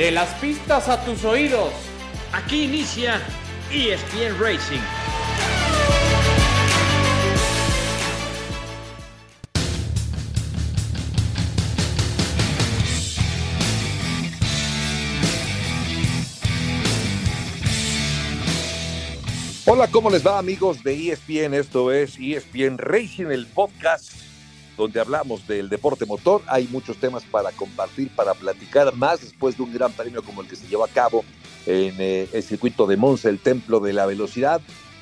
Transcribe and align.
De 0.00 0.10
las 0.10 0.30
pistas 0.36 0.88
a 0.88 1.04
tus 1.04 1.26
oídos. 1.26 1.74
Aquí 2.32 2.64
inicia 2.64 3.20
ESPN 3.70 4.40
Racing. 4.40 4.80
Hola, 19.66 19.86
¿cómo 19.88 20.08
les 20.08 20.26
va 20.26 20.38
amigos 20.38 20.82
de 20.82 21.10
ESPN? 21.12 21.52
Esto 21.52 21.92
es 21.92 22.16
ESPN 22.18 22.78
Racing, 22.78 23.26
el 23.26 23.46
podcast 23.46 24.29
donde 24.80 24.98
hablamos 24.98 25.46
del 25.46 25.68
deporte 25.68 26.06
motor. 26.06 26.42
Hay 26.46 26.66
muchos 26.68 26.96
temas 26.96 27.22
para 27.24 27.52
compartir, 27.52 28.10
para 28.16 28.34
platicar 28.34 28.94
más 28.96 29.20
después 29.20 29.56
de 29.56 29.62
un 29.62 29.72
gran 29.72 29.92
premio 29.92 30.22
como 30.22 30.40
el 30.40 30.48
que 30.48 30.56
se 30.56 30.66
llevó 30.66 30.84
a 30.84 30.88
cabo 30.88 31.24
en 31.66 31.94
eh, 31.98 32.28
el 32.32 32.42
circuito 32.42 32.86
de 32.86 32.96
Monza, 32.96 33.28
el 33.28 33.38
templo 33.38 33.78
de 33.78 33.92
la 33.92 34.06
velocidad. 34.06 34.60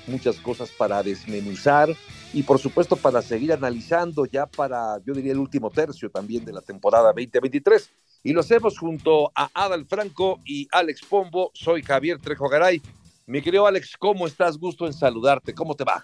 Muchas 0.09 0.37
cosas 0.37 0.71
para 0.71 1.03
desmenuzar 1.03 1.95
y 2.33 2.43
por 2.43 2.59
supuesto 2.59 2.97
para 2.97 3.23
seguir 3.23 3.53
analizando 3.53 4.27
ya 4.27 4.47
para, 4.47 4.99
yo 5.07 5.15
diría, 5.15 5.33
el 5.33 5.39
último 5.39 5.71
tercio 5.71 6.11
también 6.11 6.45
de 6.45 6.53
la 6.53 6.61
temporada 6.61 7.13
2023. 7.13 7.91
Y 8.25 8.33
lo 8.33 8.41
hacemos 8.41 8.77
junto 8.79 9.31
a 9.35 9.49
Adal 9.55 9.87
Franco 9.87 10.41
y 10.45 10.67
Alex 10.73 11.03
Pombo. 11.09 11.53
Soy 11.55 11.83
Javier 11.83 12.19
Trejo 12.19 12.49
Garay. 12.49 12.83
Mi 13.27 13.43
querido 13.43 13.67
Alex, 13.67 13.97
¿cómo 13.97 14.27
estás? 14.27 14.59
Gusto 14.59 14.87
en 14.87 14.93
saludarte. 14.93 15.55
¿Cómo 15.55 15.77
te 15.77 15.85
va? 15.85 16.03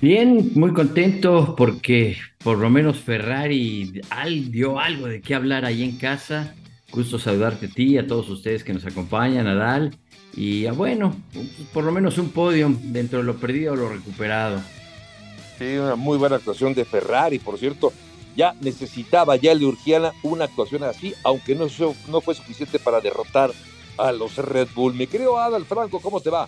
Bien, 0.00 0.50
muy 0.54 0.74
contento 0.74 1.54
porque 1.56 2.18
por 2.44 2.58
lo 2.58 2.68
menos 2.68 2.98
Ferrari 2.98 4.02
dio 4.50 4.78
algo 4.78 5.06
de 5.06 5.22
qué 5.22 5.34
hablar 5.34 5.64
ahí 5.64 5.82
en 5.82 5.96
casa. 5.96 6.54
Gusto 6.92 7.18
saludarte 7.18 7.66
a 7.66 7.70
ti, 7.70 7.96
a 7.96 8.06
todos 8.06 8.28
ustedes 8.28 8.62
que 8.62 8.74
nos 8.74 8.84
acompañan, 8.84 9.46
a. 9.46 9.90
Y 10.36 10.66
a, 10.66 10.72
bueno, 10.72 11.16
por 11.72 11.84
lo 11.84 11.92
menos 11.92 12.18
un 12.18 12.28
podio 12.28 12.70
dentro 12.82 13.20
de 13.20 13.24
lo 13.24 13.36
perdido 13.36 13.72
o 13.72 13.76
lo 13.76 13.88
recuperado. 13.88 14.60
Sí, 15.58 15.78
una 15.78 15.96
muy 15.96 16.18
buena 16.18 16.36
actuación 16.36 16.74
de 16.74 16.84
Ferrari, 16.84 17.38
por 17.38 17.58
cierto. 17.58 17.90
Ya 18.36 18.54
necesitaba, 18.60 19.36
ya 19.36 19.54
le 19.54 19.64
urgía 19.64 20.12
una 20.22 20.44
actuación 20.44 20.84
así, 20.84 21.14
aunque 21.24 21.54
no, 21.54 21.68
no 22.08 22.20
fue 22.20 22.34
suficiente 22.34 22.78
para 22.78 23.00
derrotar 23.00 23.50
a 23.96 24.12
los 24.12 24.36
Red 24.36 24.68
Bull. 24.74 24.92
Mi 24.92 25.06
querido 25.06 25.38
Adal 25.38 25.64
Franco, 25.64 26.00
¿cómo 26.00 26.20
te 26.20 26.28
va? 26.28 26.46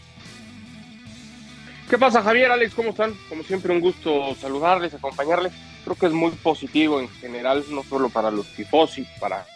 ¿Qué 1.88 1.96
pasa, 1.96 2.22
Javier, 2.22 2.50
Alex? 2.50 2.74
¿Cómo 2.74 2.90
están? 2.90 3.14
Como 3.30 3.42
siempre, 3.42 3.72
un 3.72 3.80
gusto 3.80 4.34
saludarles, 4.34 4.92
acompañarles. 4.92 5.54
Creo 5.84 5.96
que 5.96 6.06
es 6.06 6.12
muy 6.12 6.32
positivo 6.32 7.00
en 7.00 7.08
general, 7.08 7.64
no 7.70 7.82
solo 7.82 8.10
para 8.10 8.30
los 8.30 8.46
tifosi, 8.48 9.06
para, 9.18 9.46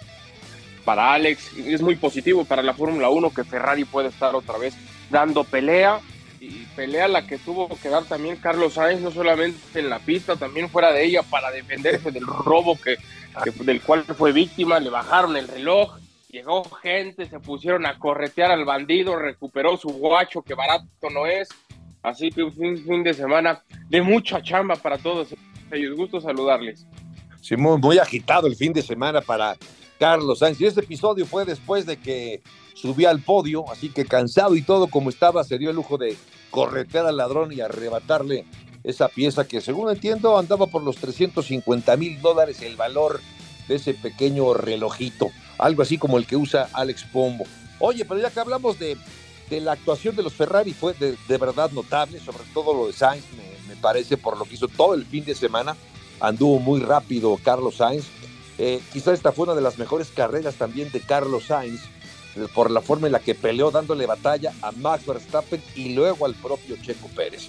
para 0.83 1.13
Alex, 1.13 1.53
es 1.59 1.83
muy 1.83 1.97
positivo 1.97 2.47
para 2.47 2.63
la 2.63 2.73
Fórmula 2.73 3.11
1 3.11 3.35
que 3.35 3.45
Ferrari 3.45 3.85
puede 3.85 4.09
estar 4.09 4.35
otra 4.35 4.57
vez 4.57 4.75
dando 5.11 5.45
pelea 5.45 6.01
y 6.41 6.65
pelea 6.75 7.07
la 7.07 7.27
que 7.27 7.37
tuvo 7.37 7.69
que 7.69 7.91
dar 7.91 8.05
también 8.05 8.37
Carlos 8.37 8.75
Sainz, 8.75 9.03
no 9.03 9.11
solamente 9.11 9.79
en 9.79 9.91
la 9.91 9.99
pista, 9.99 10.37
también 10.37 10.71
fuera 10.71 10.91
de 10.91 11.05
ella 11.05 11.23
para 11.23 11.51
defenderse 11.51 12.11
del 12.13 12.27
robo 12.27 12.79
que, 12.81 12.97
del 13.63 13.83
cual 13.83 14.05
fue 14.05 14.33
víctima, 14.33 14.81
le 14.81 14.89
bajaron 14.89 15.37
el 15.37 15.49
reloj, 15.49 15.99
llegó 16.31 16.65
gente, 16.65 17.29
se 17.29 17.41
pusieron 17.41 17.85
a 17.85 17.99
corretear 17.99 18.51
al 18.53 18.65
bandido, 18.65 19.17
recuperó 19.17 19.77
su 19.77 19.91
guacho, 19.91 20.41
que 20.41 20.55
barato 20.55 21.11
no 21.13 21.27
es. 21.27 21.51
Así 22.03 22.31
que 22.31 22.43
un 22.43 22.53
fin, 22.53 23.03
de 23.03 23.15
semana 23.15 23.63
de 23.89 24.03
mucha 24.03 24.43
chamba 24.43 24.77
para 24.77 24.99
todos 24.99 25.35
ellos. 25.71 25.97
Gusto 25.97 26.21
saludarles. 26.21 26.87
Sí, 27.41 27.57
muy, 27.57 27.99
agitado 27.99 28.47
el 28.47 28.57
fin 28.57 28.73
de 28.73 28.83
semana 28.83 29.21
para 29.21 29.57
Carlos 29.99 30.41
Sainz. 30.41 30.61
Y 30.61 30.67
este 30.67 30.81
episodio 30.81 31.27
fue 31.27 31.45
después 31.45 31.87
de 31.87 31.97
que 31.97 32.43
subía 32.75 33.11
al 33.11 33.21
podio, 33.21 33.71
así 33.71 33.89
que 33.91 34.05
cansado 34.05 34.57
y 34.57 34.63
todo 34.63 34.89
como 34.89 35.11
estaba, 35.11 35.45
se 35.45 35.59
dio 35.59 35.71
el 35.71 35.77
lujo 35.77 35.99
de 35.99 36.17
corretear 36.51 37.07
al 37.07 37.17
ladrón 37.17 37.53
y 37.53 37.61
arrebatarle 37.61 38.45
esa 38.83 39.09
pieza 39.09 39.47
que 39.47 39.61
según 39.61 39.91
entiendo 39.91 40.37
andaba 40.37 40.67
por 40.67 40.83
los 40.83 40.97
350 40.97 41.97
mil 41.97 42.21
dólares 42.21 42.61
el 42.63 42.77
valor 42.77 43.21
de 43.69 43.77
ese 43.77 43.95
pequeño 43.95 44.55
relojito 44.55 45.31
algo 45.63 45.83
así 45.83 45.97
como 45.99 46.19
el 46.19 46.27
que 46.27 46.37
usa 46.37 46.69
Alex 46.73 47.05
Pombo. 47.05 47.45
Oye, 47.79 48.05
pero 48.05 48.21
ya 48.21 48.31
que 48.31 48.41
hablamos 48.41 48.79
de, 48.79 48.97
la 49.61 49.73
actuación 49.73 50.17
de 50.17 50.23
los 50.23 50.33
Ferrari, 50.33 50.73
fue 50.73 50.95
de, 50.95 51.39
verdad 51.39 51.71
notable, 51.73 52.21
sobre 52.21 52.45
todo 52.55 52.75
lo 52.75 52.87
de 52.87 52.93
Sainz, 52.93 53.25
me, 53.69 53.77
parece, 53.77 54.17
por 54.17 54.39
lo 54.39 54.45
que 54.45 54.55
hizo 54.55 54.69
todo 54.69 54.95
el 54.95 55.05
fin 55.05 55.25
de 55.25 55.35
semana. 55.35 55.77
Anduvo 56.21 56.61
muy 56.61 56.81
rápido 56.81 57.37
Carlos 57.43 57.77
Sainz. 57.77 58.05
Eh, 58.59 58.81
quizá 58.93 59.13
esta 59.13 59.33
fue 59.33 59.45
una 59.45 59.55
de 59.55 59.61
las 59.61 59.79
mejores 59.79 60.09
carreras 60.09 60.55
también 60.55 60.93
de 60.93 61.01
Carlos 61.01 61.45
Sainz, 61.47 61.81
eh, 62.37 62.47
por 62.55 62.71
la 62.71 62.81
forma 62.81 63.09
en 63.09 63.13
la 63.13 63.21
que 63.21 63.35
peleó 63.35 63.71
dándole 63.71 64.07
batalla 64.07 64.53
a 64.63 64.71
Max 64.73 65.07
Verstappen 65.07 65.63
y 65.75 65.95
luego 65.95 66.27
al 66.27 66.35
propio 66.35 66.77
Checo 66.81 67.09
Pérez. 67.09 67.49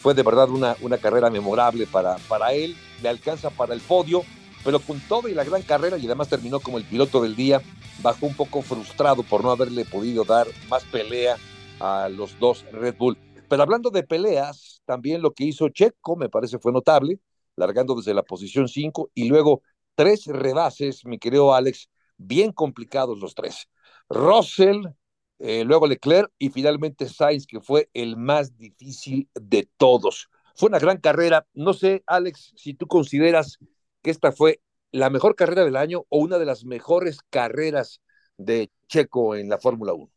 Fue 0.00 0.14
de 0.14 0.22
verdad 0.22 0.48
una, 0.48 0.76
una 0.80 0.98
carrera 0.98 1.28
memorable 1.28 1.86
para, 1.86 2.16
para 2.28 2.52
él, 2.52 2.76
le 3.02 3.08
alcanza 3.08 3.50
para 3.50 3.74
el 3.74 3.80
podio 3.80 4.24
pero 4.64 4.80
con 4.80 4.98
todo 5.00 5.28
y 5.28 5.34
la 5.34 5.44
gran 5.44 5.62
carrera 5.62 5.98
y 5.98 6.06
además 6.06 6.28
terminó 6.28 6.58
como 6.58 6.78
el 6.78 6.84
piloto 6.84 7.22
del 7.22 7.36
día, 7.36 7.60
bajó 8.02 8.26
un 8.26 8.34
poco 8.34 8.62
frustrado 8.62 9.22
por 9.22 9.42
no 9.42 9.50
haberle 9.50 9.84
podido 9.84 10.24
dar 10.24 10.46
más 10.68 10.84
pelea 10.84 11.36
a 11.80 12.08
los 12.08 12.38
dos 12.38 12.64
Red 12.72 12.96
Bull. 12.96 13.18
Pero 13.48 13.62
hablando 13.62 13.90
de 13.90 14.02
peleas, 14.02 14.82
también 14.84 15.22
lo 15.22 15.32
que 15.32 15.44
hizo 15.44 15.68
Checo 15.68 16.16
me 16.16 16.28
parece 16.28 16.58
fue 16.58 16.72
notable, 16.72 17.20
largando 17.56 17.94
desde 17.94 18.14
la 18.14 18.22
posición 18.22 18.68
5 18.68 19.10
y 19.14 19.28
luego 19.28 19.62
tres 19.94 20.26
rebases, 20.26 21.04
mi 21.04 21.18
querido 21.18 21.54
Alex, 21.54 21.88
bien 22.16 22.52
complicados 22.52 23.18
los 23.18 23.34
tres. 23.34 23.68
Russell, 24.08 24.86
eh, 25.38 25.64
luego 25.64 25.86
Leclerc 25.86 26.30
y 26.38 26.50
finalmente 26.50 27.08
Sainz, 27.08 27.46
que 27.46 27.60
fue 27.60 27.90
el 27.94 28.16
más 28.16 28.56
difícil 28.56 29.28
de 29.34 29.68
todos. 29.76 30.28
Fue 30.56 30.68
una 30.68 30.78
gran 30.78 30.98
carrera. 30.98 31.46
No 31.52 31.74
sé, 31.74 32.02
Alex, 32.06 32.52
si 32.56 32.74
tú 32.74 32.86
consideras 32.86 33.58
que 34.02 34.10
esta 34.10 34.32
fue 34.32 34.60
la 34.94 35.10
mejor 35.10 35.34
carrera 35.34 35.64
del 35.64 35.74
año 35.74 36.04
o 36.08 36.18
una 36.18 36.38
de 36.38 36.46
las 36.46 36.64
mejores 36.64 37.18
carreras 37.28 38.00
de 38.38 38.70
Checo 38.86 39.34
en 39.34 39.48
la 39.48 39.58
Fórmula 39.58 39.92
1? 39.92 40.08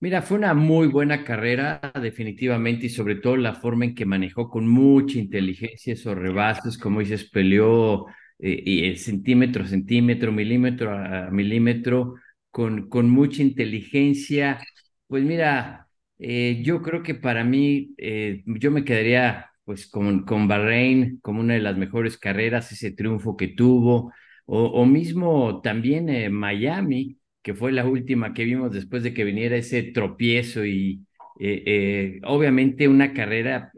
Mira, 0.00 0.22
fue 0.22 0.38
una 0.38 0.54
muy 0.54 0.88
buena 0.88 1.24
carrera, 1.24 1.92
definitivamente, 2.00 2.86
y 2.86 2.88
sobre 2.88 3.16
todo 3.16 3.36
la 3.36 3.54
forma 3.54 3.84
en 3.84 3.94
que 3.94 4.06
manejó 4.06 4.48
con 4.48 4.66
mucha 4.66 5.18
inteligencia 5.18 5.92
esos 5.92 6.16
rebases, 6.16 6.78
como 6.78 7.00
dices, 7.00 7.28
peleó 7.30 8.06
eh, 8.38 8.62
y 8.64 8.96
centímetro 8.96 9.62
a 9.62 9.66
centímetro, 9.68 10.32
milímetro 10.32 10.90
a 10.90 11.30
milímetro, 11.30 12.14
con, 12.50 12.88
con 12.88 13.10
mucha 13.10 13.42
inteligencia. 13.42 14.58
Pues 15.06 15.22
mira, 15.22 15.86
eh, 16.18 16.62
yo 16.64 16.80
creo 16.82 17.02
que 17.02 17.14
para 17.14 17.44
mí, 17.44 17.94
eh, 17.98 18.42
yo 18.46 18.70
me 18.70 18.84
quedaría 18.84 19.51
pues 19.64 19.86
con, 19.86 20.24
con 20.24 20.48
Bahrein 20.48 21.18
como 21.22 21.40
una 21.40 21.54
de 21.54 21.60
las 21.60 21.76
mejores 21.76 22.18
carreras, 22.18 22.72
ese 22.72 22.92
triunfo 22.92 23.36
que 23.36 23.48
tuvo, 23.48 24.12
o, 24.46 24.84
mismo 24.86 25.60
también 25.62 26.08
eh, 26.08 26.28
Miami, 26.28 27.18
que 27.42 27.54
fue 27.54 27.72
la 27.72 27.86
última 27.86 28.34
que 28.34 28.44
vimos 28.44 28.72
después 28.72 29.02
de 29.02 29.14
que 29.14 29.24
viniera 29.24 29.56
ese 29.56 29.82
tropiezo 29.82 30.64
y 30.64 31.06
eh, 31.40 31.62
eh, 31.66 32.20
obviamente 32.24 32.88
una 32.88 33.12
carrera 33.14 33.72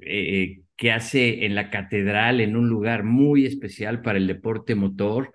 que 0.76 0.92
hace 0.92 1.44
en 1.46 1.54
la 1.54 1.70
catedral, 1.70 2.40
en 2.40 2.56
un 2.56 2.68
lugar 2.68 3.04
muy 3.04 3.46
especial 3.46 4.02
para 4.02 4.18
el 4.18 4.26
deporte 4.26 4.74
motor. 4.74 5.32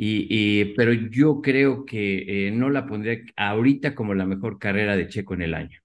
Y, 0.00 0.74
pero 0.76 0.92
yo 0.92 1.40
creo 1.42 1.84
que 1.84 2.50
no 2.54 2.70
la 2.70 2.86
pondría 2.86 3.18
ahorita 3.36 3.94
como 3.94 4.14
la 4.14 4.26
mejor 4.26 4.58
carrera 4.58 4.96
de 4.96 5.08
Checo 5.08 5.34
en 5.34 5.42
el 5.42 5.54
año. 5.54 5.80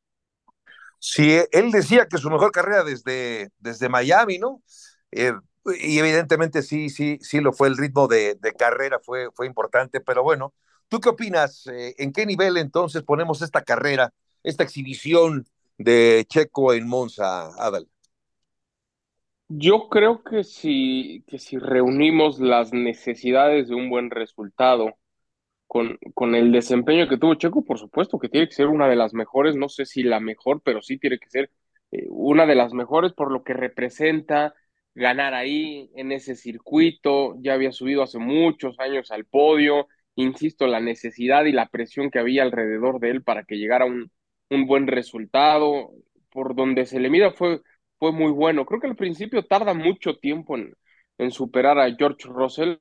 Sí, 1.06 1.38
él 1.52 1.69
decía 1.72 2.08
que 2.08 2.18
su 2.18 2.30
mejor 2.30 2.53
carrera 2.53 2.86
desde, 2.86 3.50
desde 3.59 3.90
Miami, 3.90 4.40
¿no? 4.40 4.64
Eh, 5.12 5.34
y 5.81 6.00
evidentemente 6.00 6.62
sí, 6.62 6.90
sí, 6.90 7.18
sí 7.19 7.41
lo 7.41 7.52
fue, 7.52 7.68
el 7.68 7.75
ritmo 7.75 8.08
de, 8.08 8.38
carrera 8.57 9.00
fue, 9.04 9.28
fue 9.36 9.45
importante, 9.45 10.00
pero 10.00 10.24
bueno, 10.24 10.54
¿tú 10.88 11.01
qué 11.01 11.10
opinas? 11.10 11.68
Eh, 11.68 11.94
¿En 11.98 12.13
qué 12.13 12.25
nivel 12.25 12.56
entonces 12.56 13.04
ponemos 13.04 13.42
esta 13.42 13.63
carrera, 13.63 14.13
esta 14.44 14.63
exhibición 14.63 15.45
de 15.78 16.25
Checo 16.30 16.72
en 16.72 16.88
Monza, 16.88 17.50
Adal? 17.62 17.86
Yo 19.50 19.89
creo 19.89 20.24
que 20.24 20.45
si, 20.45 21.25
que 21.28 21.38
si 21.38 21.57
reunimos 21.57 22.39
las 22.39 22.72
necesidades 22.72 23.68
de 23.68 23.75
un 23.75 23.89
buen 23.89 24.10
resultado 24.10 24.95
con, 25.68 25.98
con 26.13 26.36
el 26.36 26.51
desempeño 26.51 27.07
que 27.10 27.18
tuvo 27.18 27.36
Checo, 27.36 27.63
por 27.65 27.80
supuesto 27.80 28.19
que 28.19 28.30
tiene 28.30 28.48
que 28.48 28.54
ser 28.56 28.68
una 28.68 28.88
de 28.88 28.95
las 28.95 29.13
mejores, 29.13 29.56
no 29.56 29.69
sé 29.69 29.86
si 29.86 30.04
la 30.04 30.19
mejor, 30.19 30.62
pero 30.63 30.81
sí 30.81 30.98
tiene 31.00 31.19
que 31.19 31.30
ser 31.30 31.51
eh, 31.92 32.06
una 32.10 32.45
de 32.45 32.56
las 32.56 32.74
mejores 32.74 33.13
por 33.13 33.31
lo 33.31 33.44
que 33.44 33.54
representa 33.54 34.54
ganar 34.95 35.33
ahí 35.33 35.89
en 35.95 36.12
ese 36.12 36.36
circuito, 36.36 37.36
ya 37.42 37.54
había 37.54 37.71
subido 37.71 38.04
hace 38.04 38.19
muchos 38.19 38.80
años 38.80 39.12
al 39.12 39.25
podio, 39.25 39.88
insisto, 40.15 40.68
la 40.68 40.80
necesidad 40.80 41.45
y 41.45 41.51
la 41.51 41.69
presión 41.69 42.12
que 42.12 42.19
había 42.19 42.44
alrededor 42.44 43.00
de 43.00 43.09
él 43.09 43.24
para 43.24 43.44
que 43.44 43.57
llegara 43.57 43.86
un, 43.86 44.12
un 44.50 44.68
buen 44.68 44.88
resultado, 44.88 45.92
por 46.30 46.56
donde 46.56 46.86
se 46.86 47.00
le 47.00 47.09
mida 47.09 47.31
fue, 47.31 47.62
fue 48.00 48.12
muy 48.12 48.31
bueno. 48.31 48.66
Creo 48.66 48.80
que 48.80 48.88
al 48.88 48.95
principio 48.95 49.45
tarda 49.45 49.74
mucho 49.74 50.18
tiempo 50.18 50.56
en, 50.57 50.74
en 51.18 51.31
superar 51.31 51.80
a 51.80 51.94
George 51.95 52.27
Russell, 52.27 52.77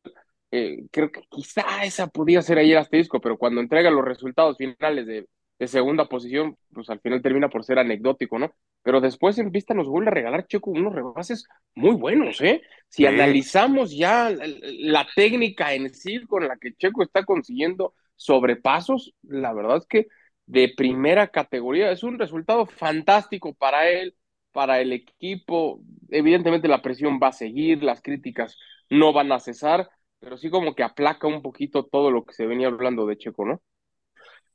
eh, 0.53 0.85
creo 0.91 1.11
que 1.11 1.23
quizá 1.31 1.83
esa 1.85 2.07
podía 2.09 2.43
ser 2.43 2.59
el 2.59 2.77
asterisco, 2.77 3.21
pero 3.21 3.39
cuando 3.39 3.61
entrega 3.61 3.91
los 3.91 4.05
resultados 4.05 4.59
finales 4.59 5.07
de, 5.07 5.27
de 5.59 5.69
segunda 5.69 6.09
posición, 6.09 6.59
pues 6.75 6.91
al 6.91 7.01
final 7.01 7.23
termina 7.23 7.49
por 7.49 7.65
ser 7.65 7.79
anecdótico, 7.79 8.39
¿no? 8.39 8.53
Pero 8.83 9.01
después 9.01 9.39
en 9.39 9.53
pista 9.53 9.75
nos 9.75 9.89
vuelve 9.89 10.11
a 10.11 10.15
regalar 10.15 10.47
Checo 10.47 10.73
unos 10.73 10.93
rebases 10.93 11.47
muy 11.75 11.95
buenos, 11.95 12.41
¿eh? 12.41 12.63
Si 12.89 13.07
analizamos 13.07 13.97
ya 13.97 14.31
la, 14.31 15.07
técnica 15.15 15.73
en 15.73 15.95
sí 15.95 16.21
con 16.27 16.47
la 16.49 16.57
que 16.57 16.75
Checo 16.75 17.03
está 17.03 17.25
consiguiendo 17.25 17.95
sobrepasos, 18.17 19.15
la 19.23 19.53
verdad 19.55 19.79
es 19.79 19.87
que 19.87 20.09
de 20.47 20.73
primera 20.77 21.29
categoría 21.29 21.93
es 21.93 22.03
un 22.03 22.19
resultado 22.19 22.67
fantástico 22.67 23.55
para 23.55 23.89
él, 23.89 24.17
para 24.51 24.81
el 24.81 24.93
equipo. 24.93 25.81
Evidentemente 26.11 26.69
la 26.69 26.83
presión 26.83 27.21
va 27.23 27.29
a 27.29 27.33
seguir, 27.33 27.83
las 27.83 28.03
críticas 28.03 28.59
no 28.91 29.13
van 29.13 29.33
a 29.33 29.39
cesar, 29.39 29.89
pero 30.23 30.39
sí 30.39 30.51
como 30.51 30.77
que 30.77 30.85
aplaca 30.85 31.27
un 31.27 31.43
poquito 31.43 31.85
todo 31.85 32.13
lo 32.13 32.25
que 32.25 32.33
se 32.33 32.47
venía 32.47 32.69
hablando 32.69 33.07
de 33.07 33.19
Checo, 33.19 33.45
¿no? 33.45 33.61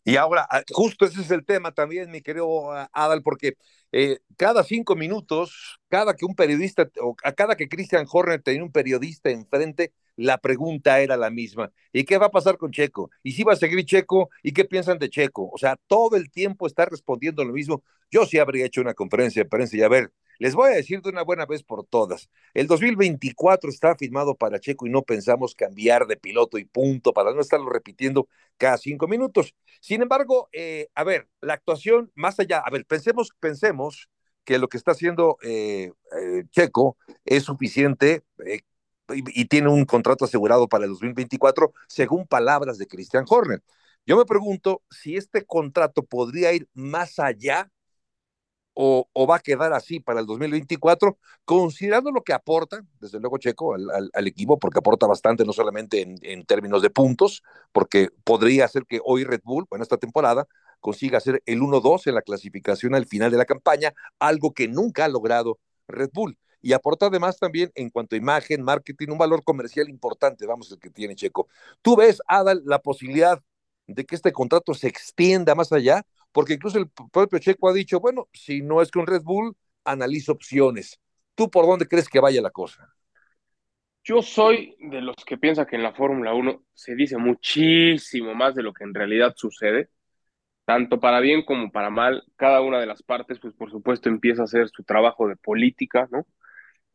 Y 0.06 0.16
ahora, 0.16 0.48
ah, 0.50 0.64
justo 0.72 1.06
ese 1.06 1.20
es 1.20 1.30
el 1.30 1.44
tema 1.44 1.74
también, 1.74 2.10
mi 2.10 2.22
querido 2.22 2.72
ah, 2.72 2.90
Adal, 2.94 3.22
porque 3.22 3.58
eh, 3.92 4.20
cada 4.38 4.64
cinco 4.64 4.96
minutos, 4.96 5.78
cada 5.90 6.16
que 6.16 6.24
un 6.24 6.36
periodista, 6.36 6.90
o 7.02 7.18
a 7.22 7.34
cada 7.34 7.58
que 7.58 7.68
Christian 7.68 8.06
Horner 8.10 8.42
tenía 8.42 8.64
un 8.64 8.72
periodista 8.72 9.30
enfrente, 9.30 9.92
la 10.16 10.38
pregunta 10.38 11.02
era 11.02 11.18
la 11.18 11.30
misma. 11.30 11.70
¿Y 11.92 12.06
qué 12.06 12.18
va 12.18 12.28
a 12.28 12.32
pasar 12.32 12.58
con 12.58 12.72
Checo? 12.72 13.12
¿Y 13.22 13.34
si 13.34 13.44
va 13.44 13.52
a 13.52 13.58
seguir 13.58 13.84
Checo? 13.84 14.30
¿Y 14.44 14.54
qué 14.54 14.64
piensan 14.64 15.00
de 15.00 15.10
Checo? 15.10 15.50
O 15.52 15.58
sea, 15.58 15.76
todo 15.88 16.16
el 16.16 16.32
tiempo 16.32 16.66
está 16.66 16.86
respondiendo 16.86 17.44
lo 17.44 17.52
mismo. 17.52 17.84
Yo 18.10 18.26
sí 18.26 18.40
habría 18.40 18.66
hecho 18.66 18.80
una 18.80 18.94
conferencia 18.94 19.44
de 19.44 19.50
prensa 19.50 19.76
y 19.76 19.82
a 19.82 19.90
ver, 19.90 20.14
les 20.40 20.56
voy 20.56 20.72
a 20.72 20.76
decir 20.76 21.02
de 21.02 21.10
una 21.10 21.24
buena 21.24 21.46
vez 21.46 21.64
por 21.64 21.86
todas, 21.86 22.30
el 22.54 22.68
2024 22.68 23.70
está 23.70 23.96
firmado 23.96 24.36
para 24.36 24.60
Checo 24.60 24.88
y 24.88 24.90
no 24.90 25.04
pensamos 25.04 25.56
cambiar 25.56 26.08
de 26.08 26.18
piloto 26.18 26.58
y 26.58 26.66
punto 26.66 27.14
para 27.14 27.34
no 27.34 27.42
estarlo 27.42 27.70
repitiendo 27.70 28.28
cada 28.58 28.78
cinco 28.78 29.08
minutos. 29.08 29.56
Sin 29.82 30.02
embargo, 30.02 30.50
eh, 30.52 30.88
a 30.96 31.04
ver, 31.04 31.28
la 31.42 31.54
actuación 31.54 32.12
más 32.16 32.40
allá, 32.40 32.60
a 32.60 32.70
ver, 32.70 32.86
pensemos, 32.86 33.32
pensemos 33.40 34.10
que 34.44 34.58
lo 34.58 34.70
que 34.70 34.78
está 34.78 34.92
haciendo 34.92 35.38
eh, 35.44 35.92
eh, 36.18 36.44
Checo 36.52 36.98
es 37.26 37.44
suficiente 37.44 38.24
y, 39.10 39.42
y, 39.42 39.46
tiene 39.46 39.70
un 39.70 39.86
contrato 39.86 40.26
asegurado 40.26 40.68
para 40.68 40.86
el 40.86 40.92
2024, 40.92 41.74
según 41.88 42.28
palabras 42.28 42.78
de 42.78 42.88
Christian 42.88 43.26
Horner. 43.28 43.62
Yo 44.06 44.18
me 44.18 44.26
pregunto 44.26 44.84
si 44.90 45.18
este 45.18 45.46
contrato 45.46 46.04
podría 46.04 46.54
ir 46.54 46.68
más 46.74 47.20
allá 47.20 47.70
o, 48.80 49.28
va 49.28 49.38
a 49.38 49.40
quedar 49.40 49.74
así 49.74 50.00
para 50.00 50.20
el 50.20 50.28
2024, 50.28 51.18
considerando 51.46 52.12
lo 52.12 52.24
que 52.24 52.34
aporta, 52.34 52.82
desde 53.00 53.20
luego 53.20 53.40
Checo, 53.40 53.74
al, 53.74 54.28
equipo, 54.28 54.60
porque 54.60 54.78
aporta 54.78 55.08
bastante, 55.08 55.44
no 55.46 55.52
solamente 55.52 56.02
en, 56.22 56.46
términos 56.46 56.84
de 56.84 56.92
puntos, 56.92 57.42
porque 57.72 58.10
podría 58.24 58.68
ser 58.68 58.86
que 58.86 59.02
hoy 59.04 59.24
Red 59.24 59.42
Bull, 59.44 59.66
bueno, 59.68 59.82
esta 59.82 59.98
temporada, 59.98 60.48
consiga 60.80 61.18
hacer 61.18 61.42
el 61.48 61.60
1-2 61.60 62.06
en 62.06 62.14
la 62.14 62.22
clasificación 62.22 62.94
al 62.94 63.08
final 63.08 63.32
de 63.32 63.38
la 63.38 63.46
campaña, 63.46 63.94
algo 64.20 64.54
que 64.54 64.68
nunca 64.68 65.06
ha 65.06 65.10
logrado 65.10 65.58
Red 65.88 66.12
Bull. 66.14 66.38
Y 66.62 66.74
aporta 66.74 67.08
además 67.08 67.40
también 67.40 67.72
en 67.74 67.90
cuanto 67.90 68.16
a 68.16 68.20
imagen, 68.20 68.62
marketing, 68.62 69.08
un 69.10 69.18
valor 69.18 69.44
comercial 69.44 69.90
importante, 69.90 70.46
vamos, 70.46 70.72
el 70.72 70.78
que 70.78 70.92
tiene 70.92 71.16
Checo. 71.16 71.48
¿Tú 71.82 71.96
ves, 71.96 72.22
Adal, 72.28 72.62
la 72.64 72.78
posibilidad 72.78 73.42
de 73.88 74.06
que 74.06 74.16
este 74.16 74.32
contrato 74.32 74.76
se 74.76 74.88
extienda 74.88 75.56
más 75.56 75.72
allá 75.72 76.06
porque 76.38 76.54
incluso 76.54 76.78
el 76.78 76.88
propio 77.12 77.40
Checo 77.40 77.68
ha 77.68 77.74
dicho, 77.74 78.00
bueno, 78.00 78.28
si 78.32 78.62
no 78.62 78.80
es 78.84 78.92
con 78.92 79.08
Red 79.08 79.24
Bull, 79.24 79.56
analizo 79.84 80.34
opciones. 80.34 81.02
¿Tú 81.34 81.50
por 81.50 81.66
dónde 81.66 81.88
crees 81.88 82.08
que 82.08 82.20
vaya 82.20 82.44
la 82.44 82.52
cosa? 82.52 82.94
Yo 84.04 84.22
soy 84.22 84.76
de 84.80 85.02
los 85.02 85.16
que 85.26 85.40
piensa 85.40 85.66
que 85.66 85.78
en 85.78 85.82
la 85.82 85.94
Fórmula 85.94 86.36
1 86.36 86.62
se 86.76 86.94
dice 86.94 87.18
muchísimo 87.18 88.36
más 88.36 88.54
de 88.54 88.62
lo 88.62 88.72
que 88.72 88.84
en 88.84 88.94
realidad 88.94 89.34
sucede, 89.36 89.90
tanto 90.64 91.00
para 91.00 91.22
bien 91.22 91.44
como 91.44 91.72
para 91.72 91.90
mal. 91.90 92.24
Cada 92.36 92.62
una 92.62 92.80
de 92.80 92.86
las 92.86 93.02
partes, 93.02 93.40
pues 93.40 93.56
por 93.56 93.72
supuesto, 93.72 94.08
empieza 94.08 94.44
a 94.44 94.46
hacer 94.46 94.70
su 94.70 94.84
trabajo 94.84 95.28
de 95.28 95.38
política, 95.38 96.08
¿no? 96.12 96.28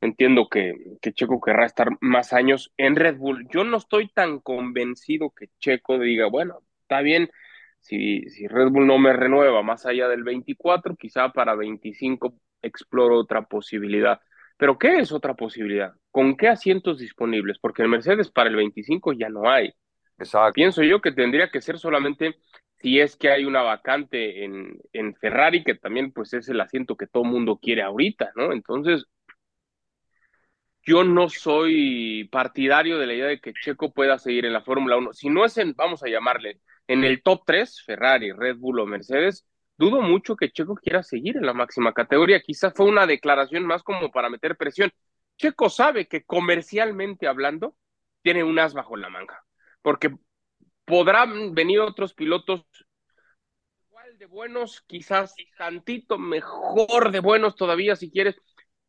Entiendo 0.01 0.49
que, 0.49 0.75
que 1.01 1.13
Checo 1.15 1.41
querrá 1.41 1.67
estar 1.67 1.89
más 2.01 2.33
años 2.33 2.73
en 2.77 2.95
Red 2.95 3.17
Bull. 3.17 3.49
Yo 3.53 3.65
no 3.65 3.79
estoy 3.79 4.07
tan 4.07 4.39
convencido 4.39 5.31
que 5.31 5.49
Checo 5.59 5.99
diga, 5.99 6.29
bueno, 6.29 6.61
está 6.83 7.01
bien, 7.01 7.29
si, 7.83 8.29
si 8.31 8.47
Red 8.47 8.71
Bull 8.71 8.87
no 8.87 8.99
me 8.99 9.13
renueva 9.13 9.63
más 9.63 9.85
allá 9.87 10.09
del 10.09 10.23
24, 10.23 10.97
quizá 10.97 11.31
para 11.31 11.55
25 11.57 12.35
exploro 12.63 13.19
otra 13.19 13.43
posibilidad. 13.43 14.21
Pero 14.57 14.79
¿qué 14.79 14.99
es 14.99 15.11
otra 15.11 15.35
posibilidad? 15.35 15.93
¿Con 16.13 16.37
qué 16.37 16.49
asientos 16.49 16.99
disponibles? 16.99 17.59
Porque 17.59 17.83
el 17.83 17.89
Mercedes 17.89 18.31
para 18.31 18.49
el 18.49 18.57
25 18.57 19.13
ya 19.13 19.29
no 19.29 19.51
hay. 19.51 19.73
Exacto. 20.17 20.53
Pienso 20.53 20.85
yo 20.85 21.01
que 21.01 21.11
tendría 21.11 21.51
que 21.51 21.61
ser 21.61 21.79
solamente 21.79 22.37
si 22.79 23.01
es 23.01 23.17
que 23.17 23.31
hay 23.31 23.45
una 23.45 23.63
vacante 23.63 24.45
en, 24.45 24.79
en 24.93 25.15
Ferrari, 25.17 25.65
que 25.65 25.75
también 25.75 26.13
pues 26.13 26.33
es 26.35 26.49
el 26.49 26.61
asiento 26.61 26.97
que 26.97 27.09
todo 27.09 27.25
mundo 27.25 27.59
quiere 27.61 27.83
ahorita, 27.83 28.31
¿no? 28.37 28.53
Entonces, 28.53 29.07
yo 30.85 31.05
no 31.05 31.29
soy 31.29 32.29
partidario 32.31 32.99
de 32.99 33.07
la 33.07 33.15
idea 33.15 33.27
de 33.27 33.41
que 33.41 33.53
Checo 33.53 33.93
pueda 33.93 34.19
seguir 34.19 34.45
en 34.47 34.53
la 34.53 34.63
Fórmula 34.63 34.97
1. 34.97 35.13
Si 35.13 35.29
no 35.29 35.45
es 35.45 35.57
en, 35.59 35.75
vamos 35.75 36.03
a 36.03 36.09
llamarle, 36.09 36.61
en 36.89 37.05
el 37.05 37.23
top 37.23 37.43
3, 37.47 37.83
Ferrari, 37.85 38.33
Red 38.33 38.57
Bull 38.57 38.81
o 38.81 38.87
Mercedes, 38.87 39.47
dudo 39.79 40.01
mucho 40.01 40.35
que 40.37 40.51
Checo 40.51 40.75
quiera 40.75 41.03
seguir 41.03 41.37
en 41.37 41.47
la 41.47 41.53
máxima 41.53 41.93
categoría. 41.93 42.41
Quizás 42.41 42.73
fue 42.75 42.87
una 42.87 43.07
declaración 43.07 43.65
más 43.65 43.83
como 43.83 44.11
para 44.11 44.29
meter 44.29 44.57
presión. 44.57 44.91
Checo 45.37 45.71
sabe 45.71 46.09
que 46.09 46.25
comercialmente 46.25 47.27
hablando, 47.29 47.77
tiene 48.23 48.45
un 48.45 48.59
as 48.59 48.75
bajo 48.75 48.97
la 48.97 49.09
manga, 49.09 49.45
porque 49.83 50.15
podrán 50.85 51.55
venir 51.55 51.81
otros 51.81 52.15
pilotos 52.15 52.65
igual 53.89 54.19
de 54.19 54.27
buenos, 54.27 54.83
quizás 54.87 55.35
tantito 55.57 56.19
mejor 56.19 57.11
de 57.11 57.21
buenos 57.21 57.57
todavía 57.57 57.97
si 57.97 58.11
quieres, 58.11 58.37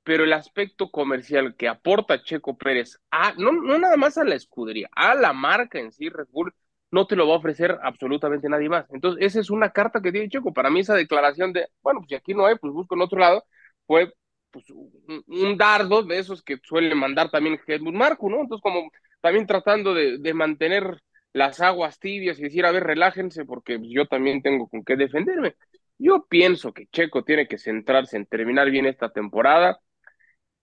pero 0.03 0.23
el 0.23 0.33
aspecto 0.33 0.91
comercial 0.91 1.55
que 1.55 1.67
aporta 1.67 2.21
Checo 2.21 2.57
Pérez, 2.57 2.99
a, 3.11 3.33
no, 3.33 3.51
no 3.51 3.77
nada 3.79 3.97
más 3.97 4.17
a 4.17 4.23
la 4.23 4.35
escudería, 4.35 4.89
a 4.91 5.15
la 5.15 5.33
marca 5.33 5.79
en 5.79 5.91
sí, 5.91 6.09
Red 6.09 6.27
Bull, 6.31 6.53
no 6.91 7.07
te 7.07 7.15
lo 7.15 7.27
va 7.27 7.35
a 7.35 7.37
ofrecer 7.37 7.79
absolutamente 7.81 8.49
nadie 8.49 8.69
más. 8.69 8.85
Entonces, 8.91 9.25
esa 9.25 9.39
es 9.39 9.49
una 9.49 9.71
carta 9.71 10.01
que 10.01 10.11
tiene 10.11 10.29
Checo. 10.29 10.53
Para 10.53 10.69
mí 10.69 10.81
esa 10.81 10.93
declaración 10.93 11.51
de, 11.51 11.67
bueno, 11.81 12.01
pues 12.01 12.09
si 12.09 12.15
aquí 12.15 12.33
no 12.35 12.45
hay, 12.45 12.55
pues 12.55 12.71
busco 12.71 12.95
en 12.95 13.01
otro 13.01 13.19
lado, 13.19 13.45
fue 13.87 14.13
pues, 14.51 14.65
un, 14.69 15.57
dardo 15.57 16.03
de 16.03 16.19
esos 16.19 16.43
que 16.43 16.59
suele 16.63 16.93
mandar 16.95 17.31
también 17.31 17.59
Helmut 17.65 17.95
Marco, 17.95 18.29
¿no? 18.29 18.41
Entonces, 18.41 18.61
como 18.61 18.91
también 19.21 19.47
tratando 19.47 19.93
de, 19.95 20.19
de, 20.19 20.33
mantener 20.35 21.01
las 21.33 21.61
aguas 21.61 21.99
tibias 21.99 22.37
y 22.39 22.43
decir, 22.43 22.65
a 22.65 22.71
ver, 22.71 22.83
relájense, 22.83 23.45
porque 23.45 23.79
yo 23.81 24.05
también 24.07 24.41
tengo 24.43 24.67
con 24.67 24.83
qué 24.83 24.95
defenderme. 24.95 25.55
Yo 25.97 26.25
pienso 26.29 26.73
que 26.73 26.87
Checo 26.87 27.23
tiene 27.23 27.47
que 27.47 27.57
centrarse 27.57 28.17
en 28.17 28.25
terminar 28.27 28.69
bien 28.69 28.85
esta 28.85 29.09
temporada 29.09 29.79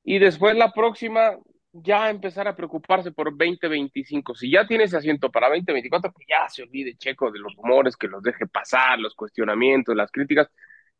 y 0.04 0.18
después 0.18 0.56
la 0.56 0.72
próxima, 0.72 1.36
ya 1.72 2.10
empezar 2.10 2.48
a 2.48 2.56
preocuparse 2.56 3.12
por 3.12 3.36
2025. 3.36 4.34
Si 4.34 4.50
ya 4.50 4.66
tiene 4.66 4.84
ese 4.84 4.96
asiento 4.96 5.30
para 5.30 5.48
2024, 5.48 6.12
pues 6.12 6.26
ya 6.28 6.48
se 6.48 6.62
olvide 6.62 6.96
Checo 6.96 7.30
de 7.30 7.38
los 7.38 7.54
rumores, 7.56 7.96
que 7.96 8.08
los 8.08 8.22
deje 8.22 8.46
pasar, 8.46 8.98
los 8.98 9.14
cuestionamientos, 9.14 9.94
las 9.94 10.10
críticas, 10.10 10.48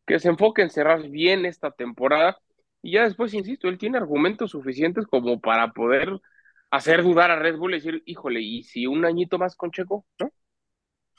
que 0.06 0.18
se 0.18 0.28
enfoque 0.28 0.62
en 0.62 0.70
cerrar 0.70 1.08
bien 1.08 1.46
esta 1.46 1.70
temporada. 1.70 2.38
Y 2.82 2.92
ya 2.92 3.04
después, 3.04 3.34
insisto, 3.34 3.68
él 3.68 3.78
tiene 3.78 3.98
argumentos 3.98 4.52
suficientes 4.52 5.06
como 5.06 5.40
para 5.40 5.72
poder 5.72 6.20
hacer 6.70 7.02
dudar 7.02 7.30
a 7.30 7.38
Red 7.38 7.56
Bull 7.56 7.72
y 7.72 7.76
decir, 7.78 8.02
híjole, 8.06 8.40
¿y 8.40 8.62
si 8.62 8.86
un 8.86 9.04
añito 9.04 9.38
más 9.38 9.56
con 9.56 9.70
Checo? 9.70 10.06
¿No? 10.18 10.32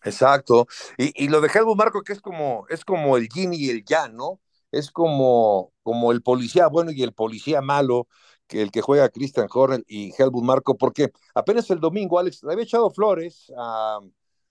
Exacto. 0.04 0.68
Y, 0.98 1.26
y 1.26 1.30
lo 1.30 1.42
de 1.42 1.50
Helmut 1.54 1.78
Marco, 1.78 2.02
que 2.02 2.14
es 2.14 2.22
como, 2.22 2.66
es 2.70 2.84
como 2.86 3.18
el 3.18 3.28
yin 3.30 3.54
y 3.54 3.70
el 3.70 3.84
ya, 3.86 4.08
¿no? 4.08 4.40
Es 4.72 4.92
como, 4.92 5.74
como 5.84 6.12
el 6.12 6.22
policía 6.22 6.68
bueno 6.68 6.92
y 6.92 7.04
el 7.04 7.14
policía 7.14 7.62
malo, 7.62 8.08
que 8.48 8.62
el 8.62 8.72
que 8.72 8.82
juega 8.82 9.10
Christian 9.10 9.48
Horner 9.52 9.84
y 9.88 10.14
Helmut 10.18 10.44
Marco, 10.44 10.78
porque 10.78 11.12
apenas 11.34 11.70
el 11.72 11.80
domingo 11.80 12.20
Alex 12.20 12.44
le 12.44 12.54
había 12.54 12.64
echado 12.66 12.90
flores 12.92 13.52
a, 13.58 14.00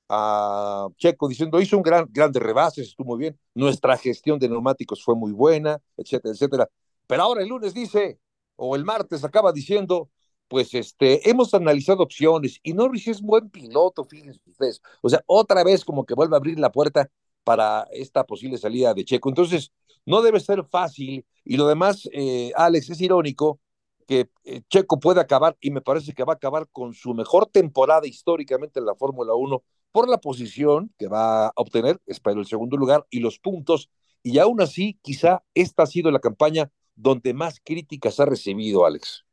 a 0.08 0.88
Checo 0.96 1.28
diciendo 1.28 1.60
hizo 1.60 1.76
un 1.76 1.82
gran 1.82 2.06
grandes 2.10 2.42
rebases, 2.42 2.88
estuvo 2.88 3.08
muy 3.08 3.18
bien, 3.18 3.38
nuestra 3.54 3.96
gestión 3.96 4.38
de 4.38 4.48
neumáticos 4.48 5.04
fue 5.04 5.14
muy 5.14 5.32
buena, 5.32 5.80
etcétera, 5.96 6.34
etcétera. 6.34 6.70
Pero 7.06 7.22
ahora 7.22 7.42
el 7.42 7.48
lunes 7.48 7.74
dice, 7.74 8.18
o 8.56 8.76
el 8.76 8.84
martes 8.84 9.24
acaba 9.24 9.52
diciendo, 9.52 10.10
pues 10.48 10.74
este, 10.74 11.28
hemos 11.30 11.54
analizado 11.54 12.02
opciones 12.02 12.58
y 12.62 12.72
Norris 12.74 13.06
es 13.08 13.22
buen 13.22 13.50
piloto, 13.50 14.04
fíjense 14.04 14.40
ustedes. 14.46 14.82
O 15.02 15.08
sea, 15.08 15.22
otra 15.26 15.62
vez 15.62 15.84
como 15.84 16.04
que 16.04 16.14
vuelve 16.14 16.34
a 16.36 16.38
abrir 16.38 16.58
la 16.58 16.72
puerta 16.72 17.08
para 17.44 17.86
esta 17.92 18.24
posible 18.24 18.58
salida 18.58 18.92
de 18.94 19.04
Checo. 19.04 19.28
Entonces, 19.28 19.72
no 20.06 20.22
debe 20.22 20.40
ser 20.40 20.64
fácil. 20.64 21.24
Y 21.44 21.56
lo 21.56 21.66
demás, 21.66 22.08
eh, 22.12 22.52
Alex, 22.56 22.90
es 22.90 23.00
irónico 23.00 23.60
que 24.06 24.28
eh, 24.44 24.62
Checo 24.68 24.98
puede 24.98 25.20
acabar, 25.20 25.56
y 25.60 25.70
me 25.70 25.80
parece 25.80 26.12
que 26.12 26.24
va 26.24 26.32
a 26.32 26.36
acabar 26.36 26.68
con 26.72 26.94
su 26.94 27.14
mejor 27.14 27.46
temporada 27.46 28.06
históricamente 28.06 28.80
en 28.80 28.86
la 28.86 28.96
Fórmula 28.96 29.34
1 29.34 29.62
por 29.92 30.08
la 30.08 30.18
posición 30.18 30.92
que 30.98 31.06
va 31.08 31.46
a 31.46 31.52
obtener, 31.56 32.00
espero 32.06 32.40
el 32.40 32.46
segundo 32.46 32.76
lugar, 32.76 33.06
y 33.10 33.20
los 33.20 33.38
puntos. 33.38 33.88
Y 34.22 34.38
aún 34.38 34.60
así, 34.60 34.98
quizá 35.02 35.42
esta 35.54 35.84
ha 35.84 35.86
sido 35.86 36.10
la 36.10 36.18
campaña 36.18 36.70
donde 36.94 37.34
más 37.34 37.60
críticas 37.64 38.20
ha 38.20 38.26
recibido, 38.26 38.84
Alex. 38.84 39.24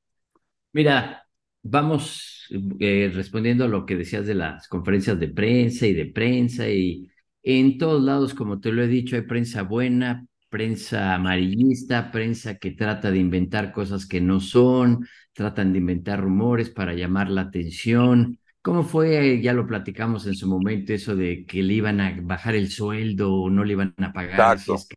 Mira, 0.73 1.27
vamos 1.63 2.47
eh, 2.79 3.11
respondiendo 3.13 3.65
a 3.65 3.67
lo 3.67 3.85
que 3.85 3.95
decías 3.95 4.25
de 4.25 4.35
las 4.35 4.67
conferencias 4.67 5.19
de 5.19 5.27
prensa 5.27 5.87
y 5.87 5.93
de 5.93 6.05
prensa 6.05 6.69
y 6.69 7.09
en 7.43 7.77
todos 7.77 8.03
lados, 8.03 8.33
como 8.33 8.59
te 8.59 8.71
lo 8.71 8.83
he 8.83 8.87
dicho, 8.87 9.15
hay 9.15 9.21
prensa 9.23 9.63
buena, 9.63 10.27
prensa 10.49 11.13
amarillista, 11.15 12.11
prensa 12.11 12.55
que 12.55 12.71
trata 12.71 13.11
de 13.11 13.19
inventar 13.19 13.71
cosas 13.71 14.05
que 14.05 14.21
no 14.21 14.39
son, 14.39 15.07
tratan 15.33 15.73
de 15.73 15.79
inventar 15.79 16.21
rumores 16.21 16.69
para 16.69 16.93
llamar 16.93 17.29
la 17.29 17.41
atención. 17.41 18.39
¿Cómo 18.61 18.83
fue? 18.83 19.41
Ya 19.41 19.53
lo 19.53 19.67
platicamos 19.67 20.27
en 20.27 20.35
su 20.35 20.47
momento, 20.47 20.93
eso 20.93 21.15
de 21.15 21.45
que 21.45 21.63
le 21.63 21.73
iban 21.73 22.01
a 22.01 22.17
bajar 22.21 22.55
el 22.55 22.69
sueldo 22.69 23.33
o 23.33 23.49
no 23.49 23.63
le 23.63 23.73
iban 23.73 23.93
a 23.97 24.13
pagar 24.13 24.59
si 24.59 24.73
es 24.73 24.87
que 24.87 24.95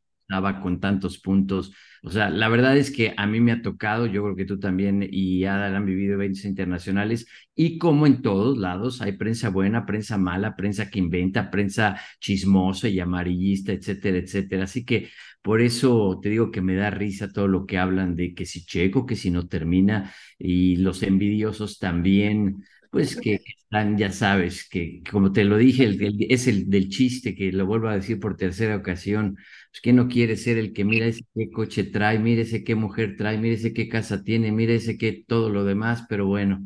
con 0.60 0.80
tantos 0.80 1.18
puntos. 1.20 1.72
O 2.02 2.10
sea, 2.10 2.30
la 2.30 2.48
verdad 2.48 2.76
es 2.76 2.90
que 2.90 3.12
a 3.16 3.26
mí 3.26 3.40
me 3.40 3.52
ha 3.52 3.62
tocado, 3.62 4.06
yo 4.06 4.22
creo 4.22 4.36
que 4.36 4.44
tú 4.46 4.58
también 4.58 5.06
y 5.10 5.44
Adal 5.44 5.76
han 5.76 5.84
vivido 5.86 6.14
eventos 6.14 6.44
internacionales 6.46 7.26
y 7.54 7.76
como 7.78 8.06
en 8.06 8.22
todos 8.22 8.56
lados 8.56 9.02
hay 9.02 9.12
prensa 9.12 9.50
buena, 9.50 9.84
prensa 9.86 10.16
mala, 10.16 10.56
prensa 10.56 10.88
que 10.90 10.98
inventa, 10.98 11.50
prensa 11.50 12.00
chismosa 12.20 12.88
y 12.88 13.00
amarillista, 13.00 13.72
etcétera, 13.72 14.18
etcétera. 14.18 14.64
Así 14.64 14.84
que 14.84 15.10
por 15.42 15.60
eso 15.60 16.18
te 16.22 16.30
digo 16.30 16.50
que 16.50 16.60
me 16.62 16.74
da 16.74 16.90
risa 16.90 17.28
todo 17.32 17.48
lo 17.48 17.66
que 17.66 17.78
hablan 17.78 18.16
de 18.16 18.34
que 18.34 18.46
si 18.46 18.64
Checo, 18.64 19.06
que 19.06 19.16
si 19.16 19.30
no 19.30 19.48
termina 19.48 20.12
y 20.38 20.76
los 20.76 21.02
envidiosos 21.02 21.78
también 21.78 22.64
pues 22.90 23.16
que 23.16 23.40
están, 23.58 23.96
ya 23.98 24.10
sabes, 24.12 24.68
que, 24.68 25.02
como 25.10 25.32
te 25.32 25.44
lo 25.44 25.56
dije, 25.56 25.88
es 26.28 26.46
el 26.48 26.68
del 26.70 26.88
chiste, 26.88 27.34
que 27.34 27.52
lo 27.52 27.66
vuelvo 27.66 27.88
a 27.88 27.94
decir 27.94 28.18
por 28.20 28.36
tercera 28.36 28.76
ocasión, 28.76 29.36
pues 29.70 29.80
que 29.82 29.92
no 29.92 30.08
quiere 30.08 30.36
ser 30.36 30.58
el 30.58 30.72
que 30.72 30.84
mira 30.84 31.06
ese 31.06 31.22
qué 31.34 31.50
coche 31.50 31.84
trae, 31.84 32.18
mire 32.18 32.42
ese 32.42 32.64
qué 32.64 32.74
mujer 32.74 33.16
trae, 33.16 33.38
mire 33.38 33.54
ese 33.54 33.72
qué 33.72 33.88
casa 33.88 34.24
tiene, 34.24 34.50
mire 34.52 34.74
ese 34.76 34.98
qué 34.98 35.24
todo 35.26 35.50
lo 35.50 35.64
demás, 35.64 36.04
pero 36.08 36.26
bueno. 36.26 36.64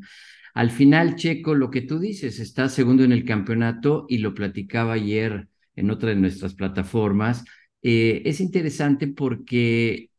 Al 0.54 0.70
final, 0.70 1.16
Checo, 1.16 1.54
lo 1.54 1.70
que 1.70 1.82
tú 1.82 1.98
dices, 1.98 2.38
está 2.40 2.68
segundo 2.68 3.04
en 3.04 3.12
el 3.12 3.24
campeonato 3.24 4.06
y 4.08 4.18
lo 4.18 4.34
platicaba 4.34 4.94
ayer 4.94 5.48
en 5.76 5.90
otra 5.90 6.10
de 6.10 6.16
nuestras 6.16 6.54
plataformas. 6.54 7.44
Eh, 7.82 8.22
es 8.24 8.40
interesante 8.40 9.08
porque 9.08 10.10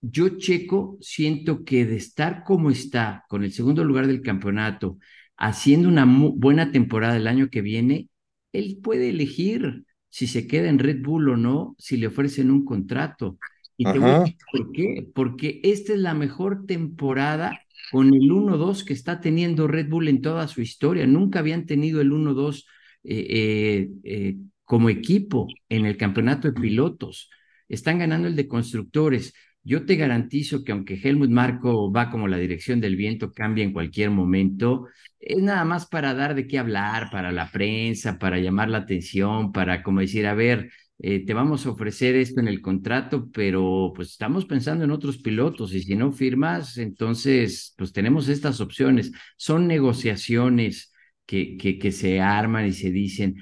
yo 0.00 0.38
checo, 0.38 0.96
siento 1.00 1.64
que 1.64 1.84
de 1.84 1.96
estar 1.96 2.44
como 2.44 2.70
está, 2.70 3.24
con 3.28 3.44
el 3.44 3.52
segundo 3.52 3.84
lugar 3.84 4.06
del 4.06 4.22
campeonato, 4.22 4.98
haciendo 5.36 5.88
una 5.88 6.04
buena 6.06 6.72
temporada 6.72 7.16
el 7.16 7.26
año 7.26 7.48
que 7.50 7.62
viene, 7.62 8.08
él 8.52 8.78
puede 8.82 9.10
elegir 9.10 9.84
si 10.10 10.26
se 10.26 10.46
queda 10.46 10.68
en 10.68 10.78
Red 10.78 11.02
Bull 11.02 11.28
o 11.30 11.36
no, 11.36 11.76
si 11.78 11.96
le 11.96 12.06
ofrecen 12.06 12.50
un 12.50 12.64
contrato. 12.64 13.38
Y 13.76 13.84
te 13.84 13.98
voy 13.98 14.10
a 14.10 14.18
decir 14.20 14.36
por 14.50 14.72
qué, 14.72 15.06
porque 15.14 15.60
esta 15.62 15.92
es 15.92 16.00
la 16.00 16.14
mejor 16.14 16.66
temporada 16.66 17.60
con 17.92 18.08
el 18.08 18.30
1-2 18.30 18.84
que 18.84 18.92
está 18.92 19.20
teniendo 19.20 19.68
Red 19.68 19.88
Bull 19.88 20.08
en 20.08 20.20
toda 20.20 20.48
su 20.48 20.60
historia. 20.60 21.06
Nunca 21.06 21.38
habían 21.38 21.66
tenido 21.66 22.00
el 22.00 22.10
1-2 22.10 22.66
eh, 23.04 23.26
eh, 23.30 23.90
eh, 24.02 24.36
como 24.64 24.90
equipo 24.90 25.46
en 25.68 25.86
el 25.86 25.96
campeonato 25.96 26.48
de 26.48 26.60
pilotos. 26.60 27.30
Están 27.68 27.98
ganando 27.98 28.28
el 28.28 28.36
de 28.36 28.48
constructores. 28.48 29.32
Yo 29.68 29.84
te 29.86 29.96
garantizo 29.96 30.64
que 30.64 30.72
aunque 30.72 30.94
Helmut 31.02 31.30
Marco 31.30 31.92
va 31.92 32.10
como 32.10 32.26
la 32.28 32.38
dirección 32.38 32.80
del 32.80 32.96
viento, 32.96 33.32
cambia 33.32 33.64
en 33.64 33.72
cualquier 33.72 34.10
momento, 34.10 34.86
es 35.20 35.38
nada 35.42 35.64
más 35.64 35.86
para 35.86 36.14
dar 36.14 36.34
de 36.34 36.46
qué 36.46 36.58
hablar, 36.58 37.10
para 37.10 37.32
la 37.32 37.50
prensa, 37.50 38.18
para 38.18 38.38
llamar 38.38 38.70
la 38.70 38.78
atención, 38.78 39.52
para 39.52 39.82
como 39.82 40.00
decir, 40.00 40.26
a 40.26 40.34
ver, 40.34 40.70
eh, 41.00 41.24
te 41.24 41.34
vamos 41.34 41.66
a 41.66 41.70
ofrecer 41.70 42.16
esto 42.16 42.40
en 42.40 42.48
el 42.48 42.60
contrato, 42.62 43.28
pero 43.32 43.92
pues 43.94 44.10
estamos 44.12 44.46
pensando 44.46 44.84
en 44.84 44.90
otros 44.90 45.18
pilotos 45.18 45.74
y 45.74 45.82
si 45.82 45.94
no 45.96 46.12
firmas, 46.12 46.78
entonces 46.78 47.74
pues 47.76 47.92
tenemos 47.92 48.28
estas 48.28 48.60
opciones. 48.60 49.12
Son 49.36 49.66
negociaciones 49.66 50.92
que, 51.26 51.56
que, 51.58 51.78
que 51.78 51.92
se 51.92 52.20
arman 52.20 52.66
y 52.66 52.72
se 52.72 52.90
dicen, 52.90 53.36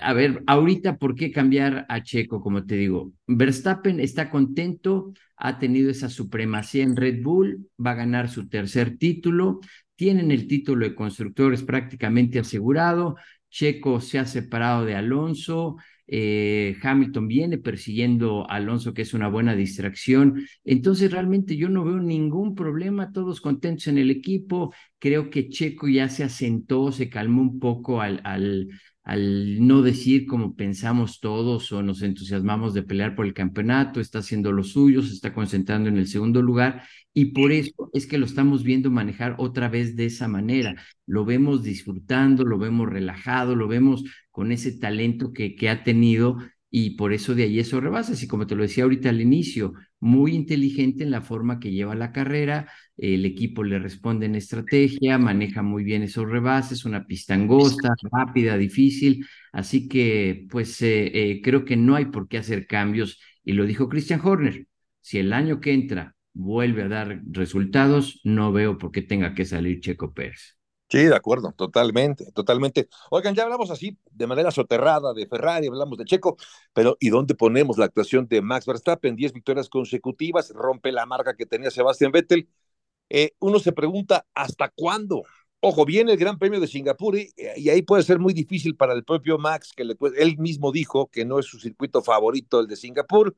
a 0.00 0.12
ver, 0.12 0.42
ahorita, 0.46 0.96
¿por 0.98 1.14
qué 1.14 1.30
cambiar 1.30 1.86
a 1.88 2.02
Checo? 2.02 2.40
Como 2.40 2.64
te 2.64 2.76
digo, 2.76 3.12
Verstappen 3.26 4.00
está 4.00 4.30
contento, 4.30 5.12
ha 5.36 5.58
tenido 5.58 5.90
esa 5.90 6.08
supremacía 6.08 6.82
en 6.82 6.96
Red 6.96 7.22
Bull, 7.22 7.68
va 7.84 7.92
a 7.92 7.94
ganar 7.94 8.28
su 8.28 8.48
tercer 8.48 8.98
título, 8.98 9.60
tienen 9.94 10.30
el 10.30 10.46
título 10.48 10.86
de 10.86 10.94
constructores 10.94 11.62
prácticamente 11.62 12.38
asegurado, 12.38 13.16
Checo 13.48 14.00
se 14.00 14.18
ha 14.18 14.26
separado 14.26 14.84
de 14.84 14.96
Alonso, 14.96 15.76
eh, 16.08 16.76
Hamilton 16.82 17.26
viene 17.26 17.58
persiguiendo 17.58 18.48
a 18.50 18.56
Alonso, 18.56 18.94
que 18.94 19.02
es 19.02 19.14
una 19.14 19.28
buena 19.28 19.54
distracción. 19.54 20.46
Entonces, 20.64 21.10
realmente 21.10 21.56
yo 21.56 21.68
no 21.68 21.84
veo 21.84 21.98
ningún 21.98 22.54
problema, 22.54 23.12
todos 23.12 23.40
contentos 23.40 23.88
en 23.88 23.98
el 23.98 24.10
equipo. 24.10 24.72
Creo 24.98 25.30
que 25.30 25.48
Checo 25.48 25.88
ya 25.88 26.08
se 26.08 26.24
asentó, 26.24 26.92
se 26.92 27.08
calmó 27.08 27.42
un 27.42 27.58
poco 27.58 28.00
al, 28.00 28.20
al, 28.24 28.68
al 29.06 29.64
no 29.64 29.82
decir 29.82 30.26
como 30.26 30.56
pensamos 30.56 31.20
todos 31.20 31.70
o 31.70 31.80
nos 31.80 32.02
entusiasmamos 32.02 32.74
de 32.74 32.82
pelear 32.82 33.14
por 33.14 33.24
el 33.24 33.34
campeonato, 33.34 34.00
está 34.00 34.18
haciendo 34.18 34.50
lo 34.50 34.64
suyo, 34.64 35.00
se 35.00 35.12
está 35.14 35.32
concentrando 35.32 35.88
en 35.88 35.96
el 35.96 36.08
segundo 36.08 36.42
lugar 36.42 36.82
y 37.14 37.26
por 37.26 37.52
eso 37.52 37.88
es 37.94 38.08
que 38.08 38.18
lo 38.18 38.26
estamos 38.26 38.64
viendo 38.64 38.90
manejar 38.90 39.36
otra 39.38 39.68
vez 39.68 39.94
de 39.94 40.06
esa 40.06 40.26
manera. 40.26 40.74
Lo 41.06 41.24
vemos 41.24 41.62
disfrutando, 41.62 42.44
lo 42.44 42.58
vemos 42.58 42.88
relajado, 42.88 43.54
lo 43.54 43.68
vemos 43.68 44.02
con 44.32 44.50
ese 44.50 44.76
talento 44.76 45.32
que, 45.32 45.54
que 45.54 45.70
ha 45.70 45.84
tenido 45.84 46.38
y 46.68 46.96
por 46.96 47.12
eso 47.12 47.36
de 47.36 47.44
ahí 47.44 47.60
eso 47.60 47.80
rebasa. 47.80 48.12
Y 48.20 48.26
como 48.26 48.48
te 48.48 48.56
lo 48.56 48.62
decía 48.64 48.84
ahorita 48.84 49.10
al 49.10 49.20
inicio, 49.20 49.72
muy 50.00 50.34
inteligente 50.34 51.04
en 51.04 51.10
la 51.10 51.22
forma 51.22 51.58
que 51.58 51.72
lleva 51.72 51.94
la 51.94 52.12
carrera, 52.12 52.70
el 52.96 53.24
equipo 53.24 53.64
le 53.64 53.78
responde 53.78 54.26
en 54.26 54.34
estrategia, 54.34 55.18
maneja 55.18 55.62
muy 55.62 55.84
bien 55.84 56.02
esos 56.02 56.28
rebases, 56.28 56.84
una 56.84 57.06
pista 57.06 57.34
angosta, 57.34 57.94
rápida, 58.12 58.56
difícil, 58.56 59.26
así 59.52 59.88
que 59.88 60.46
pues 60.50 60.80
eh, 60.82 61.10
eh, 61.14 61.40
creo 61.42 61.64
que 61.64 61.76
no 61.76 61.94
hay 61.94 62.06
por 62.06 62.28
qué 62.28 62.38
hacer 62.38 62.66
cambios 62.66 63.20
y 63.44 63.52
lo 63.52 63.64
dijo 63.64 63.88
Christian 63.88 64.20
Horner, 64.22 64.66
si 65.00 65.18
el 65.18 65.32
año 65.32 65.60
que 65.60 65.72
entra 65.72 66.16
vuelve 66.32 66.82
a 66.82 66.88
dar 66.88 67.22
resultados, 67.30 68.20
no 68.24 68.52
veo 68.52 68.78
por 68.78 68.92
qué 68.92 69.02
tenga 69.02 69.34
que 69.34 69.44
salir 69.44 69.80
Checo 69.80 70.12
Pérez. 70.12 70.55
Sí, 70.88 70.98
de 70.98 71.16
acuerdo, 71.16 71.52
totalmente, 71.56 72.30
totalmente. 72.30 72.88
Oigan, 73.10 73.34
ya 73.34 73.42
hablamos 73.42 73.70
así 73.72 73.98
de 74.12 74.26
manera 74.28 74.52
soterrada 74.52 75.12
de 75.14 75.26
Ferrari, 75.26 75.66
hablamos 75.66 75.98
de 75.98 76.04
Checo, 76.04 76.36
pero 76.72 76.96
¿y 77.00 77.08
dónde 77.10 77.34
ponemos 77.34 77.76
la 77.76 77.86
actuación 77.86 78.28
de 78.28 78.40
Max 78.40 78.66
Verstappen? 78.66 79.16
Diez 79.16 79.32
victorias 79.32 79.68
consecutivas, 79.68 80.50
rompe 80.50 80.92
la 80.92 81.04
marca 81.04 81.34
que 81.34 81.44
tenía 81.44 81.72
Sebastián 81.72 82.12
Vettel. 82.12 82.48
Eh, 83.10 83.32
uno 83.40 83.58
se 83.58 83.72
pregunta, 83.72 84.26
¿hasta 84.34 84.68
cuándo? 84.70 85.24
Ojo, 85.60 85.84
viene 85.84 86.12
el 86.12 86.18
Gran 86.18 86.38
Premio 86.38 86.60
de 86.60 86.68
Singapur 86.68 87.16
y, 87.18 87.32
ahí 87.68 87.82
puede 87.82 88.04
ser 88.04 88.20
muy 88.20 88.32
difícil 88.32 88.76
para 88.76 88.92
el 88.92 89.04
propio 89.04 89.38
Max, 89.38 89.72
que 89.76 89.84
le, 89.84 89.96
él 90.18 90.38
mismo 90.38 90.70
dijo 90.72 91.08
que 91.08 91.24
no 91.24 91.40
es 91.40 91.46
su 91.46 91.58
circuito 91.58 92.02
favorito 92.02 92.60
el 92.60 92.68
de 92.68 92.76
Singapur. 92.76 93.34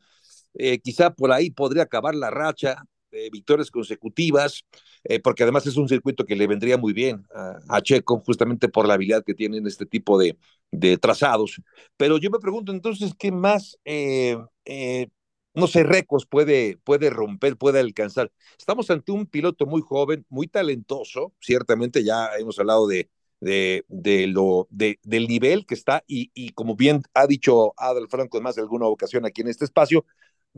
Eh, 0.54 0.80
quizá 0.80 1.14
por 1.14 1.32
ahí 1.32 1.50
podría 1.50 1.84
acabar 1.84 2.14
la 2.14 2.30
racha, 2.30 2.84
victorias 3.32 3.70
consecutivas, 3.70 4.64
eh, 5.04 5.20
porque 5.20 5.42
además 5.42 5.66
es 5.66 5.76
un 5.76 5.88
circuito 5.88 6.24
que 6.24 6.36
le 6.36 6.46
vendría 6.46 6.76
muy 6.76 6.92
bien 6.92 7.26
a, 7.68 7.80
Checo, 7.82 8.20
justamente 8.20 8.68
por 8.68 8.86
la 8.86 8.94
habilidad 8.94 9.24
que 9.24 9.34
tiene 9.34 9.58
en 9.58 9.66
este 9.66 9.86
tipo 9.86 10.18
de, 10.18 10.36
de 10.70 10.98
trazados. 10.98 11.60
Pero 11.96 12.18
yo 12.18 12.30
me 12.30 12.38
pregunto 12.38 12.72
entonces, 12.72 13.12
¿qué 13.18 13.32
más, 13.32 13.78
eh, 13.84 14.36
eh, 14.64 15.08
no 15.54 15.66
sé, 15.66 15.82
récords 15.82 16.26
puede, 16.26 16.78
puede 16.84 17.10
romper, 17.10 17.56
puede 17.56 17.80
alcanzar? 17.80 18.30
Estamos 18.58 18.90
ante 18.90 19.12
un 19.12 19.26
piloto 19.26 19.66
muy 19.66 19.82
joven, 19.82 20.24
muy 20.28 20.46
talentoso, 20.46 21.34
ciertamente 21.40 22.04
ya 22.04 22.30
hemos 22.38 22.58
hablado 22.58 22.86
de, 22.86 23.08
de, 23.40 24.26
lo, 24.28 24.66
de, 24.70 24.98
del 25.02 25.28
nivel 25.28 25.66
que 25.66 25.74
está 25.74 26.04
y, 26.06 26.30
y 26.34 26.50
como 26.50 26.76
bien 26.76 27.02
ha 27.14 27.26
dicho 27.26 27.72
Adal 27.76 28.08
Franco 28.08 28.36
en 28.36 28.44
más 28.44 28.58
alguna 28.58 28.86
ocasión 28.86 29.24
aquí 29.26 29.42
en 29.42 29.48
este 29.48 29.64
espacio, 29.64 30.04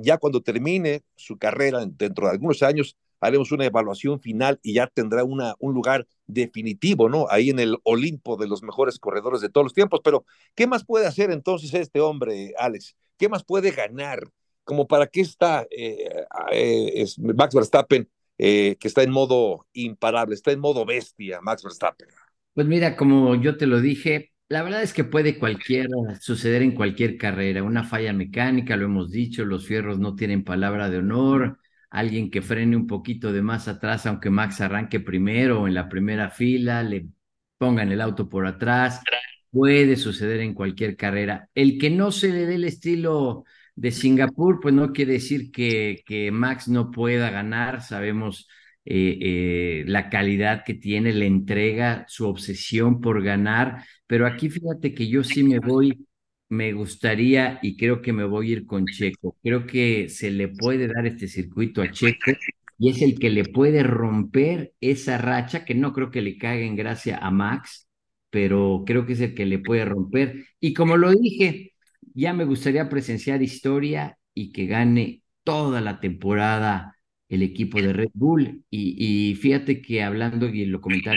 ya 0.03 0.19
cuando 0.19 0.41
termine 0.41 1.03
su 1.15 1.39
carrera 1.39 1.85
dentro 1.87 2.27
de 2.27 2.33
algunos 2.33 2.63
años, 2.63 2.97
haremos 3.21 3.53
una 3.53 3.67
evaluación 3.67 4.21
final 4.21 4.59
y 4.63 4.75
ya 4.75 4.87
tendrá 4.87 5.25
una, 5.25 5.55
un 5.59 5.75
lugar 5.75 6.07
definitivo, 6.27 7.09
¿no? 7.09 7.27
Ahí 7.31 7.51
en 7.51 7.59
el 7.59 7.77
Olimpo 7.85 8.37
de 8.37 8.49
los 8.49 8.63
mejores 8.63 8.99
corredores 8.99 9.41
de 9.41 9.51
todos 9.51 9.67
los 9.67 9.75
tiempos. 9.75 10.01
Pero, 10.03 10.25
¿qué 10.55 10.67
más 10.67 10.85
puede 10.85 11.07
hacer 11.07 11.31
entonces 11.31 11.73
este 11.75 12.01
hombre, 12.01 12.55
Alex? 12.59 12.97
¿Qué 13.19 13.29
más 13.29 13.45
puede 13.45 13.71
ganar? 13.71 14.25
Como 14.65 14.87
para 14.87 15.07
qué 15.07 15.21
está 15.21 15.67
eh, 15.71 16.25
eh, 16.53 17.07
Max 17.19 17.55
Verstappen, 17.55 18.09
eh, 18.39 18.77
que 18.81 18.89
está 18.89 19.03
en 19.03 19.11
modo 19.11 19.67
imparable, 19.73 20.35
está 20.35 20.53
en 20.53 20.61
modo 20.61 20.85
bestia, 20.87 21.41
Max 21.43 21.63
Verstappen. 21.63 22.09
Pues 22.55 22.67
mira, 22.67 22.97
como 22.97 23.35
yo 23.35 23.57
te 23.57 23.67
lo 23.67 23.81
dije, 23.81 24.30
la 24.51 24.63
verdad 24.65 24.83
es 24.83 24.93
que 24.93 25.05
puede 25.05 25.39
cualquier, 25.39 25.89
suceder 26.21 26.63
en 26.63 26.73
cualquier 26.73 27.17
carrera, 27.17 27.63
una 27.63 27.85
falla 27.85 28.13
mecánica, 28.13 28.77
lo 28.77 28.87
hemos 28.87 29.11
dicho, 29.13 29.45
los 29.45 29.65
fierros 29.65 30.01
no 30.01 30.17
tienen 30.17 30.43
palabra 30.43 30.91
de 30.91 30.99
honor, 30.99 31.61
alguien 31.89 32.31
que 32.33 32.43
frene 32.43 32.77
un 32.77 32.89
poquito 32.89 33.33
de 33.33 33.43
más 33.43 33.69
atrás, 33.69 34.07
aunque 34.07 34.29
Max 34.29 34.61
arranque 34.61 34.99
primero 34.99 35.69
en 35.69 35.75
la 35.75 35.89
primera 35.89 36.31
fila, 36.31 36.83
le 36.83 37.07
pongan 37.59 37.93
el 37.93 38.01
auto 38.01 38.29
por 38.29 38.45
atrás, 38.45 39.01
puede 39.53 39.95
suceder 39.97 40.41
en 40.41 40.55
cualquier 40.55 40.97
carrera. 40.97 41.49
El 41.55 41.79
que 41.79 41.91
no 41.91 42.11
se 42.11 42.31
le 42.31 42.47
dé 42.47 42.57
el 42.57 42.65
estilo 42.65 43.45
de 43.77 43.93
Singapur, 43.93 44.59
pues 44.61 44.75
no 44.75 44.93
quiere 44.93 45.13
decir 45.15 45.53
que, 45.53 46.03
que 46.05 46.33
Max 46.33 46.67
no 46.67 46.91
pueda 46.91 47.31
ganar, 47.31 47.83
sabemos 47.83 48.49
eh, 48.85 49.19
eh, 49.21 49.85
la 49.87 50.09
calidad 50.09 50.65
que 50.65 50.75
tiene, 50.75 51.13
la 51.13 51.27
entrega, 51.27 52.05
su 52.09 52.27
obsesión 52.27 53.01
por 53.01 53.23
ganar, 53.23 53.85
pero 54.07 54.27
aquí 54.27 54.49
fíjate 54.49 54.95
que 54.95 55.09
yo 55.09 55.23
sí 55.23 55.43
me 55.43 55.59
voy, 55.59 56.07
me 56.49 56.73
gustaría 56.73 57.59
y 57.63 57.77
creo 57.77 58.03
que 58.03 58.13
me 58.13 58.25
voy 58.25 58.49
a 58.49 58.53
ir 58.53 58.67
con 58.67 58.87
Checo. 58.87 59.37
Creo 59.43 59.67
que 59.67 60.09
se 60.09 60.31
le 60.31 60.49
puede 60.49 60.89
dar 60.89 61.07
este 61.07 61.29
circuito 61.29 61.83
a 61.83 61.91
Checo 61.91 62.33
y 62.79 62.91
es 62.91 63.03
el 63.03 63.19
que 63.19 63.31
le 63.31 63.45
puede 63.45 63.83
romper 63.83 64.73
esa 64.81 65.19
racha, 65.19 65.65
que 65.65 65.75
no 65.75 65.93
creo 65.93 66.11
que 66.11 66.23
le 66.23 66.39
caiga 66.39 66.65
en 66.65 66.77
gracia 66.77 67.19
a 67.19 67.31
Max, 67.31 67.89
pero 68.31 68.85
creo 68.87 69.05
que 69.07 69.13
es 69.13 69.21
el 69.21 69.35
que 69.35 69.45
le 69.47 69.59
puede 69.59 69.85
romper. 69.85 70.47
Y 70.61 70.73
como 70.73 70.97
lo 70.97 71.11
dije, 71.13 71.75
ya 72.15 72.33
me 72.33 72.45
gustaría 72.45 72.89
presenciar 72.89 73.43
historia 73.43 74.19
y 74.35 74.53
que 74.53 74.67
gane 74.67 75.23
toda 75.45 75.81
la 75.81 76.01
temporada 76.01 76.97
el 77.31 77.43
equipo 77.43 77.81
de 77.81 77.93
Red 77.95 78.11
Bull. 78.13 78.65
Y, 78.71 79.35
fíjate 79.41 79.81
que 79.81 80.03
hablando, 80.03 80.49
y 80.49 80.67
lo 80.67 80.81
comentaba 80.83 81.17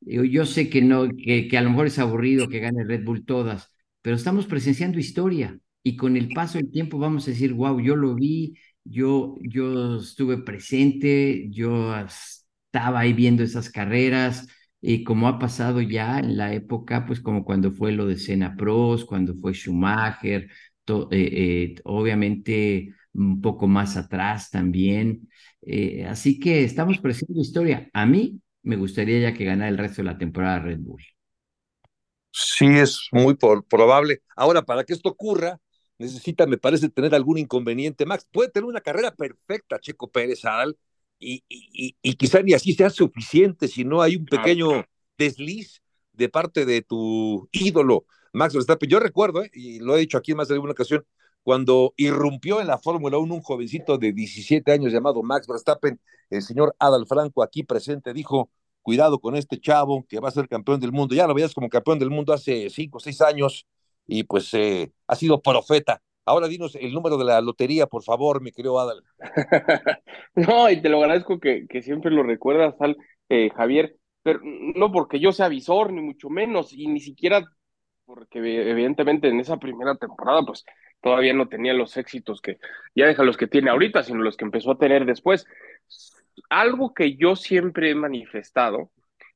yo, 0.00 0.24
yo 0.24 0.46
sé 0.46 0.70
que 0.70 0.82
no, 0.82 1.08
que, 1.08 1.48
que 1.48 1.58
a 1.58 1.62
lo 1.62 1.70
mejor 1.70 1.86
es 1.86 1.98
aburrido 1.98 2.48
que 2.48 2.60
gane 2.60 2.84
Red 2.84 3.04
Bull 3.04 3.24
todas, 3.24 3.70
pero 4.02 4.16
estamos 4.16 4.46
presenciando 4.46 4.98
historia 4.98 5.58
y 5.82 5.96
con 5.96 6.16
el 6.16 6.28
paso 6.28 6.58
del 6.58 6.70
tiempo 6.70 6.98
vamos 6.98 7.26
a 7.26 7.32
decir, 7.32 7.52
wow, 7.52 7.80
yo 7.80 7.96
lo 7.96 8.14
vi, 8.14 8.54
yo, 8.84 9.36
yo 9.42 9.98
estuve 9.98 10.38
presente, 10.38 11.48
yo 11.50 11.94
estaba 11.98 13.00
ahí 13.00 13.12
viendo 13.12 13.42
esas 13.42 13.70
carreras, 13.70 14.46
y 14.80 15.04
como 15.04 15.28
ha 15.28 15.38
pasado 15.38 15.80
ya 15.82 16.18
en 16.18 16.36
la 16.36 16.54
época, 16.54 17.04
pues 17.06 17.20
como 17.20 17.44
cuando 17.44 17.70
fue 17.70 17.92
lo 17.92 18.06
de 18.06 18.16
Senna 18.16 18.56
Pros, 18.56 19.04
cuando 19.04 19.34
fue 19.34 19.52
Schumacher, 19.52 20.48
eh, 20.88 21.06
eh, 21.12 21.74
obviamente 21.84 22.94
un 23.14 23.40
poco 23.40 23.66
más 23.66 23.96
atrás 23.96 24.50
también. 24.50 25.28
Eh, 25.62 26.04
así 26.04 26.38
que 26.38 26.64
estamos 26.64 26.98
presentando 26.98 27.40
historia. 27.40 27.88
A 27.92 28.06
mí 28.06 28.40
me 28.62 28.76
gustaría 28.76 29.20
ya 29.20 29.34
que 29.34 29.44
ganara 29.44 29.68
el 29.68 29.78
resto 29.78 30.02
de 30.02 30.06
la 30.06 30.18
temporada 30.18 30.60
Red 30.60 30.78
Bull. 30.80 31.02
Sí, 32.32 32.66
es 32.66 33.08
muy 33.12 33.34
probable. 33.34 34.22
Ahora, 34.36 34.62
para 34.62 34.84
que 34.84 34.92
esto 34.92 35.08
ocurra, 35.08 35.58
necesita, 35.98 36.46
me 36.46 36.58
parece, 36.58 36.88
tener 36.88 37.14
algún 37.14 37.38
inconveniente. 37.38 38.06
Max 38.06 38.26
puede 38.30 38.50
tener 38.50 38.66
una 38.66 38.80
carrera 38.80 39.14
perfecta, 39.14 39.80
Checo 39.80 40.10
Pérez 40.10 40.44
Adal, 40.44 40.76
y, 41.18 41.44
y, 41.48 41.96
y, 42.00 42.14
quizá 42.14 42.40
ni 42.40 42.54
así 42.54 42.72
sea 42.72 42.88
suficiente 42.88 43.68
si 43.68 43.84
no 43.84 44.00
hay 44.00 44.16
un 44.16 44.24
pequeño 44.24 44.86
desliz 45.18 45.82
de 46.14 46.30
parte 46.30 46.64
de 46.64 46.80
tu 46.80 47.46
ídolo, 47.52 48.06
Max 48.32 48.54
Verstappen. 48.54 48.88
Yo 48.88 49.00
recuerdo, 49.00 49.42
¿eh? 49.42 49.50
y 49.52 49.80
lo 49.80 49.96
he 49.96 50.00
dicho 50.00 50.16
aquí 50.16 50.30
en 50.30 50.38
más 50.38 50.48
de 50.48 50.54
alguna 50.54 50.72
ocasión, 50.72 51.04
cuando 51.42 51.94
irrumpió 51.96 52.60
en 52.60 52.66
la 52.66 52.78
Fórmula 52.78 53.18
1 53.18 53.34
un 53.34 53.42
jovencito 53.42 53.98
de 53.98 54.12
17 54.12 54.70
años 54.72 54.92
llamado 54.92 55.22
Max 55.22 55.46
Verstappen, 55.46 56.00
el 56.30 56.42
señor 56.42 56.74
Adal 56.78 57.06
Franco 57.06 57.42
aquí 57.42 57.62
presente 57.62 58.12
dijo, 58.12 58.50
cuidado 58.82 59.18
con 59.18 59.36
este 59.36 59.60
chavo 59.60 60.04
que 60.08 60.20
va 60.20 60.28
a 60.28 60.32
ser 60.32 60.48
campeón 60.48 60.80
del 60.80 60.92
mundo. 60.92 61.14
Ya 61.14 61.26
lo 61.26 61.34
veías 61.34 61.54
como 61.54 61.68
campeón 61.68 61.98
del 61.98 62.10
mundo 62.10 62.32
hace 62.32 62.70
5 62.70 62.98
o 62.98 63.00
6 63.00 63.20
años 63.22 63.66
y 64.06 64.24
pues 64.24 64.52
eh, 64.54 64.92
ha 65.06 65.16
sido 65.16 65.40
profeta. 65.40 66.02
Ahora 66.24 66.48
dinos 66.48 66.76
el 66.76 66.92
número 66.92 67.16
de 67.16 67.24
la 67.24 67.40
lotería, 67.40 67.86
por 67.86 68.02
favor, 68.02 68.40
mi 68.42 68.52
querido 68.52 68.78
Adal. 68.78 69.02
no, 70.34 70.70
y 70.70 70.80
te 70.80 70.88
lo 70.88 70.98
agradezco 70.98 71.40
que, 71.40 71.66
que 71.66 71.82
siempre 71.82 72.10
lo 72.10 72.22
recuerdas, 72.22 72.74
Al, 72.80 72.96
eh, 73.28 73.50
Javier, 73.50 73.96
pero 74.22 74.40
no 74.42 74.92
porque 74.92 75.18
yo 75.18 75.32
sea 75.32 75.48
visor, 75.48 75.92
ni 75.92 76.02
mucho 76.02 76.28
menos, 76.28 76.72
y 76.72 76.86
ni 76.88 77.00
siquiera 77.00 77.44
porque 78.04 78.38
evidentemente 78.38 79.28
en 79.28 79.38
esa 79.40 79.58
primera 79.58 79.94
temporada, 79.94 80.42
pues 80.44 80.64
todavía 81.00 81.32
no 81.32 81.48
tenía 81.48 81.74
los 81.74 81.96
éxitos 81.96 82.40
que, 82.40 82.58
ya 82.94 83.06
deja 83.06 83.24
los 83.24 83.36
que 83.36 83.46
tiene 83.46 83.70
ahorita, 83.70 84.02
sino 84.02 84.22
los 84.22 84.36
que 84.36 84.44
empezó 84.44 84.72
a 84.72 84.78
tener 84.78 85.04
después. 85.04 85.46
Algo 86.48 86.94
que 86.94 87.16
yo 87.16 87.36
siempre 87.36 87.90
he 87.90 87.94
manifestado 87.94 88.90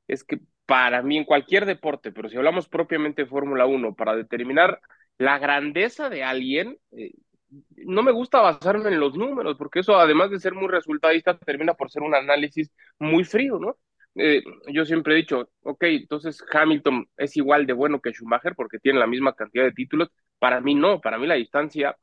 es 0.07 0.23
que 0.23 0.39
para 0.65 1.01
mí 1.01 1.17
en 1.17 1.25
cualquier 1.25 1.65
deporte, 1.65 2.11
pero 2.11 2.29
si 2.29 2.37
hablamos 2.37 2.67
propiamente 2.67 3.23
de 3.23 3.29
Fórmula 3.29 3.65
1, 3.65 3.95
para 3.95 4.15
determinar 4.15 4.79
la 5.17 5.37
grandeza 5.39 6.09
de 6.09 6.23
alguien, 6.23 6.77
eh, 6.91 7.11
no 7.77 8.03
me 8.03 8.11
gusta 8.11 8.41
basarme 8.41 8.89
en 8.89 8.99
los 8.99 9.15
números, 9.15 9.55
porque 9.57 9.79
eso 9.79 9.95
además 9.95 10.31
de 10.31 10.39
ser 10.39 10.53
muy 10.53 10.67
resultadista, 10.67 11.37
termina 11.37 11.73
por 11.73 11.91
ser 11.91 12.01
un 12.01 12.15
análisis 12.15 12.71
muy 12.99 13.23
frío, 13.23 13.59
¿no? 13.59 13.77
Eh, 14.15 14.43
yo 14.71 14.85
siempre 14.85 15.13
he 15.13 15.17
dicho, 15.17 15.49
ok, 15.61 15.83
entonces 15.83 16.43
Hamilton 16.51 17.07
es 17.17 17.35
igual 17.37 17.65
de 17.65 17.73
bueno 17.73 17.99
que 17.99 18.11
Schumacher 18.11 18.55
porque 18.55 18.79
tiene 18.79 18.99
la 18.99 19.07
misma 19.07 19.33
cantidad 19.33 19.65
de 19.65 19.73
títulos. 19.73 20.09
Para 20.45 20.61
mí 20.61 20.75
no, 20.75 21.01
para 21.01 21.17
mí 21.17 21.25
la 21.25 21.33
distancia, 21.33 21.97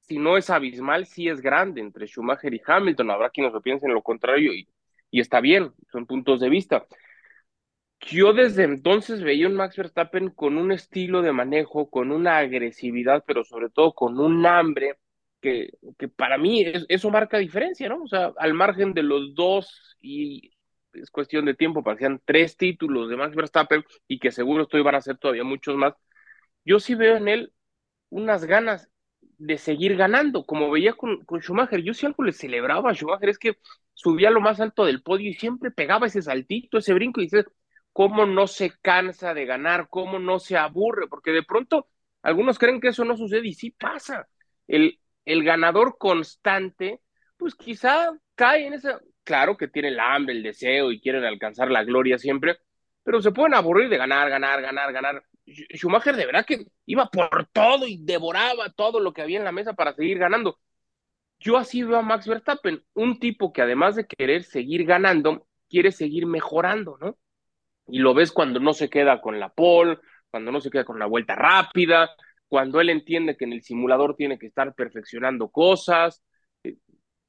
si 0.00 0.18
no 0.18 0.36
es 0.36 0.50
abismal, 0.50 1.06
sí 1.06 1.28
es 1.28 1.40
grande 1.40 1.80
entre 1.80 2.06
Schumacher 2.06 2.52
y 2.52 2.60
Hamilton. 2.66 3.10
Habrá 3.10 3.30
quienes 3.30 3.54
lo 3.54 3.62
piensen 3.62 3.94
lo 3.94 4.02
contrario 4.02 4.52
y, 4.52 4.68
y 5.10 5.20
está 5.20 5.40
bien, 5.40 5.72
son 5.90 6.04
puntos 6.04 6.40
de 6.40 6.50
vista 6.50 6.86
yo 8.00 8.32
desde 8.32 8.64
entonces 8.64 9.22
veía 9.22 9.48
un 9.48 9.54
Max 9.54 9.76
Verstappen 9.76 10.30
con 10.30 10.58
un 10.58 10.72
estilo 10.72 11.22
de 11.22 11.32
manejo, 11.32 11.88
con 11.90 12.12
una 12.12 12.38
agresividad, 12.38 13.24
pero 13.26 13.44
sobre 13.44 13.70
todo 13.70 13.94
con 13.94 14.20
un 14.20 14.44
hambre 14.46 14.98
que, 15.40 15.70
que 15.98 16.08
para 16.08 16.38
mí 16.38 16.64
eso 16.88 17.10
marca 17.10 17.38
diferencia, 17.38 17.88
¿no? 17.88 18.02
O 18.02 18.08
sea, 18.08 18.32
al 18.38 18.54
margen 18.54 18.92
de 18.94 19.02
los 19.02 19.34
dos 19.34 19.96
y 20.00 20.52
es 20.92 21.10
cuestión 21.10 21.46
de 21.46 21.54
tiempo, 21.54 21.82
parecían 21.82 22.20
tres 22.24 22.56
títulos 22.56 23.08
de 23.08 23.16
Max 23.16 23.34
Verstappen 23.34 23.84
y 24.06 24.18
que 24.18 24.30
seguro 24.30 24.64
estoy 24.64 24.82
van 24.82 24.96
a 24.96 25.00
ser 25.00 25.18
todavía 25.18 25.44
muchos 25.44 25.76
más. 25.76 25.94
Yo 26.64 26.80
sí 26.80 26.94
veo 26.94 27.16
en 27.16 27.28
él 27.28 27.52
unas 28.10 28.44
ganas 28.44 28.88
de 29.38 29.58
seguir 29.58 29.96
ganando, 29.96 30.44
como 30.46 30.70
veía 30.70 30.94
con, 30.94 31.24
con 31.24 31.40
Schumacher. 31.40 31.82
Yo 31.82 31.94
sí 31.94 32.06
algo 32.06 32.24
le 32.24 32.32
celebraba 32.32 32.90
a 32.90 32.94
Schumacher, 32.94 33.28
es 33.28 33.38
que 33.38 33.58
subía 33.94 34.30
lo 34.30 34.40
más 34.40 34.60
alto 34.60 34.84
del 34.84 35.02
podio 35.02 35.30
y 35.30 35.34
siempre 35.34 35.70
pegaba 35.70 36.06
ese 36.06 36.22
saltito, 36.22 36.78
ese 36.78 36.94
brinco 36.94 37.20
y 37.20 37.24
dices, 37.24 37.46
cómo 37.92 38.26
no 38.26 38.46
se 38.46 38.72
cansa 38.82 39.34
de 39.34 39.46
ganar, 39.46 39.88
cómo 39.90 40.18
no 40.18 40.38
se 40.38 40.56
aburre, 40.56 41.08
porque 41.08 41.30
de 41.32 41.42
pronto 41.42 41.88
algunos 42.22 42.58
creen 42.58 42.80
que 42.80 42.88
eso 42.88 43.04
no 43.04 43.16
sucede 43.16 43.46
y 43.48 43.54
sí 43.54 43.70
pasa. 43.70 44.28
El, 44.66 44.98
el 45.24 45.44
ganador 45.44 45.96
constante, 45.98 47.00
pues 47.36 47.54
quizá 47.54 48.12
cae 48.34 48.66
en 48.66 48.74
esa, 48.74 49.00
claro 49.24 49.56
que 49.56 49.68
tiene 49.68 49.88
el 49.88 50.00
hambre, 50.00 50.34
el 50.34 50.42
deseo 50.42 50.92
y 50.92 51.00
quieren 51.00 51.24
alcanzar 51.24 51.70
la 51.70 51.84
gloria 51.84 52.18
siempre, 52.18 52.58
pero 53.02 53.22
se 53.22 53.32
pueden 53.32 53.54
aburrir 53.54 53.88
de 53.88 53.96
ganar, 53.98 54.28
ganar, 54.30 54.60
ganar, 54.62 54.92
ganar. 54.92 55.22
Schumacher 55.46 56.16
de 56.16 56.26
verdad 56.26 56.44
que 56.44 56.66
iba 56.86 57.06
por 57.06 57.46
todo 57.52 57.86
y 57.86 57.98
devoraba 57.98 58.70
todo 58.70 59.00
lo 59.00 59.12
que 59.12 59.22
había 59.22 59.38
en 59.38 59.44
la 59.44 59.52
mesa 59.52 59.74
para 59.74 59.94
seguir 59.94 60.18
ganando. 60.18 60.58
Yo 61.38 61.56
así 61.56 61.82
veo 61.82 61.98
a 61.98 62.02
Max 62.02 62.26
Verstappen, 62.26 62.82
un 62.94 63.18
tipo 63.20 63.52
que 63.52 63.62
además 63.62 63.96
de 63.96 64.06
querer 64.06 64.44
seguir 64.44 64.84
ganando, 64.84 65.46
quiere 65.68 65.92
seguir 65.92 66.26
mejorando, 66.26 66.98
¿no? 67.00 67.18
Y 67.88 67.98
lo 67.98 68.14
ves 68.14 68.32
cuando 68.32 68.60
no 68.60 68.72
se 68.74 68.90
queda 68.90 69.20
con 69.20 69.38
la 69.38 69.50
pole, 69.50 69.98
cuando 70.30 70.50
no 70.52 70.60
se 70.60 70.70
queda 70.70 70.84
con 70.84 70.98
la 70.98 71.06
vuelta 71.06 71.34
rápida, 71.34 72.10
cuando 72.48 72.80
él 72.80 72.90
entiende 72.90 73.36
que 73.36 73.44
en 73.44 73.52
el 73.52 73.62
simulador 73.62 74.16
tiene 74.16 74.38
que 74.38 74.46
estar 74.46 74.74
perfeccionando 74.74 75.50
cosas. 75.50 76.22
Eh, 76.64 76.76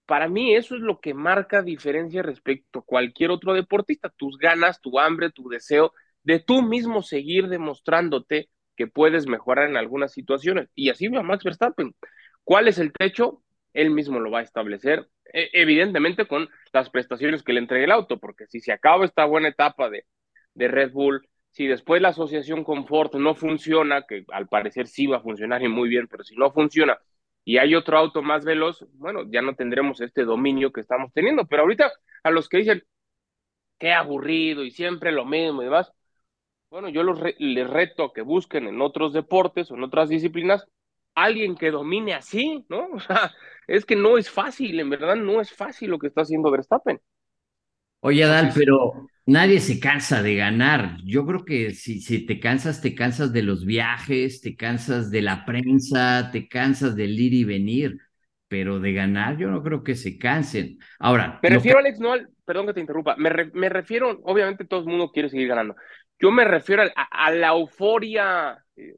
para 0.06 0.28
mí 0.30 0.56
eso 0.56 0.76
es 0.76 0.82
lo 0.82 1.00
que 1.00 1.14
marca 1.14 1.62
diferencia 1.62 2.24
respecto 2.24 2.80
a 2.80 2.86
cualquier 2.86 3.32
otro 3.32 3.54
deportista, 3.54 4.10
tus 4.10 4.38
ganas, 4.38 4.82
tu 4.82 5.00
hambre, 5.00 5.32
tu 5.32 5.50
deseo 5.50 5.94
de 6.28 6.40
tú 6.40 6.62
mismo 6.62 7.02
seguir 7.02 7.48
demostrándote 7.48 8.50
que 8.76 8.88
puedes 8.88 9.28
mejorar 9.28 9.70
en 9.70 9.78
algunas 9.78 10.12
situaciones. 10.14 10.70
Y 10.76 10.90
así 10.90 11.08
va 11.08 11.24
Max 11.24 11.44
Verstappen. 11.44 11.96
¿Cuál 12.44 12.68
es 12.68 12.78
el 12.80 12.92
techo? 12.94 13.42
Él 13.74 13.92
mismo 13.92 14.20
lo 14.20 14.32
va 14.32 14.40
a 14.40 14.44
establecer, 14.44 15.08
e, 15.34 15.50
evidentemente 15.54 16.28
con 16.28 16.50
las 16.74 16.90
prestaciones 16.90 17.44
que 17.44 17.54
le 17.54 17.60
entregue 17.60 17.86
el 17.86 17.92
auto, 17.92 18.20
porque 18.20 18.46
si 18.48 18.60
se 18.60 18.72
acaba 18.72 19.06
esta 19.06 19.26
buena 19.26 19.50
etapa 19.50 19.90
de 19.90 20.06
de 20.58 20.68
Red 20.68 20.92
Bull, 20.92 21.28
si 21.52 21.68
después 21.68 22.02
la 22.02 22.10
asociación 22.10 22.64
con 22.64 22.88
Ford 22.88 23.16
no 23.16 23.36
funciona, 23.36 24.04
que 24.08 24.26
al 24.30 24.48
parecer 24.48 24.88
sí 24.88 25.08
va 25.08 25.18
a 25.18 25.22
funcionar 25.22 25.62
y 25.64 25.68
muy 25.68 25.88
bien, 25.90 26.08
pero 26.08 26.24
si 26.24 26.36
no 26.36 26.52
funciona 26.52 26.98
y 27.46 27.58
hay 27.60 27.76
otro 27.76 27.98
auto 27.98 28.22
más 28.24 28.44
veloz, 28.44 28.86
bueno, 28.94 29.24
ya 29.32 29.42
no 29.42 29.56
tendremos 29.56 30.02
este 30.02 30.24
dominio 30.26 30.74
que 30.74 30.82
estamos 30.82 31.14
teniendo. 31.14 31.46
Pero 31.46 31.62
ahorita 31.64 31.92
a 32.24 32.32
los 32.32 32.50
que 32.50 32.58
dicen, 32.58 32.84
qué 33.80 33.94
aburrido 33.94 34.64
y 34.64 34.72
siempre 34.72 35.12
lo 35.12 35.26
mismo 35.26 35.62
y 35.62 35.66
demás, 35.66 35.94
bueno, 36.70 36.90
yo 36.90 37.04
los 37.04 37.20
les 37.40 37.70
reto 37.70 38.06
a 38.06 38.14
que 38.14 38.22
busquen 38.22 38.68
en 38.68 38.82
otros 38.82 39.14
deportes 39.14 39.72
o 39.72 39.76
en 39.76 39.84
otras 39.84 40.10
disciplinas 40.10 40.68
alguien 41.16 41.56
que 41.56 41.72
domine 41.72 42.14
así, 42.14 42.66
¿no? 42.70 42.88
O 42.94 43.00
sea, 43.00 43.32
es 43.68 43.86
que 43.86 43.96
no 43.96 44.18
es 44.18 44.30
fácil, 44.30 44.80
en 44.80 44.90
verdad 44.90 45.16
no 45.16 45.42
es 45.42 45.52
fácil 45.52 45.90
lo 45.90 46.00
que 46.00 46.08
está 46.08 46.22
haciendo 46.22 46.52
Verstappen. 46.52 47.00
Oye, 48.00 48.24
Adal, 48.24 48.52
pero 48.54 49.08
nadie 49.26 49.60
se 49.60 49.80
cansa 49.80 50.22
de 50.22 50.36
ganar. 50.36 50.98
Yo 51.04 51.26
creo 51.26 51.44
que 51.44 51.74
si, 51.74 52.00
si 52.00 52.26
te 52.26 52.40
cansas, 52.40 52.80
te 52.82 52.94
cansas 52.94 53.34
de 53.34 53.42
los 53.42 53.66
viajes, 53.66 54.40
te 54.42 54.56
cansas 54.56 55.10
de 55.10 55.24
la 55.24 55.46
prensa, 55.46 56.30
te 56.32 56.48
cansas 56.48 56.96
del 56.96 57.20
ir 57.20 57.34
y 57.34 57.44
venir, 57.44 57.98
pero 58.48 58.80
de 58.80 58.94
ganar 58.94 59.38
yo 59.38 59.50
no 59.50 59.64
creo 59.64 59.84
que 59.84 59.96
se 59.96 60.18
cansen. 60.18 60.78
Ahora. 61.00 61.40
Me 61.42 61.50
refiero, 61.50 61.80
Alex, 61.80 62.00
no 62.00 62.14
al, 62.14 62.30
perdón 62.46 62.68
que 62.68 62.74
te 62.74 62.80
interrumpa, 62.80 63.16
me, 63.18 63.32
me, 63.54 63.68
refiero, 63.68 64.22
obviamente 64.24 64.64
todo 64.64 64.82
el 64.82 64.86
mundo 64.86 65.12
quiere 65.12 65.30
seguir 65.30 65.48
ganando. 65.48 65.76
Yo 66.20 66.32
me 66.32 66.44
refiero 66.44 66.84
a, 66.96 67.32
la 67.32 67.50
euforia. 67.50 68.64
Eh, 68.76 68.96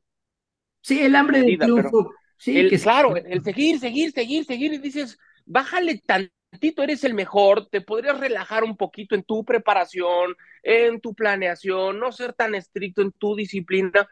sí, 0.82 1.01
el 1.01 1.15
hambre 1.15 1.41
de 1.41 1.58
triunfo. 1.58 2.13
Sí, 2.38 2.58
el, 2.58 2.79
claro, 2.79 3.15
el 3.17 3.43
seguir, 3.43 3.79
seguir, 3.79 4.13
seguir, 4.13 4.45
seguir, 4.45 4.73
y 4.73 4.77
dices, 4.77 5.19
bájale 5.45 6.01
tan 6.05 6.32
tantito 6.49 6.84
eres 6.84 7.03
el 7.03 7.13
mejor, 7.13 7.67
te 7.69 7.82
podrías 7.82 8.19
relajar 8.19 8.63
un 8.63 8.75
poquito 8.75 9.15
en 9.15 9.23
tu 9.23 9.45
preparación, 9.45 10.36
en 10.63 10.99
tu 10.99 11.13
planeación, 11.13 11.99
no 11.99 12.12
ser 12.12 12.34
tan 12.34 12.55
estricto 12.55 13.01
en 13.01 13.12
tu 13.12 13.36
disciplina. 13.36 14.08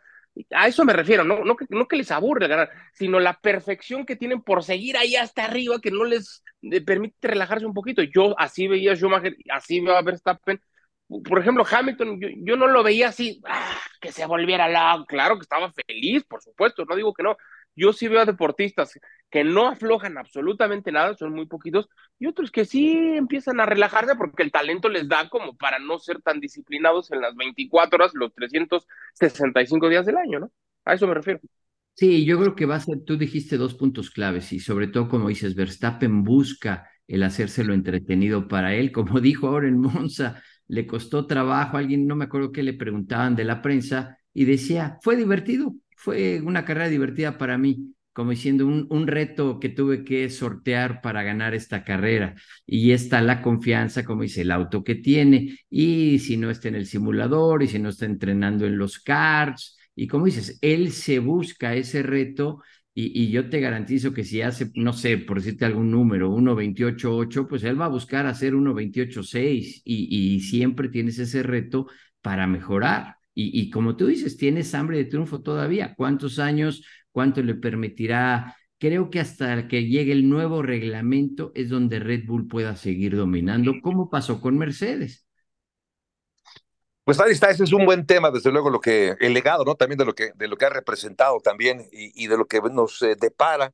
A 0.51 0.67
eso 0.67 0.85
me 0.85 0.93
refiero, 0.93 1.23
no, 1.23 1.43
no, 1.43 1.57
no 1.69 1.87
que 1.87 1.95
les 1.95 2.11
aburre 2.11 2.47
ganar, 2.47 2.69
sino 2.93 3.19
la 3.19 3.39
perfección 3.39 4.05
que 4.05 4.15
tienen 4.15 4.43
por 4.43 4.63
seguir 4.63 4.97
ahí 4.97 5.15
hasta 5.15 5.45
arriba 5.45 5.79
que 5.81 5.89
no 5.89 6.03
les 6.03 6.43
eh, 6.61 6.81
permite 6.81 7.27
relajarse 7.27 7.65
un 7.65 7.73
poquito. 7.73 8.03
Yo 8.03 8.39
así 8.39 8.67
veía 8.67 8.91
a 8.91 8.95
Schumacher, 8.95 9.35
así 9.49 9.79
veo 9.79 9.95
a 9.95 10.01
Verstappen. 10.03 10.61
Por 11.07 11.39
ejemplo, 11.39 11.65
Hamilton, 11.69 12.19
yo, 12.43 12.57
no 12.57 12.67
lo 12.67 12.83
veía 12.83 13.09
así, 13.09 13.41
ah, 13.45 13.77
que 14.01 14.11
se 14.11 14.25
volviera 14.25 14.67
la, 14.67 15.05
claro 15.07 15.35
que 15.35 15.43
estaba 15.43 15.71
feliz, 15.71 16.25
por 16.25 16.41
supuesto, 16.41 16.83
no 16.83 16.95
digo 16.95 17.13
que 17.13 17.23
no, 17.23 17.37
yo 17.75 17.93
sí 17.93 18.07
veo 18.07 18.19
a 18.19 18.25
deportistas 18.25 18.99
que 19.29 19.43
no 19.43 19.67
aflojan 19.67 20.17
absolutamente 20.17 20.91
nada, 20.91 21.15
son 21.15 21.33
muy 21.33 21.45
poquitos, 21.45 21.87
y 22.19 22.27
otros 22.27 22.51
que 22.51 22.65
sí 22.65 22.91
empiezan 23.15 23.59
a 23.59 23.65
relajarse 23.65 24.15
porque 24.15 24.43
el 24.43 24.51
talento 24.51 24.89
les 24.89 25.07
da 25.07 25.29
como 25.29 25.55
para 25.55 25.79
no 25.79 25.99
ser 25.99 26.21
tan 26.21 26.39
disciplinados 26.39 27.11
en 27.11 27.21
las 27.21 27.35
24 27.35 27.97
horas, 27.97 28.11
los 28.13 28.33
365 28.33 29.89
días 29.89 30.05
del 30.05 30.17
año, 30.17 30.39
¿no? 30.39 30.51
A 30.85 30.93
eso 30.93 31.07
me 31.07 31.13
refiero. 31.13 31.39
Sí, 31.93 32.25
yo 32.25 32.39
creo 32.39 32.55
que 32.55 32.65
va 32.65 32.75
a 32.75 32.79
ser, 32.79 33.03
tú 33.05 33.17
dijiste 33.17 33.57
dos 33.57 33.73
puntos 33.73 34.11
claves 34.11 34.53
y 34.53 34.59
sobre 34.59 34.87
todo 34.87 35.07
como 35.07 35.29
dices, 35.29 35.55
Verstappen 35.55 36.23
busca 36.23 36.89
el 37.07 37.23
hacérselo 37.23 37.73
entretenido 37.73 38.47
para 38.47 38.75
él, 38.75 38.91
como 38.91 39.19
dijo 39.21 39.47
ahora 39.47 39.67
en 39.67 39.79
Monza, 39.79 40.43
le 40.67 40.85
costó 40.87 41.25
trabajo, 41.27 41.77
alguien, 41.77 42.07
no 42.07 42.15
me 42.15 42.25
acuerdo 42.25 42.51
qué 42.51 42.63
le 42.63 42.73
preguntaban 42.73 43.35
de 43.35 43.45
la 43.45 43.61
prensa 43.61 44.17
y 44.33 44.45
decía, 44.45 44.97
fue 45.01 45.15
divertido, 45.15 45.75
fue 45.95 46.41
una 46.41 46.65
carrera 46.65 46.89
divertida 46.89 47.37
para 47.37 47.57
mí, 47.57 47.93
como 48.13 48.31
diciendo 48.31 48.65
un, 48.65 48.87
un, 48.89 49.07
reto 49.07 49.59
que 49.59 49.69
tuve 49.69 50.03
que 50.03 50.29
sortear 50.29 51.01
para 51.01 51.23
ganar 51.23 51.53
esta 51.53 51.83
carrera. 51.83 52.35
Y 52.65 52.91
está 52.91 53.21
la 53.21 53.41
confianza, 53.41 54.03
como 54.03 54.23
dice, 54.23 54.41
el 54.41 54.51
auto 54.51 54.83
que 54.83 54.95
tiene, 54.95 55.57
y 55.69 56.19
si 56.19 56.37
no 56.37 56.49
está 56.49 56.67
en 56.67 56.75
el 56.75 56.87
simulador, 56.87 57.63
y 57.63 57.67
si 57.67 57.79
no 57.79 57.89
está 57.89 58.05
entrenando 58.05 58.65
en 58.65 58.77
los 58.77 58.99
karts, 58.99 59.77
y 59.97 60.07
como 60.07 60.25
dices, 60.25 60.59
él 60.61 60.91
se 60.91 61.17
busca 61.17 61.73
ese 61.73 62.03
reto. 62.03 62.61
Y, 62.99 63.11
y 63.25 63.29
yo 63.29 63.47
te 63.47 63.59
garantizo 63.59 64.11
que 64.11 64.23
si 64.23 64.41
hace, 64.41 64.71
no 64.73 64.91
sé, 64.91 65.19
por 65.19 65.37
decirte 65.37 65.65
algún 65.65 65.91
número, 65.91 66.31
1.28.8, 66.31 67.47
pues 67.47 67.63
él 67.63 67.79
va 67.79 67.85
a 67.85 67.89
buscar 67.89 68.25
hacer 68.25 68.55
1.28.6 68.55 69.83
y, 69.85 70.35
y 70.35 70.39
siempre 70.39 70.89
tienes 70.89 71.19
ese 71.19 71.43
reto 71.43 71.85
para 72.23 72.47
mejorar. 72.47 73.17
Y, 73.39 73.69
como 73.69 73.95
tú 73.95 74.07
dices, 74.07 74.35
tienes 74.35 74.73
hambre 74.73 74.97
de 74.97 75.05
triunfo 75.05 75.43
todavía. 75.43 75.93
¿Cuántos 75.95 76.39
años? 76.39 76.83
¿Cuánto 77.11 77.43
le 77.43 77.53
permitirá? 77.53 78.55
Creo 78.79 79.11
que 79.11 79.19
hasta 79.19 79.67
que 79.67 79.85
llegue 79.85 80.11
el 80.11 80.27
nuevo 80.27 80.63
reglamento 80.63 81.51
es 81.53 81.69
donde 81.69 81.99
Red 81.99 82.25
Bull 82.25 82.47
pueda 82.47 82.75
seguir 82.75 83.15
dominando, 83.15 83.75
como 83.79 84.09
pasó 84.09 84.41
con 84.41 84.57
Mercedes. 84.57 85.26
Pues 87.07 87.21
ahí 87.21 87.31
está, 87.31 87.49
ese 87.49 87.63
es 87.63 87.71
un 87.71 87.85
buen 87.85 88.05
tema, 88.05 88.31
desde 88.31 88.51
luego, 88.51 88.69
lo 88.69 88.81
que, 88.81 89.15
el 89.21 89.33
legado, 89.33 89.63
¿no? 89.63 89.75
También 89.75 89.97
de 89.97 90.03
lo 90.03 90.13
que, 90.13 90.33
de 90.35 90.49
lo 90.49 90.57
que 90.57 90.65
ha 90.65 90.69
representado 90.69 91.39
también 91.39 91.87
y, 91.89 92.27
de 92.27 92.37
lo 92.37 92.47
que 92.49 92.59
nos 92.59 93.01
eh, 93.01 93.15
depara 93.17 93.73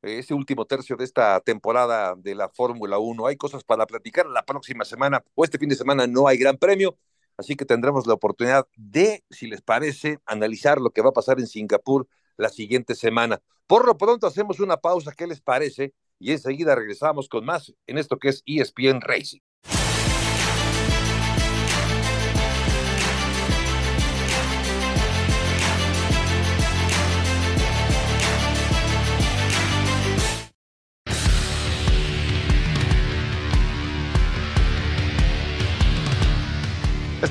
ese 0.00 0.32
último 0.32 0.64
tercio 0.64 0.96
de 0.96 1.04
esta 1.04 1.40
temporada 1.40 2.14
de 2.16 2.34
la 2.34 2.48
Fórmula 2.48 2.98
1. 2.98 3.26
Hay 3.26 3.36
cosas 3.36 3.64
para 3.64 3.86
platicar 3.86 4.24
la 4.24 4.46
próxima 4.46 4.86
semana 4.86 5.22
o 5.34 5.44
este 5.44 5.58
fin 5.58 5.68
de 5.68 5.76
semana 5.76 6.06
no 6.06 6.26
hay 6.26 6.38
gran 6.38 6.56
premio. 6.56 6.96
Así 7.36 7.54
que 7.54 7.66
tendremos 7.66 8.06
la 8.06 8.14
oportunidad 8.14 8.66
de, 8.76 9.24
si 9.28 9.46
les 9.46 9.60
parece, 9.60 10.18
analizar 10.24 10.80
lo 10.80 10.88
que 10.88 11.02
va 11.02 11.10
a 11.10 11.12
pasar 11.12 11.38
en 11.38 11.48
Singapur 11.48 12.08
la 12.38 12.48
siguiente 12.48 12.94
semana. 12.94 13.42
Por 13.66 13.86
lo 13.86 13.98
pronto 13.98 14.26
hacemos 14.26 14.58
una 14.58 14.78
pausa, 14.78 15.12
¿qué 15.14 15.26
les 15.26 15.42
parece? 15.42 15.92
Y 16.18 16.32
enseguida 16.32 16.74
regresamos 16.74 17.28
con 17.28 17.44
más 17.44 17.74
en 17.86 17.98
esto 17.98 18.18
que 18.18 18.30
es 18.30 18.42
ESPN 18.46 19.02
Racing. 19.02 19.40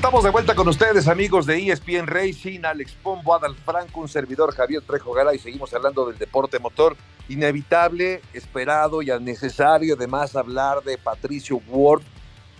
Estamos 0.00 0.24
de 0.24 0.30
vuelta 0.30 0.54
con 0.54 0.66
ustedes, 0.66 1.08
amigos 1.08 1.44
de 1.44 1.58
ESPN 1.58 2.06
Racing, 2.06 2.64
Alex 2.64 2.94
Pombo, 3.02 3.34
Adal 3.34 3.54
Franco, 3.54 4.00
un 4.00 4.08
servidor 4.08 4.50
Javier 4.54 4.80
Trejo 4.80 5.12
Gara, 5.12 5.34
y 5.34 5.38
seguimos 5.38 5.74
hablando 5.74 6.06
del 6.06 6.16
deporte 6.16 6.58
motor. 6.58 6.96
Inevitable, 7.28 8.22
esperado 8.32 9.02
y 9.02 9.10
necesario, 9.20 9.96
además, 9.96 10.36
hablar 10.36 10.82
de 10.84 10.96
Patricio 10.96 11.60
Ward 11.68 12.00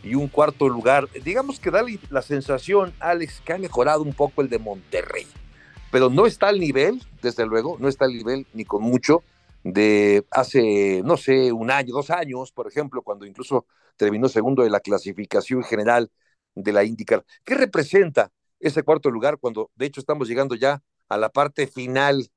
y 0.04 0.16
un 0.16 0.28
cuarto 0.28 0.68
lugar. 0.68 1.08
Digamos 1.24 1.58
que 1.58 1.70
da 1.70 1.82
la 2.10 2.20
sensación, 2.20 2.92
Alex, 3.00 3.40
que 3.42 3.54
ha 3.54 3.58
mejorado 3.58 4.02
un 4.02 4.12
poco 4.12 4.42
el 4.42 4.50
de 4.50 4.58
Monterrey, 4.58 5.26
pero 5.90 6.10
no 6.10 6.26
está 6.26 6.48
al 6.48 6.60
nivel, 6.60 7.02
desde 7.22 7.46
luego, 7.46 7.78
no 7.80 7.88
está 7.88 8.04
al 8.04 8.12
nivel 8.12 8.46
ni 8.52 8.66
con 8.66 8.82
mucho 8.82 9.22
de 9.64 10.26
hace, 10.30 11.00
no 11.06 11.16
sé, 11.16 11.52
un 11.52 11.70
año, 11.70 11.94
dos 11.94 12.10
años, 12.10 12.52
por 12.52 12.68
ejemplo, 12.68 13.00
cuando 13.00 13.24
incluso 13.24 13.64
terminó 13.96 14.28
segundo 14.28 14.62
de 14.62 14.68
la 14.68 14.80
clasificación 14.80 15.64
general 15.64 16.10
de 16.62 16.72
la 16.72 16.84
IndyCar. 16.84 17.24
¿Qué 17.44 17.54
representa 17.54 18.30
ese 18.58 18.82
cuarto 18.82 19.10
lugar 19.10 19.38
cuando 19.38 19.70
de 19.74 19.86
hecho 19.86 20.00
estamos 20.00 20.28
llegando 20.28 20.54
ya 20.54 20.82
a 21.08 21.16
la 21.16 21.30
parte 21.30 21.66
final 21.66 22.28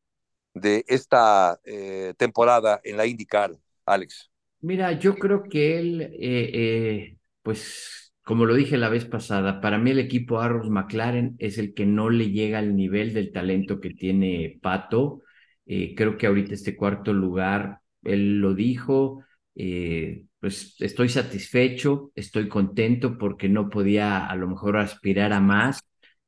de 0.54 0.84
esta 0.88 1.60
eh, 1.64 2.14
temporada 2.18 2.80
en 2.84 2.98
la 2.98 3.06
IndyCar, 3.06 3.52
Alex? 3.86 4.30
Mira, 4.62 4.94
yo 4.94 5.16
creo 5.16 5.44
que 5.44 5.80
él, 5.80 6.02
eh, 6.02 6.10
eh, 6.22 7.18
pues 7.42 8.14
como 8.24 8.46
lo 8.46 8.56
dije 8.56 8.78
la 8.78 8.90
vez 8.90 9.06
pasada, 9.06 9.60
para 9.60 9.78
mí 9.78 9.92
el 9.92 10.00
equipo 10.00 10.40
Arrows 10.40 10.70
McLaren 10.70 11.36
es 11.40 11.58
el 11.58 11.74
que 11.74 11.86
no 11.86 12.10
le 12.10 12.32
llega 12.32 12.60
al 12.60 12.76
nivel 12.76 13.14
del 13.14 13.34
talento 13.34 13.82
que 13.82 13.90
tiene 13.90 14.60
Pato. 14.62 15.22
creo 15.66 16.18
que 16.18 16.28
ahorita 16.28 16.54
este 16.54 16.76
cuarto 16.78 17.12
lugar, 17.14 17.82
él 18.04 18.40
lo 18.40 18.54
dijo, 18.54 19.24
eh, 19.56 20.26
pues 20.40 20.76
estoy 20.80 21.10
satisfecho, 21.10 22.12
estoy 22.16 22.50
contento 22.50 23.18
porque 23.18 23.50
no 23.50 23.70
podía 23.70 24.28
a 24.28 24.36
lo 24.36 24.48
mejor 24.48 24.78
aspirar 24.78 25.34
a 25.34 25.40
más. 25.40 25.82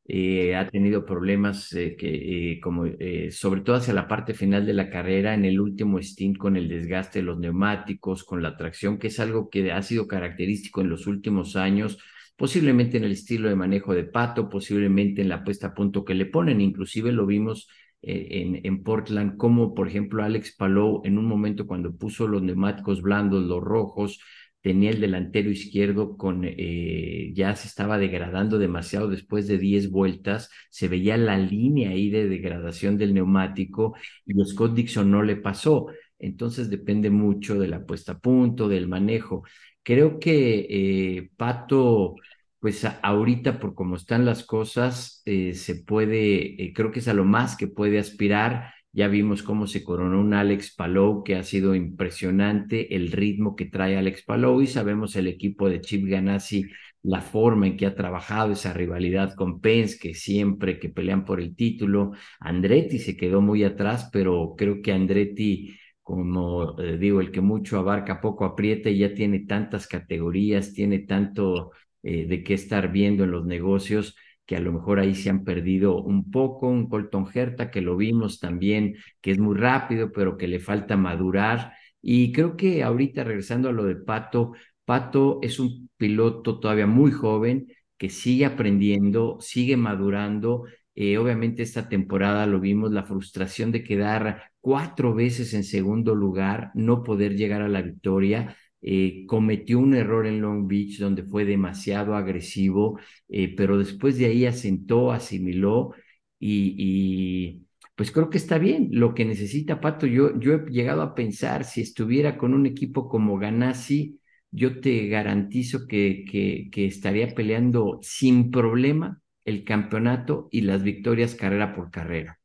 Eh, 0.07 0.55
ha 0.55 0.69
tenido 0.69 1.03
problemas 1.03 1.73
eh, 1.73 1.95
que, 1.97 2.59
como, 2.61 2.85
sobre 3.31 3.61
todo 3.61 3.77
hacia 3.77 3.93
la 3.93 4.07
parte 4.07 4.35
final 4.35 4.65
de 4.65 4.73
la 4.73 4.89
carrera, 4.89 5.33
en 5.33 5.45
el 5.45 5.59
último 5.59 5.99
stint 5.99 6.37
con 6.37 6.55
el 6.57 6.69
desgaste 6.69 7.19
de 7.19 7.25
los 7.25 7.39
neumáticos, 7.39 8.23
con 8.23 8.43
la 8.43 8.55
tracción, 8.55 8.99
que 8.99 9.07
es 9.07 9.19
algo 9.19 9.49
que 9.49 9.71
ha 9.71 9.81
sido 9.81 10.07
característico 10.07 10.81
en 10.81 10.89
los 10.89 11.07
últimos 11.07 11.55
años, 11.55 11.97
posiblemente 12.35 12.97
en 12.97 13.05
el 13.05 13.13
estilo 13.13 13.49
de 13.49 13.55
manejo 13.55 13.93
de 13.93 14.03
Pato, 14.03 14.49
posiblemente 14.49 15.21
en 15.21 15.29
la 15.29 15.43
puesta 15.43 15.67
a 15.67 15.73
punto 15.73 16.05
que 16.05 16.13
le 16.13 16.25
ponen, 16.25 16.61
inclusive 16.61 17.11
lo 17.11 17.25
vimos 17.25 17.67
en, 18.05 18.61
en, 18.63 18.83
Portland, 18.83 19.37
como 19.37 19.73
por 19.73 19.87
ejemplo 19.87 20.23
Alex 20.23 20.55
Palou 20.55 21.01
en 21.05 21.17
un 21.17 21.25
momento 21.25 21.67
cuando 21.67 21.95
puso 21.95 22.27
los 22.27 22.41
neumáticos 22.43 23.01
blandos, 23.01 23.43
los 23.43 23.61
rojos, 23.61 24.19
tenía 24.65 24.89
el 24.89 24.99
delantero 24.99 25.51
izquierdo 25.51 26.17
con, 26.17 26.41
eh, 26.43 27.31
ya 27.35 27.55
se 27.55 27.67
estaba 27.67 27.99
degradando 27.99 28.57
demasiado 28.57 29.07
después 29.07 29.47
de 29.47 29.59
10 29.59 29.91
vueltas, 29.91 30.49
se 30.71 30.87
veía 30.87 31.17
la 31.17 31.37
línea 31.37 31.91
ahí 31.91 32.09
de 32.09 32.27
degradación 32.27 32.97
del 32.97 33.13
neumático 33.13 33.95
y 34.25 34.41
a 34.41 34.45
Scott 34.45 34.73
Dixon 34.73 35.11
no 35.11 35.21
le 35.21 35.35
pasó. 35.35 35.87
Entonces 36.17 36.71
depende 36.71 37.11
mucho 37.11 37.59
de 37.59 37.67
la 37.67 37.85
puesta 37.85 38.13
a 38.13 38.19
punto, 38.19 38.67
del 38.67 38.87
manejo. 38.87 39.43
Creo 39.83 40.17
que 40.19 40.65
eh, 40.67 41.29
Pato 41.37 42.15
pues 42.59 42.85
ahorita 42.85 43.59
por 43.59 43.75
cómo 43.75 43.95
están 43.95 44.25
las 44.25 44.43
cosas, 44.45 45.21
eh, 45.25 45.53
se 45.53 45.75
puede, 45.83 46.63
eh, 46.63 46.73
creo 46.73 46.91
que 46.91 46.99
es 46.99 47.07
a 47.07 47.13
lo 47.13 47.25
más 47.25 47.55
que 47.57 47.67
puede 47.67 47.99
aspirar. 47.99 48.73
Ya 48.91 49.07
vimos 49.07 49.43
cómo 49.43 49.67
se 49.67 49.83
coronó 49.83 50.21
un 50.21 50.33
Alex 50.33 50.73
Palou, 50.75 51.23
que 51.23 51.35
ha 51.35 51.43
sido 51.43 51.75
impresionante 51.75 52.95
el 52.95 53.11
ritmo 53.11 53.55
que 53.55 53.65
trae 53.65 53.97
Alex 53.97 54.23
Palou 54.23 54.61
y 54.61 54.67
sabemos 54.67 55.15
el 55.15 55.27
equipo 55.27 55.69
de 55.69 55.81
Chip 55.81 56.07
Ganassi, 56.07 56.65
la 57.03 57.21
forma 57.21 57.67
en 57.67 57.77
que 57.77 57.85
ha 57.85 57.95
trabajado 57.95 58.53
esa 58.53 58.73
rivalidad 58.73 59.35
con 59.35 59.59
Penske, 59.61 60.13
siempre 60.13 60.79
que 60.79 60.89
pelean 60.89 61.25
por 61.25 61.39
el 61.41 61.55
título. 61.55 62.11
Andretti 62.39 62.99
se 62.99 63.15
quedó 63.17 63.41
muy 63.41 63.63
atrás, 63.63 64.09
pero 64.11 64.55
creo 64.57 64.81
que 64.81 64.93
Andretti 64.93 65.77
como 66.01 66.79
eh, 66.79 66.97
digo, 66.99 67.19
el 67.19 67.31
que 67.31 67.41
mucho 67.41 67.79
abarca, 67.79 68.21
poco 68.21 68.45
aprieta 68.45 68.89
y 68.91 68.99
ya 68.99 69.13
tiene 69.15 69.39
tantas 69.39 69.87
categorías, 69.87 70.71
tiene 70.73 70.99
tanto 70.99 71.71
eh, 72.05 72.27
de 72.27 72.43
qué 72.43 72.53
estar 72.53 72.91
viendo 72.91 73.23
en 73.23 73.31
los 73.31 73.45
negocios 73.45 74.15
que 74.45 74.55
a 74.55 74.59
lo 74.59 74.71
mejor 74.71 74.99
ahí 74.99 75.15
se 75.15 75.29
han 75.29 75.43
perdido 75.43 76.01
un 76.03 76.29
poco, 76.31 76.67
un 76.67 76.87
Colton 76.87 77.27
Herta 77.33 77.71
que 77.71 77.81
lo 77.81 77.97
vimos 77.97 78.39
también, 78.39 78.95
que 79.21 79.31
es 79.31 79.39
muy 79.39 79.57
rápido, 79.57 80.11
pero 80.11 80.37
que 80.37 80.47
le 80.47 80.59
falta 80.59 80.97
madurar. 80.97 81.73
Y 82.01 82.31
creo 82.31 82.55
que 82.55 82.83
ahorita 82.83 83.23
regresando 83.23 83.69
a 83.69 83.71
lo 83.71 83.85
de 83.85 83.95
Pato, 83.95 84.53
Pato 84.85 85.39
es 85.41 85.59
un 85.59 85.89
piloto 85.97 86.59
todavía 86.59 86.85
muy 86.87 87.11
joven 87.11 87.67
que 87.97 88.09
sigue 88.09 88.45
aprendiendo, 88.45 89.37
sigue 89.39 89.77
madurando. 89.77 90.65
Eh, 90.93 91.17
obviamente 91.17 91.63
esta 91.63 91.89
temporada 91.89 92.45
lo 92.45 92.59
vimos, 92.59 92.91
la 92.91 93.03
frustración 93.03 93.71
de 93.71 93.83
quedar 93.83 94.51
cuatro 94.61 95.13
veces 95.15 95.53
en 95.55 95.63
segundo 95.63 96.13
lugar, 96.15 96.71
no 96.75 97.03
poder 97.03 97.35
llegar 97.35 97.61
a 97.61 97.67
la 97.67 97.81
victoria 97.81 98.55
eh, 98.87 99.25
cometió 99.25 99.79
un 99.79 99.95
error 99.95 100.27
en 100.27 100.41
Long 100.41 100.67
Beach 100.67 100.99
donde 100.99 101.23
fue 101.23 101.43
demasiado 101.43 102.15
agresivo, 102.15 102.99
eh, 103.29 103.55
pero 103.55 103.79
después 103.79 104.17
de 104.19 104.27
ahí 104.27 104.45
asentó, 104.45 105.11
asimiló 105.11 105.93
y, 106.39 107.63
pues 107.95 108.11
creo 108.11 108.29
que 108.29 108.37
está 108.37 108.57
bien. 108.59 108.89
Lo 108.91 109.13
que 109.15 109.25
necesita 109.25 109.81
Pato, 109.81 110.05
yo, 110.05 110.39
yo 110.39 110.53
he 110.53 110.69
llegado 110.71 111.01
a 111.01 111.15
pensar, 111.15 111.63
si 111.65 111.81
estuviera 111.81 112.37
con 112.37 112.53
un 112.53 112.65
equipo 112.67 113.09
como 113.09 113.37
Ganassi, 113.39 114.19
yo 114.51 114.79
te 114.81 115.07
garantizo 115.07 115.87
que, 115.87 116.23
que 116.71 116.85
estaría 116.85 117.29
peleando 117.29 117.99
sin 118.03 118.51
problema 118.51 119.19
el 119.45 119.63
campeonato 119.63 120.47
y 120.51 120.61
las 120.61 120.83
victorias 120.83 121.35
carrera 121.35 121.73
por 121.75 121.89
carrera. 121.91 122.39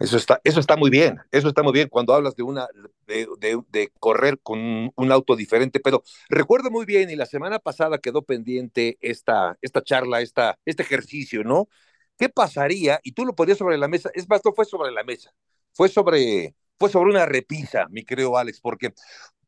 Eso 0.00 0.16
está, 0.16 0.40
eso 0.42 0.58
está 0.58 0.76
muy 0.76 0.90
bien, 0.90 1.20
eso 1.30 1.46
está 1.46 1.62
muy 1.62 1.72
bien 1.72 1.88
cuando 1.88 2.14
hablas 2.14 2.34
de 2.34 2.42
una 2.42 2.66
de, 3.06 3.28
de, 3.68 3.92
correr 4.00 4.40
con 4.42 4.90
un 4.94 5.12
auto 5.12 5.36
diferente, 5.36 5.78
pero 5.78 6.02
recuerdo 6.28 6.70
muy 6.70 6.84
bien, 6.84 7.10
y 7.10 7.16
la 7.16 7.26
semana 7.26 7.60
pasada 7.60 7.98
quedó 7.98 8.22
pendiente 8.22 8.98
esta, 9.00 9.56
esta 9.62 9.82
charla, 9.82 10.20
esta, 10.20 10.58
este 10.64 10.82
ejercicio, 10.82 11.44
¿no? 11.44 11.68
¿Qué 12.18 12.28
pasaría? 12.28 12.98
Y 13.04 13.12
tú 13.12 13.24
lo 13.24 13.36
ponías 13.36 13.58
sobre 13.58 13.78
la 13.78 13.86
mesa, 13.86 14.10
es 14.14 14.28
más, 14.28 14.40
no 14.44 14.52
fue 14.52 14.64
sobre 14.64 14.90
la 14.90 15.04
mesa, 15.04 15.30
fue 15.72 15.88
sobre, 15.88 16.56
fue 16.78 16.90
sobre 16.90 17.10
una 17.10 17.26
repisa, 17.26 17.86
mi 17.90 18.04
querido 18.04 18.36
Alex, 18.36 18.60
porque 18.60 18.94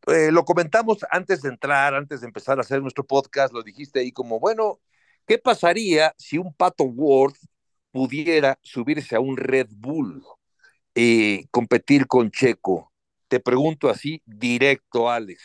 eh, 0.07 0.31
lo 0.31 0.45
comentamos 0.45 0.99
antes 1.11 1.43
de 1.43 1.49
entrar, 1.49 1.95
antes 1.95 2.21
de 2.21 2.27
empezar 2.29 2.59
a 2.59 2.61
hacer 2.63 2.81
nuestro 2.83 3.05
podcast, 3.05 3.53
lo 3.53 3.63
dijiste 3.65 4.01
ahí 4.01 4.13
como, 4.13 4.39
bueno, 4.39 4.81
¿qué 5.27 5.39
pasaría 5.39 6.15
si 6.19 6.39
un 6.39 6.55
Pato 6.55 6.85
Ward 6.85 7.35
pudiera 7.91 8.59
subirse 8.63 9.17
a 9.17 9.21
un 9.21 9.37
Red 9.37 9.69
Bull? 9.71 10.23
Y 10.97 11.47
competir 11.49 12.07
con 12.07 12.31
Checo? 12.31 12.93
Te 13.29 13.41
pregunto 13.41 13.91
así 13.91 14.23
directo, 14.27 15.11
Alex. 15.11 15.43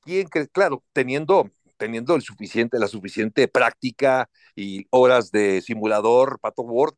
¿Quién? 0.00 0.28
Claro, 0.52 0.84
teniendo, 0.92 1.50
teniendo 1.76 2.14
el 2.14 2.22
suficiente, 2.22 2.78
la 2.78 2.88
suficiente 2.88 3.48
práctica 3.48 4.30
y 4.56 4.86
horas 4.90 5.30
de 5.30 5.60
simulador, 5.62 6.38
Pato 6.40 6.62
Ward, 6.62 6.94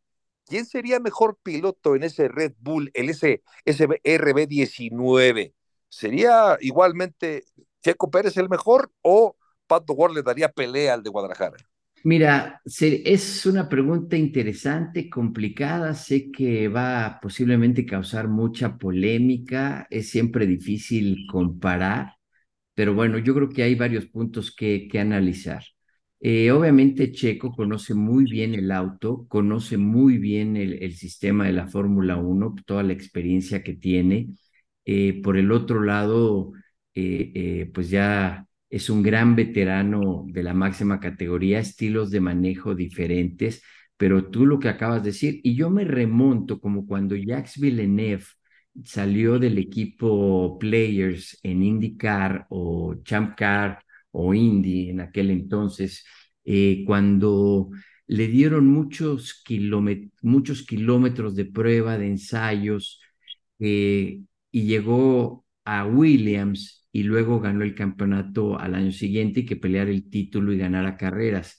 ¿quién 0.46 0.66
sería 0.66 1.00
mejor 1.00 1.38
piloto 1.42 1.96
en 1.96 2.04
ese 2.04 2.28
Red 2.28 2.54
Bull, 2.58 2.90
el 2.94 3.10
ese, 3.10 3.42
ese 3.64 3.88
RB19? 4.04 5.54
¿Sería 5.88 6.56
igualmente 6.60 7.44
Checo 7.82 8.10
Pérez 8.10 8.36
el 8.36 8.48
mejor 8.48 8.92
o 9.02 9.36
Pato 9.66 9.92
Ward 9.94 10.14
le 10.14 10.22
daría 10.22 10.50
pelea 10.50 10.94
al 10.94 11.02
de 11.02 11.10
Guadalajara? 11.10 11.56
Mira, 12.06 12.60
es 12.64 13.46
una 13.46 13.68
pregunta 13.68 14.16
interesante, 14.16 15.10
complicada, 15.10 15.92
sé 15.94 16.30
que 16.30 16.68
va 16.68 17.18
posiblemente 17.20 17.84
causar 17.84 18.28
mucha 18.28 18.78
polémica, 18.78 19.88
es 19.90 20.08
siempre 20.10 20.46
difícil 20.46 21.26
comparar, 21.28 22.12
pero 22.74 22.94
bueno, 22.94 23.18
yo 23.18 23.34
creo 23.34 23.48
que 23.50 23.62
hay 23.64 23.74
varios 23.76 24.06
puntos 24.06 24.54
que, 24.54 24.88
que 24.90 25.00
analizar. 25.00 25.64
Eh, 26.20 26.50
obviamente 26.52 27.12
Checo 27.12 27.52
conoce 27.52 27.94
muy 27.94 28.26
bien 28.26 28.54
el 28.54 28.72
auto, 28.72 29.26
conoce 29.28 29.76
muy 29.78 30.18
bien 30.18 30.56
el, 30.56 30.82
el 30.82 30.94
sistema 30.96 31.46
de 31.46 31.52
la 31.54 31.66
Fórmula 31.68 32.16
1, 32.18 32.54
toda 32.66 32.82
la 32.84 32.92
experiencia 32.94 33.62
que 33.64 33.74
tiene. 33.74 34.28
Eh, 34.84 35.20
por 35.22 35.36
el 35.36 35.52
otro 35.52 35.82
lado, 35.82 36.52
eh, 36.94 37.70
pues 37.74 37.90
ya 37.90 38.46
es 38.70 38.90
un 38.90 39.02
gran 39.02 39.36
veterano 39.36 40.24
de 40.28 40.42
la 40.42 40.54
máxima 40.54 41.00
categoría, 41.00 41.60
estilos 41.60 42.10
de 42.10 42.20
manejo 42.20 42.74
diferentes, 42.74 43.62
pero 43.96 44.30
tú 44.30 44.46
lo 44.46 44.58
que 44.58 44.68
acabas 44.68 45.02
de 45.02 45.10
decir, 45.10 45.40
y 45.42 45.54
yo 45.56 45.70
me 45.70 45.84
remonto 45.84 46.60
como 46.60 46.86
cuando 46.86 47.16
Jacques 47.16 47.58
Villeneuve 47.60 48.24
salió 48.84 49.38
del 49.38 49.58
equipo 49.58 50.58
Players 50.58 51.38
en 51.42 51.62
IndyCar 51.62 52.46
o 52.50 52.96
Champ 53.04 53.36
Car 53.36 53.82
o 54.10 54.34
Indy 54.34 54.90
en 54.90 55.00
aquel 55.00 55.30
entonces, 55.30 56.04
eh, 56.44 56.84
cuando 56.86 57.70
le 58.06 58.28
dieron 58.28 58.66
muchos, 58.66 59.42
muchos 60.22 60.62
kilómetros 60.66 61.34
de 61.36 61.44
prueba, 61.46 61.98
de 61.98 62.06
ensayos, 62.08 63.00
eh, 63.58 64.20
y 64.50 64.62
llegó 64.66 65.44
a 65.64 65.86
Williams 65.86 66.85
y 66.96 67.02
luego 67.04 67.40
ganó 67.40 67.62
el 67.64 67.74
campeonato 67.74 68.58
al 68.58 68.74
año 68.74 68.92
siguiente 68.92 69.40
y 69.40 69.46
que 69.46 69.56
pelear 69.56 69.88
el 69.88 70.08
título 70.10 70.52
y 70.52 70.58
ganara 70.58 70.96
carreras. 70.96 71.58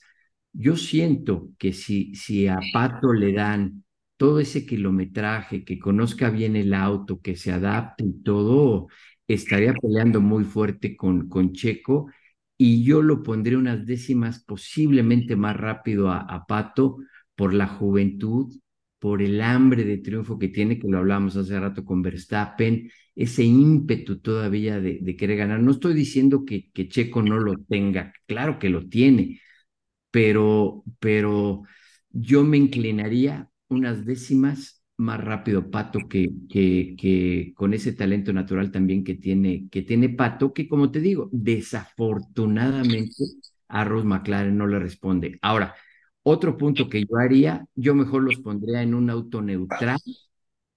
Yo 0.52 0.76
siento 0.76 1.50
que 1.58 1.72
si, 1.72 2.14
si 2.14 2.48
a 2.48 2.58
Pato 2.72 3.12
le 3.12 3.32
dan 3.32 3.84
todo 4.16 4.40
ese 4.40 4.66
kilometraje, 4.66 5.64
que 5.64 5.78
conozca 5.78 6.30
bien 6.30 6.56
el 6.56 6.74
auto, 6.74 7.20
que 7.20 7.36
se 7.36 7.52
adapte 7.52 8.04
y 8.04 8.22
todo, 8.22 8.88
estaría 9.28 9.74
peleando 9.74 10.20
muy 10.20 10.44
fuerte 10.44 10.96
con, 10.96 11.28
con 11.28 11.52
Checo 11.52 12.08
y 12.56 12.82
yo 12.84 13.02
lo 13.02 13.22
pondré 13.22 13.56
unas 13.56 13.86
décimas 13.86 14.42
posiblemente 14.44 15.36
más 15.36 15.56
rápido 15.56 16.10
a, 16.10 16.18
a 16.20 16.46
Pato 16.46 16.98
por 17.36 17.54
la 17.54 17.66
juventud, 17.68 18.52
por 18.98 19.22
el 19.22 19.40
hambre 19.40 19.84
de 19.84 19.98
triunfo 19.98 20.38
que 20.38 20.48
tiene, 20.48 20.78
que 20.78 20.88
lo 20.88 20.98
hablamos 20.98 21.36
hace 21.36 21.58
rato 21.58 21.84
con 21.84 22.02
Verstappen, 22.02 22.90
ese 23.14 23.44
ímpetu 23.44 24.20
todavía 24.20 24.80
de, 24.80 25.16
querer 25.16 25.38
ganar. 25.38 25.60
No 25.60 25.72
estoy 25.72 25.94
diciendo 25.94 26.44
que, 26.44 26.70
Checo 26.88 27.22
no 27.22 27.38
lo 27.38 27.56
tenga, 27.58 28.12
claro 28.26 28.58
que 28.58 28.70
lo 28.70 28.88
tiene, 28.88 29.40
pero, 30.10 30.84
pero 31.00 31.62
yo 32.10 32.44
me 32.44 32.56
inclinaría 32.56 33.50
unas 33.68 34.04
décimas 34.04 34.82
más 34.96 35.22
rápido 35.22 35.70
Pato 35.70 36.00
que, 36.08 37.52
con 37.54 37.74
ese 37.74 37.92
talento 37.92 38.32
natural 38.32 38.70
también 38.72 39.04
que 39.04 39.14
tiene, 39.14 39.68
que 39.70 39.82
tiene 39.82 40.08
Pato, 40.08 40.52
que 40.52 40.68
como 40.68 40.90
te 40.90 41.00
digo, 41.00 41.28
desafortunadamente 41.32 43.24
a 43.68 43.84
Ross 43.84 44.04
McLaren 44.04 44.56
no 44.56 44.66
le 44.66 44.78
responde. 44.78 45.38
Ahora, 45.42 45.74
otro 46.28 46.56
punto 46.56 46.88
que 46.88 47.02
yo 47.04 47.16
haría, 47.18 47.66
yo 47.74 47.94
mejor 47.94 48.22
los 48.22 48.36
pondría 48.38 48.82
en 48.82 48.94
un 48.94 49.10
auto 49.10 49.42
neutral, 49.42 49.98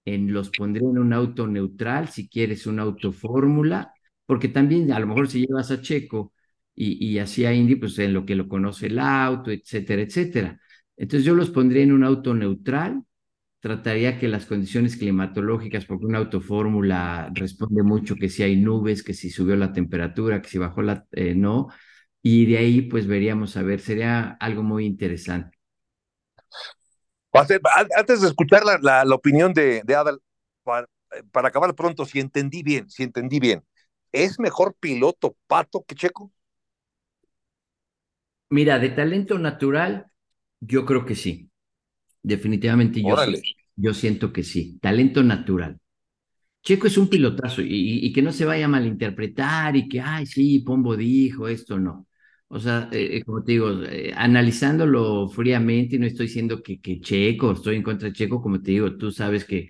en 0.05 0.33
los 0.33 0.49
pondría 0.51 0.89
en 0.89 0.97
un 0.99 1.13
auto 1.13 1.47
neutral, 1.47 2.09
si 2.09 2.27
quieres 2.29 2.67
una 2.67 2.83
auto 2.83 3.11
fórmula, 3.11 3.93
porque 4.25 4.47
también 4.49 4.91
a 4.91 4.99
lo 4.99 5.07
mejor 5.07 5.27
si 5.29 5.45
llevas 5.45 5.71
a 5.71 5.81
Checo 5.81 6.33
y, 6.75 7.05
y 7.13 7.19
así 7.19 7.45
a 7.45 7.53
Indy, 7.53 7.75
pues 7.75 7.97
en 7.99 8.13
lo 8.13 8.25
que 8.25 8.35
lo 8.35 8.47
conoce 8.47 8.87
el 8.87 8.99
auto, 8.99 9.51
etcétera, 9.51 10.01
etcétera. 10.01 10.59
Entonces 10.97 11.25
yo 11.25 11.35
los 11.35 11.49
pondría 11.51 11.83
en 11.83 11.91
un 11.93 12.03
auto 12.03 12.33
neutral, 12.33 13.03
trataría 13.59 14.19
que 14.19 14.27
las 14.27 14.45
condiciones 14.47 14.97
climatológicas, 14.97 15.85
porque 15.85 16.05
una 16.05 16.19
autofórmula 16.19 17.31
responde 17.35 17.83
mucho 17.83 18.15
que 18.15 18.29
si 18.29 18.43
hay 18.43 18.55
nubes, 18.57 19.03
que 19.03 19.13
si 19.13 19.29
subió 19.29 19.55
la 19.55 19.73
temperatura, 19.73 20.41
que 20.41 20.49
si 20.49 20.57
bajó 20.57 20.81
la, 20.81 21.05
eh, 21.11 21.35
no, 21.35 21.69
y 22.21 22.45
de 22.45 22.57
ahí 22.57 22.81
pues 22.83 23.07
veríamos 23.07 23.57
a 23.57 23.63
ver, 23.63 23.79
sería 23.79 24.37
algo 24.39 24.63
muy 24.63 24.85
interesante. 24.85 25.57
Antes 27.33 28.21
de 28.21 28.27
escuchar 28.27 28.63
la, 28.65 28.77
la, 28.81 29.05
la 29.05 29.15
opinión 29.15 29.53
de, 29.53 29.81
de 29.85 29.95
Adal, 29.95 30.19
para, 30.63 30.87
para, 31.31 31.47
acabar 31.47 31.73
pronto, 31.75 32.05
si 32.05 32.19
entendí 32.19 32.61
bien, 32.61 32.89
si 32.89 33.03
entendí 33.03 33.39
bien, 33.39 33.63
¿es 34.11 34.39
mejor 34.39 34.75
piloto 34.79 35.37
Pato 35.47 35.83
que 35.87 35.95
Checo? 35.95 36.31
Mira, 38.49 38.79
de 38.79 38.89
talento 38.89 39.39
natural, 39.39 40.07
yo 40.59 40.85
creo 40.85 41.05
que 41.05 41.15
sí. 41.15 41.49
Definitivamente 42.21 43.01
yo, 43.01 43.15
yo 43.77 43.93
siento 43.93 44.33
que 44.33 44.43
sí. 44.43 44.77
Talento 44.79 45.23
natural. 45.23 45.79
Checo 46.61 46.87
es 46.87 46.97
un 46.97 47.09
pilotazo 47.09 47.61
y, 47.61 48.05
y, 48.05 48.13
que 48.13 48.21
no 48.21 48.31
se 48.31 48.45
vaya 48.45 48.65
a 48.65 48.67
malinterpretar 48.67 49.75
y 49.75 49.87
que, 49.87 49.99
ay, 49.99 50.25
sí, 50.25 50.59
Pombo 50.59 50.95
dijo 50.95 51.47
esto, 51.47 51.79
no. 51.79 52.07
O 52.53 52.59
sea, 52.59 52.89
eh, 52.91 53.23
como 53.25 53.41
te 53.43 53.53
digo, 53.53 53.69
eh, 53.83 54.11
analizándolo 54.15 55.29
fríamente, 55.29 55.97
no 55.97 56.05
estoy 56.05 56.25
diciendo 56.27 56.61
que, 56.61 56.81
que, 56.81 56.99
Checo, 56.99 57.53
estoy 57.53 57.77
en 57.77 57.83
contra 57.83 58.09
de 58.09 58.13
Checo, 58.13 58.41
como 58.41 58.61
te 58.61 58.71
digo, 58.71 58.97
tú 58.97 59.09
sabes 59.11 59.45
que 59.45 59.69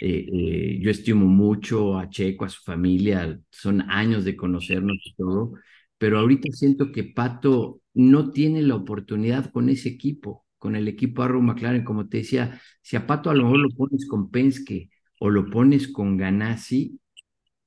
eh, 0.00 0.78
yo 0.80 0.90
estimo 0.90 1.26
mucho 1.26 1.98
a 1.98 2.08
Checo, 2.10 2.44
a 2.46 2.48
su 2.48 2.62
familia, 2.62 3.38
son 3.50 3.82
años 3.90 4.24
de 4.24 4.36
conocernos 4.36 4.96
y 5.04 5.14
todo, 5.16 5.52
pero 5.98 6.18
ahorita 6.18 6.48
siento 6.52 6.92
que 6.92 7.04
Pato 7.04 7.82
no 7.94 8.30
tiene 8.32 8.62
la 8.62 8.76
oportunidad 8.76 9.50
con 9.52 9.68
ese 9.68 9.90
equipo, 9.90 10.46
con 10.58 10.76
el 10.76 10.88
equipo 10.88 11.22
Arrow 11.22 11.42
McLaren, 11.42 11.84
como 11.84 12.08
te 12.08 12.18
decía, 12.18 12.60
si 12.82 12.96
a 12.96 13.06
Pato 13.06 13.30
a 13.30 13.34
lo 13.34 13.44
mejor 13.44 13.58
lo 13.60 13.68
pones 13.76 14.06
con 14.08 14.30
Penske 14.30 14.90
o 15.20 15.28
lo 15.30 15.46
pones 15.50 15.88
con 15.88 16.16
Ganassi, 16.16 16.98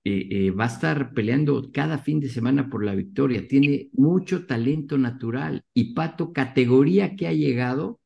eh, 0.10 0.28
eh, 0.32 0.52
va 0.52 0.64
a 0.64 0.68
estar 0.68 1.14
peleando 1.14 1.70
cada 1.74 1.98
fin 1.98 2.22
de 2.22 2.30
semana 2.30 2.70
por 2.70 2.82
la 2.82 2.96
victoria. 2.96 3.46
Tiene 3.46 3.90
mucho 3.92 4.46
talento 4.46 4.98
natural 4.98 5.66
y 5.74 5.94
Pato, 5.94 6.32
categoría 6.32 7.18
que 7.18 7.28
ha 7.28 7.34
llegado, 7.34 8.00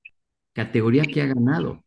categoría 0.54 1.04
que 1.04 1.22
ha 1.22 1.28
ganado. 1.28 1.84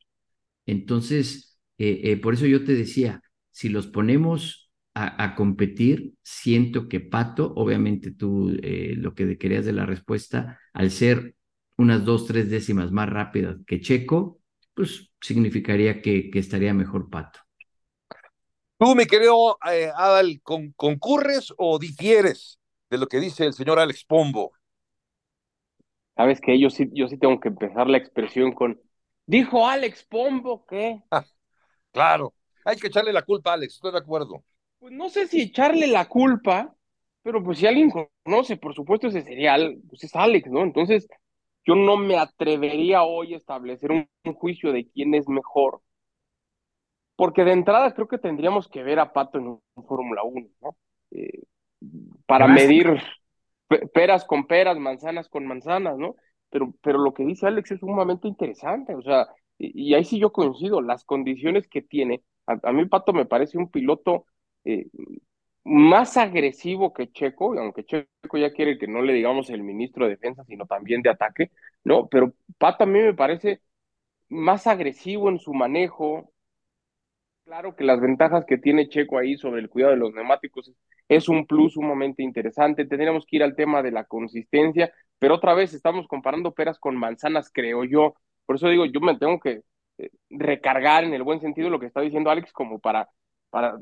Entonces, 0.66 1.58
eh, 1.78 2.16
por 2.18 2.34
eso 2.34 2.46
yo 2.46 2.64
te 2.64 2.74
decía, 2.74 3.22
si 3.50 3.68
los 3.68 3.88
ponemos 3.88 4.70
a, 4.94 5.34
competir, 5.34 6.14
siento 6.22 6.88
que 6.88 7.00
Pato, 7.00 7.52
obviamente 7.56 8.12
tú 8.12 8.56
lo 8.96 9.14
que 9.14 9.36
querías 9.38 9.64
de 9.64 9.72
la 9.72 9.86
respuesta, 9.86 10.60
al 10.72 10.92
ser 10.92 11.34
unas 11.76 12.04
dos, 12.04 12.26
tres 12.26 12.48
décimas 12.50 12.92
más 12.92 13.08
rápidas 13.08 13.56
que 13.66 13.80
Checo, 13.80 14.40
pues 14.74 15.10
significaría 15.20 16.00
que 16.02 16.30
estaría 16.34 16.72
mejor 16.74 17.10
Pato. 17.10 17.43
Tú, 18.78 18.94
mi 18.94 19.06
querido 19.06 19.58
eh, 19.70 19.90
Adal, 19.96 20.40
¿con, 20.42 20.72
¿concurres 20.72 21.52
o 21.56 21.78
difieres 21.78 22.58
de 22.90 22.98
lo 22.98 23.06
que 23.06 23.20
dice 23.20 23.46
el 23.46 23.52
señor 23.52 23.78
Alex 23.78 24.04
Pombo? 24.04 24.52
Sabes 26.16 26.40
que 26.40 26.58
yo 26.58 26.70
sí, 26.70 26.88
yo 26.92 27.08
sí 27.08 27.16
tengo 27.18 27.40
que 27.40 27.48
empezar 27.48 27.88
la 27.88 27.98
expresión 27.98 28.52
con, 28.52 28.80
dijo 29.26 29.66
Alex 29.66 30.04
Pombo 30.04 30.64
que... 30.66 31.00
claro, 31.92 32.34
hay 32.64 32.76
que 32.76 32.88
echarle 32.88 33.12
la 33.12 33.22
culpa 33.22 33.50
a 33.50 33.54
Alex, 33.54 33.74
estoy 33.74 33.92
de 33.92 33.98
acuerdo. 33.98 34.44
Pues 34.78 34.92
no 34.92 35.08
sé 35.08 35.26
si 35.26 35.42
echarle 35.42 35.86
la 35.86 36.08
culpa, 36.08 36.74
pero 37.22 37.42
pues 37.42 37.58
si 37.58 37.66
alguien 37.66 37.90
conoce, 38.24 38.56
por 38.56 38.74
supuesto, 38.74 39.08
ese 39.08 39.22
sería, 39.22 39.56
pues 39.88 40.04
es 40.04 40.14
Alex, 40.14 40.50
¿no? 40.50 40.62
Entonces, 40.62 41.08
yo 41.64 41.74
no 41.74 41.96
me 41.96 42.18
atrevería 42.18 43.02
hoy 43.02 43.34
a 43.34 43.38
establecer 43.38 43.90
un, 43.90 44.08
juicio 44.34 44.72
de 44.72 44.88
quién 44.90 45.14
es 45.14 45.28
mejor, 45.28 45.80
porque 47.16 47.44
de 47.44 47.52
entrada 47.52 47.94
creo 47.94 48.08
que 48.08 48.18
tendríamos 48.18 48.68
que 48.68 48.82
ver 48.82 48.98
a 48.98 49.12
Pato 49.12 49.38
en 49.38 49.48
un, 49.48 49.60
Fórmula 49.86 50.22
1, 50.24 50.48
¿no? 50.62 50.76
Eh, 51.10 51.42
para 52.26 52.46
medir 52.46 53.00
peras 53.92 54.24
con 54.24 54.46
peras, 54.46 54.78
manzanas 54.78 55.28
con 55.28 55.46
manzanas, 55.46 55.96
¿no? 55.98 56.16
Pero, 56.50 56.74
pero 56.82 56.98
lo 56.98 57.12
que 57.14 57.24
dice 57.24 57.46
Alex 57.46 57.72
es 57.72 57.80
sumamente 57.80 58.28
interesante, 58.28 58.94
o 58.94 59.02
sea, 59.02 59.28
y, 59.58 59.94
ahí 59.94 60.04
sí 60.04 60.18
yo 60.18 60.32
coincido, 60.32 60.80
las 60.80 61.04
condiciones 61.04 61.68
que 61.68 61.82
tiene, 61.82 62.22
a, 62.46 62.72
mí 62.72 62.86
Pato 62.86 63.12
me 63.12 63.26
parece 63.26 63.58
un 63.58 63.70
piloto 63.70 64.26
eh, 64.64 64.86
más 65.64 66.16
agresivo 66.16 66.92
que 66.92 67.10
Checo, 67.10 67.58
aunque 67.58 67.84
Checo 67.84 68.38
ya 68.38 68.52
quiere 68.52 68.78
que 68.78 68.86
no 68.86 69.02
le 69.02 69.12
digamos 69.12 69.50
el 69.50 69.62
ministro 69.62 70.04
de 70.04 70.12
defensa, 70.12 70.44
sino 70.44 70.66
también 70.66 71.02
de 71.02 71.10
ataque, 71.10 71.50
¿no? 71.84 72.08
Pero 72.08 72.34
Pato 72.58 72.84
a 72.84 72.86
mí 72.86 73.00
me 73.00 73.14
parece 73.14 73.60
más 74.28 74.66
agresivo 74.66 75.28
en 75.28 75.38
su 75.38 75.54
manejo. 75.54 76.32
Claro 77.44 77.76
que 77.76 77.84
las 77.84 78.00
ventajas 78.00 78.46
que 78.46 78.56
tiene 78.56 78.88
Checo 78.88 79.18
ahí 79.18 79.36
sobre 79.36 79.60
el 79.60 79.68
cuidado 79.68 79.92
de 79.92 79.98
los 79.98 80.14
neumáticos 80.14 80.72
es 81.08 81.28
un 81.28 81.46
plus 81.46 81.74
sumamente 81.74 82.22
interesante. 82.22 82.86
Tendríamos 82.86 83.26
que 83.26 83.36
ir 83.36 83.42
al 83.42 83.54
tema 83.54 83.82
de 83.82 83.90
la 83.90 84.04
consistencia, 84.04 84.92
pero 85.18 85.34
otra 85.34 85.54
vez 85.54 85.74
estamos 85.74 86.08
comparando 86.08 86.52
peras 86.54 86.78
con 86.78 86.96
manzanas, 86.96 87.50
creo 87.52 87.84
yo. 87.84 88.14
Por 88.46 88.56
eso 88.56 88.68
digo, 88.68 88.86
yo 88.86 89.00
me 89.00 89.18
tengo 89.18 89.38
que 89.40 89.62
eh, 89.98 90.10
recargar 90.30 91.04
en 91.04 91.12
el 91.12 91.22
buen 91.22 91.40
sentido 91.40 91.68
lo 91.68 91.78
que 91.78 91.86
está 91.86 92.00
diciendo 92.00 92.30
Alex 92.30 92.52
como 92.52 92.78
para, 92.78 93.08
para 93.50 93.76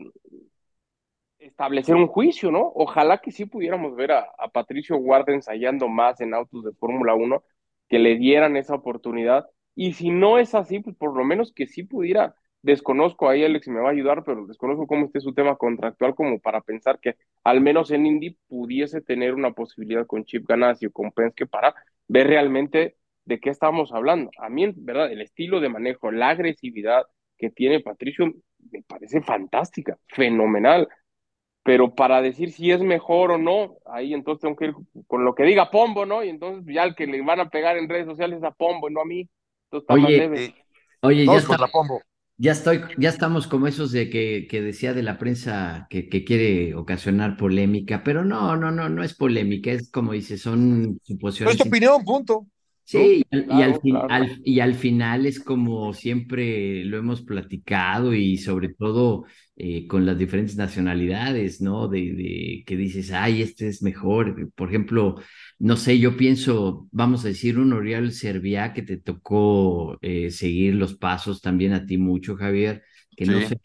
establecer 1.39 1.95
un 1.95 2.07
juicio, 2.07 2.51
¿no? 2.51 2.73
Ojalá 2.75 3.19
que 3.19 3.31
sí 3.33 3.47
pudiéramos 3.47 3.95
ver 3.97 4.13
a, 4.13 4.27
Patricio 4.53 4.97
Guarda 4.97 5.33
ensayando 5.33 5.89
más 5.89 6.21
en 6.21 6.35
autos 6.35 6.65
de 6.65 6.73
Fórmula 6.73 7.15
1, 7.15 7.43
que 7.89 7.99
le 7.99 8.17
dieran 8.17 8.57
esa 8.57 8.75
oportunidad. 8.75 9.47
Y 9.75 9.95
si 9.95 10.11
no 10.11 10.39
es 10.39 10.55
así, 10.55 10.81
pues 10.81 10.97
por 10.97 11.17
lo 11.17 11.25
menos 11.25 11.53
que 11.53 11.67
sí 11.67 11.85
pudiera, 11.85 12.35
desconozco 12.63 13.29
ahí 13.29 13.45
Alex 13.45 13.69
me 13.69 13.81
va 13.81 13.89
a 13.89 13.93
ayudar, 13.93 14.25
pero 14.25 14.47
desconozco 14.47 14.87
cómo 14.87 15.07
esté 15.07 15.21
su 15.21 15.35
tema 15.35 15.57
contractual 15.57 16.15
como 16.15 16.39
para 16.41 16.61
pensar 16.61 16.99
que 17.01 17.17
al 17.45 17.61
menos 17.61 17.91
en 17.91 18.07
Indy 18.07 18.39
pudiese 18.49 19.01
tener 19.01 19.35
una 19.35 19.53
posibilidad 19.53 20.07
con 20.07 20.25
Chip 20.25 20.47
Ganassi 20.49 20.87
o 20.87 20.93
con 20.93 21.13
Penske 21.13 21.47
para 21.47 21.75
ver 22.09 22.29
realmente 22.29 22.97
de 23.25 23.41
qué 23.41 23.51
estamos 23.51 23.93
hablando. 23.93 24.31
A 24.39 24.49
mí, 24.49 24.73
verdad, 24.77 25.11
el 25.11 25.21
estilo 25.21 25.61
de 25.61 25.69
manejo, 25.69 26.11
la 26.11 26.31
agresividad 26.31 27.05
que 27.37 27.51
tiene 27.51 27.81
Patricio 27.81 28.33
me 28.71 28.83
parece 28.83 29.21
fantástica, 29.23 29.99
fenomenal 30.07 30.89
pero 31.63 31.95
para 31.95 32.21
decir 32.23 32.53
si 32.53 32.71
es 32.71 32.81
mejor 32.81 33.33
o 33.33 33.39
no, 33.39 33.77
ahí 33.87 34.15
entonces 34.15 34.43
tengo 34.43 34.57
que 34.57 34.67
ir 34.67 34.75
con 35.07 35.25
lo 35.25 35.35
que 35.35 35.45
diga 35.45 35.71
Pombo, 35.71 36.05
¿no? 36.05 36.25
Y 36.25 36.29
entonces 36.29 36.65
ya 36.73 36.83
el 36.85 36.95
que 36.95 37.07
le 37.07 37.23
van 37.23 37.41
a 37.41 37.51
pegar 37.51 37.77
en 37.77 37.89
redes 37.89 38.07
sociales 38.07 38.39
es 38.39 38.45
a 38.45 38.51
Pombo, 38.51 38.91
no 38.91 39.01
a 39.01 39.05
mí. 39.05 39.29
Entonces, 39.71 39.89
oye, 39.89 40.25
eh, 40.25 40.55
oye 41.03 41.27
ya, 41.27 41.37
está, 41.37 41.57
ya, 42.37 42.53
estoy, 42.53 42.81
ya 42.99 43.09
estamos 43.09 43.47
como 43.47 43.67
esos 43.67 43.93
de 43.93 44.11
que, 44.11 44.47
que 44.49 44.61
decía 44.63 44.95
de 44.95 45.03
la 45.03 45.19
prensa 45.19 45.87
que, 45.91 46.09
que, 46.09 46.25
quiere 46.25 46.75
ocasionar 46.75 47.37
polémica, 47.37 48.03
pero 48.03 48.25
no, 48.25 48.57
no, 48.57 48.71
no, 48.71 48.89
no 48.89 49.03
es 49.03 49.15
polémica, 49.15 49.71
es 49.71 49.91
como 49.91 50.13
dice, 50.13 50.39
son 50.39 50.99
suposiciones. 51.03 51.55
Es 51.55 51.63
tu 51.63 51.69
opinión, 51.69 52.05
punto. 52.05 52.47
Sí, 52.85 53.25
y, 53.31 53.63
al 53.63 54.41
y 54.45 54.61
al 54.61 54.75
final 54.75 55.25
es 55.25 55.41
como 55.41 55.95
siempre 55.95 56.85
lo 56.85 56.99
hemos 56.99 57.23
platicado 57.23 58.13
y 58.13 58.37
sobre 58.39 58.75
todo 58.75 59.25
eh, 59.57 59.87
con 59.87 60.05
las 60.05 60.19
diferentes 60.19 60.57
nacionalidades, 60.57 61.61
¿no? 61.61 61.87
De, 61.87 62.13
de, 62.13 62.65
que 62.67 62.77
dices, 62.77 63.13
ay, 63.13 63.41
este 63.43 63.69
es 63.69 63.83
mejor. 63.83 64.51
Por 64.55 64.69
ejemplo, 64.69 65.17
no 65.63 65.77
sé, 65.77 66.01
yo 66.01 66.17
pienso, 66.17 66.89
vamos 66.91 67.25
a 67.25 67.29
decir, 67.29 67.57
un 67.57 67.73
Oriol 67.73 68.11
Serviá 68.11 68.73
que 68.73 68.83
te 68.83 68.97
tocó 68.97 69.97
eh, 70.03 70.33
seguir 70.33 70.75
los 70.75 70.95
pasos 70.97 71.41
también 71.41 71.73
a 71.73 71.87
ti 71.87 71.99
mucho, 71.99 72.35
Javier, 72.35 72.83
que 73.17 73.27
no 73.27 73.41
sé, 73.43 73.61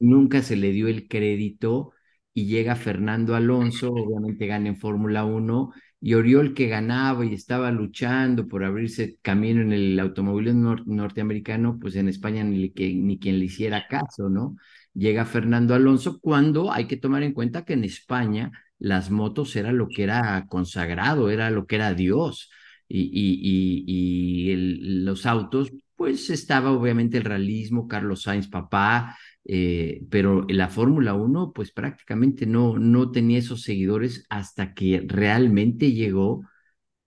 nunca 0.00 0.42
se 0.42 0.56
le 0.56 0.72
dio 0.72 0.88
el 0.88 1.06
crédito 1.06 1.92
y 2.34 2.46
llega 2.46 2.74
Fernando 2.74 3.36
Alonso, 3.36 3.92
obviamente 3.92 4.48
gana 4.48 4.66
en 4.70 4.76
Fórmula 4.76 5.24
1 5.24 5.72
y 6.00 6.14
Oriol 6.14 6.54
que 6.54 6.66
ganaba 6.66 7.24
y 7.24 7.34
estaba 7.34 7.70
luchando 7.70 8.48
por 8.48 8.64
abrirse 8.64 9.18
camino 9.22 9.60
en 9.60 9.72
el 9.72 10.00
automóvil 10.00 10.60
norteamericano, 10.86 11.78
pues 11.80 11.94
en 11.94 12.08
España 12.08 12.42
ni, 12.42 12.70
que, 12.70 12.92
ni 12.94 13.20
quien 13.20 13.38
le 13.38 13.44
hiciera 13.44 13.86
caso, 13.86 14.28
¿no? 14.28 14.56
Llega 14.92 15.24
Fernando 15.24 15.76
Alonso 15.76 16.18
cuando 16.20 16.72
hay 16.72 16.86
que 16.86 16.96
tomar 16.96 17.22
en 17.22 17.32
cuenta 17.32 17.64
que 17.64 17.74
en 17.74 17.84
España 17.84 18.50
las 18.82 19.10
motos 19.10 19.54
era 19.56 19.72
lo 19.72 19.88
que 19.88 20.02
era 20.02 20.46
consagrado, 20.48 21.30
era 21.30 21.50
lo 21.50 21.66
que 21.66 21.76
era 21.76 21.94
Dios. 21.94 22.50
Y, 22.88 23.10
y, 23.12 23.84
y, 23.86 24.56
los 25.04 25.24
autos, 25.26 25.72
pues 25.96 26.30
estaba 26.30 26.72
obviamente 26.72 27.18
el 27.18 27.24
realismo, 27.24 27.86
Carlos 27.88 28.22
Sainz, 28.22 28.48
papá, 28.48 29.16
eh, 29.44 30.02
pero 30.10 30.44
la 30.48 30.68
Fórmula 30.68 31.14
1 31.14 31.52
pues 31.54 31.72
prácticamente 31.72 32.44
no, 32.46 32.78
no 32.78 33.10
tenía 33.12 33.38
esos 33.38 33.62
seguidores 33.62 34.26
hasta 34.28 34.74
que 34.74 35.04
realmente 35.06 35.92
llegó 35.92 36.42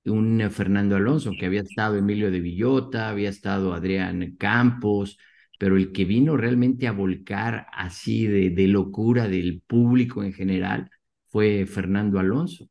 un 0.06 0.42
Fernando 0.52 0.96
Alonso, 0.96 1.32
que 1.38 1.46
había 1.48 1.62
estado 1.62 1.98
Emilio 1.98 2.32
de 2.32 2.40
Villota, 2.40 3.10
había 3.10 3.30
estado 3.30 3.74
Adrián 3.74 4.36
Campos, 4.38 5.18
pero 5.60 5.78
el 5.78 5.92
que 5.92 6.06
vino 6.06 6.38
realmente 6.38 6.88
a 6.88 6.92
volcar 6.94 7.68
así 7.74 8.28
de, 8.28 8.50
de 8.52 8.68
locura 8.68 9.28
del 9.28 9.62
público 9.68 10.24
en 10.24 10.34
general 10.34 10.90
fue 11.36 11.66
Fernando 11.66 12.18
Alonso. 12.18 12.66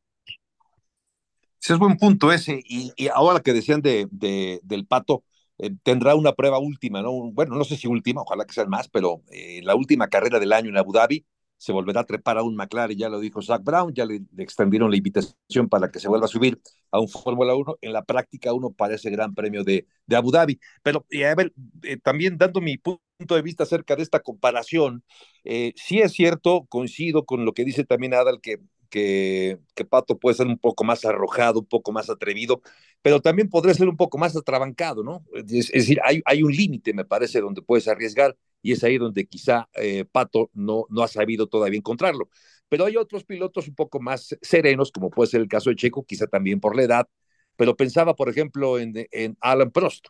Ese 1.61 1.75
es 1.75 1.79
buen 1.79 1.99
punto 1.99 2.33
ese. 2.33 2.63
Y, 2.67 2.93
y 2.97 3.09
ahora 3.09 3.41
que 3.41 3.53
decían 3.53 3.83
de, 3.83 4.09
de, 4.11 4.59
del 4.63 4.87
pato, 4.87 5.23
eh, 5.59 5.71
tendrá 5.83 6.15
una 6.15 6.33
prueba 6.33 6.59
última, 6.59 7.03
¿no? 7.03 7.13
Bueno, 7.31 7.57
no 7.57 7.65
sé 7.65 7.77
si 7.77 7.89
última, 7.89 8.23
ojalá 8.23 8.47
que 8.47 8.55
sean 8.55 8.71
más, 8.71 8.89
pero 8.89 9.23
eh, 9.31 9.61
la 9.65 9.75
última 9.75 10.09
carrera 10.09 10.41
del 10.41 10.55
año 10.55 10.71
en 10.71 10.79
Abu 10.79 10.95
Dhabi 10.95 11.27
se 11.59 11.73
volverá 11.73 12.01
a 12.01 12.05
trepar 12.05 12.39
a 12.39 12.43
un 12.43 12.57
McLaren, 12.57 12.97
ya 12.97 13.11
lo 13.11 13.21
dijo 13.21 13.43
Zach 13.43 13.63
Brown, 13.63 13.93
ya 13.93 14.07
le, 14.07 14.23
extendieron 14.39 14.91
la 14.91 14.97
invitación 14.97 15.69
para 15.69 15.91
que 15.91 16.01
se 16.01 16.09
vuelva 16.09 16.25
a 16.25 16.29
subir 16.29 16.59
a 16.91 17.01
un 17.01 17.09
Fórmula 17.11 17.55
1 17.55 17.77
en 17.83 17.93
la 17.93 18.03
práctica 18.03 18.55
uno 18.55 18.71
para 18.71 18.95
ese 18.95 19.11
gran 19.11 19.35
premio 19.35 19.63
de, 19.63 19.87
Abu 20.11 20.31
Dhabi. 20.31 20.59
Pero, 20.83 21.05
a 21.31 21.35
ver, 21.35 21.53
eh, 21.83 21.99
también 21.99 22.39
dando 22.39 22.63
mi 22.63 22.79
punto 22.79 23.04
de 23.19 23.43
vista 23.43 23.63
acerca 23.65 23.97
de 23.97 24.03
esta 24.03 24.21
comparación, 24.21 25.05
sí 25.45 26.01
es 26.01 26.13
cierto, 26.13 26.67
coincido 26.69 27.25
con 27.25 27.45
lo 27.45 27.53
que 27.53 27.65
dice 27.65 27.85
también 27.85 28.15
Adal, 28.15 28.41
que 28.41 28.59
que, 28.95 29.85
Pato 29.89 30.19
puede 30.19 30.37
ser 30.37 30.47
un 30.47 30.59
poco 30.59 30.85
más 30.85 31.05
arrojado, 31.05 31.61
un 31.61 31.67
poco 31.67 31.93
más 31.93 32.09
atrevido, 32.11 32.63
pero 33.03 33.21
también 33.21 33.49
podría 33.49 33.75
ser 33.75 33.89
un 33.89 33.97
poco 33.97 34.19
más 34.19 34.37
atrabancado, 34.37 35.03
¿no? 35.03 35.25
Es, 35.35 35.71
decir, 35.73 35.99
hay, 36.05 36.23
hay 36.25 36.43
un 36.43 36.53
límite, 36.53 36.95
me 36.95 37.05
parece, 37.05 37.41
donde 37.41 37.63
puedes 37.63 37.89
arriesgar 37.89 38.37
y 38.63 38.73
es 38.73 38.85
ahí 38.85 38.99
donde 38.99 39.27
quizá 39.27 39.69
eh, 39.75 40.05
Pato 40.11 40.51
no, 40.55 40.87
no 40.91 41.03
ha 41.03 41.09
sabido 41.09 41.49
todavía 41.49 41.79
encontrarlo. 41.79 42.29
Pero 42.69 42.87
hay 42.87 42.97
otros 42.97 43.25
pilotos 43.25 43.69
un 43.69 43.75
poco 43.75 44.01
más 44.01 44.37
serenos, 44.41 44.93
como 44.93 45.11
puede 45.11 45.31
ser 45.31 45.41
el 45.41 45.49
caso 45.49 45.71
de 45.71 45.77
Checo, 45.77 46.05
quizá 46.05 46.27
también 46.27 46.61
por 46.61 46.77
la 46.77 46.85
edad, 46.85 47.09
pero 47.57 47.77
pensaba, 47.77 48.15
por 48.15 48.29
ejemplo, 48.29 48.79
en, 48.79 48.93
en 49.11 49.37
Alan 49.41 49.71
Prost. 49.71 50.07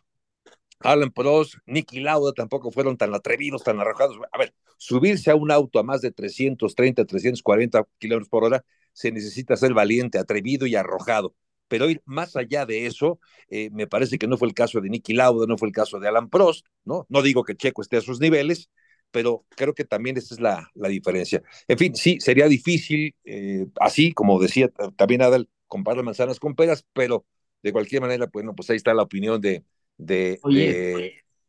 Alan 0.79 1.11
Prost, 1.11 1.55
Nicky 1.65 1.99
Lauda 1.99 2.33
tampoco 2.33 2.71
fueron 2.71 2.97
tan 2.97 3.13
atrevidos, 3.15 3.63
tan 3.63 3.79
arrojados. 3.79 4.17
A 4.31 4.37
ver, 4.37 4.53
subirse 4.77 5.31
a 5.31 5.35
un 5.35 5.51
auto 5.51 5.79
a 5.79 5.83
más 5.83 6.01
de 6.01 6.11
330, 6.11 7.05
340 7.05 7.83
kilómetros 7.97 8.29
por 8.29 8.43
hora, 8.43 8.63
se 8.93 9.11
necesita 9.11 9.55
ser 9.57 9.73
valiente, 9.73 10.19
atrevido 10.19 10.67
y 10.67 10.75
arrojado. 10.75 11.35
Pero 11.67 11.89
ir 11.89 12.01
más 12.05 12.35
allá 12.35 12.65
de 12.65 12.85
eso, 12.85 13.19
eh, 13.49 13.69
me 13.71 13.87
parece 13.87 14.17
que 14.19 14.27
no 14.27 14.37
fue 14.37 14.47
el 14.47 14.53
caso 14.53 14.79
de 14.81 14.89
Nicky 14.89 15.13
Lauda, 15.13 15.47
no 15.47 15.57
fue 15.57 15.67
el 15.67 15.73
caso 15.73 15.99
de 15.99 16.07
Alan 16.07 16.29
Prost, 16.29 16.65
¿no? 16.83 17.05
No 17.09 17.21
digo 17.23 17.43
que 17.43 17.55
Checo 17.55 17.81
esté 17.81 17.97
a 17.97 18.01
sus 18.01 18.19
niveles, 18.19 18.69
pero 19.11 19.45
creo 19.49 19.73
que 19.73 19.85
también 19.85 20.17
esa 20.17 20.35
es 20.35 20.39
la, 20.41 20.69
la 20.75 20.89
diferencia. 20.89 21.41
En 21.67 21.77
fin, 21.77 21.95
sí, 21.95 22.19
sería 22.19 22.47
difícil, 22.47 23.15
eh, 23.23 23.65
así 23.79 24.11
como 24.13 24.39
decía 24.39 24.69
también 24.95 25.21
Adal, 25.23 25.49
comparar 25.67 26.03
manzanas 26.03 26.39
con 26.39 26.53
peras, 26.55 26.85
pero 26.93 27.25
de 27.63 27.71
cualquier 27.71 28.01
manera, 28.01 28.29
bueno, 28.31 28.53
pues 28.55 28.69
ahí 28.69 28.77
está 28.77 28.93
la 28.93 29.03
opinión 29.03 29.41
de, 29.41 29.63
de, 29.97 30.39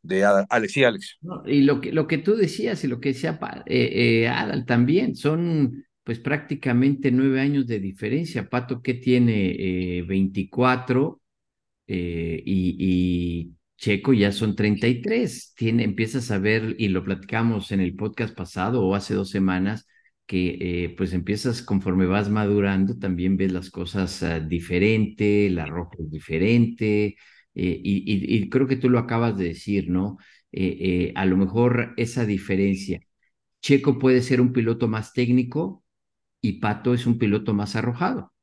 de, 0.02 0.24
Alex 0.24 0.76
y 0.76 0.84
Alex. 0.84 1.18
y 1.46 1.62
lo 1.62 1.80
que, 1.80 1.92
lo 1.92 2.06
que 2.06 2.18
tú 2.18 2.36
decías 2.36 2.82
y 2.84 2.88
lo 2.88 3.00
que 3.00 3.10
decía 3.10 3.38
eh, 3.66 4.22
eh, 4.22 4.28
Adal 4.28 4.64
también, 4.66 5.16
son 5.16 5.84
pues 6.04 6.20
prácticamente 6.20 7.10
nueve 7.10 7.40
años 7.40 7.66
de 7.66 7.80
diferencia. 7.80 8.48
Pato 8.48 8.80
que 8.80 8.94
tiene 8.94 10.04
24 10.06 11.20
eh, 11.86 12.42
y, 12.44 12.76
y 12.78 13.56
Checo 13.76 14.12
ya 14.12 14.32
son 14.32 14.56
33, 14.56 15.54
tiene, 15.56 15.84
empiezas 15.84 16.30
a 16.30 16.38
ver, 16.38 16.74
y 16.78 16.88
lo 16.88 17.04
platicamos 17.04 17.70
en 17.72 17.80
el 17.80 17.94
podcast 17.94 18.34
pasado 18.34 18.82
o 18.84 18.94
hace 18.94 19.14
dos 19.14 19.30
semanas, 19.30 19.86
que 20.26 20.56
eh, 20.60 20.94
pues 20.96 21.12
empiezas 21.12 21.62
conforme 21.62 22.06
vas 22.06 22.28
madurando, 22.30 22.98
también 22.98 23.36
ves 23.36 23.52
las 23.52 23.70
cosas 23.70 24.22
uh, 24.22 24.46
diferente, 24.48 25.50
la 25.50 25.66
ropa 25.66 25.96
es 26.00 26.10
diferente, 26.10 27.16
eh, 27.58 27.80
y, 27.82 28.36
y, 28.36 28.50
creo 28.50 28.66
que 28.68 28.76
tú 28.76 28.90
lo 28.90 28.98
acabas 28.98 29.38
de 29.38 29.46
decir, 29.46 29.88
¿no? 29.88 30.18
Eh, 30.52 30.76
eh, 30.78 31.12
a 31.16 31.24
lo 31.24 31.38
mejor 31.38 31.94
esa 31.96 32.26
diferencia. 32.26 33.00
Checo 33.62 33.98
puede 33.98 34.20
ser 34.22 34.42
un 34.42 34.52
piloto 34.52 34.88
más 34.88 35.14
técnico 35.14 35.82
y 36.42 36.60
Pato 36.60 36.92
es 36.92 37.06
un 37.06 37.18
piloto 37.18 37.54
más 37.54 37.74
arrojado. 37.74 38.34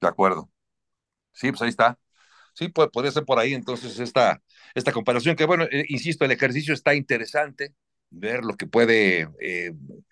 De 0.00 0.08
acuerdo. 0.08 0.50
Sí, 1.32 1.50
pues 1.50 1.60
ahí 1.60 1.68
está. 1.68 1.98
Sí, 2.54 2.68
puede, 2.68 2.88
podría 2.88 3.12
ser 3.12 3.26
por 3.26 3.38
ahí 3.38 3.52
entonces 3.52 3.98
esta, 4.00 4.42
esta 4.74 4.92
comparación, 4.92 5.36
que 5.36 5.44
bueno, 5.44 5.66
insisto, 5.88 6.24
el 6.24 6.32
ejercicio 6.32 6.72
está 6.72 6.94
interesante, 6.94 7.74
ver 8.08 8.44
lo 8.44 8.56
que 8.56 8.66
puede 8.66 9.28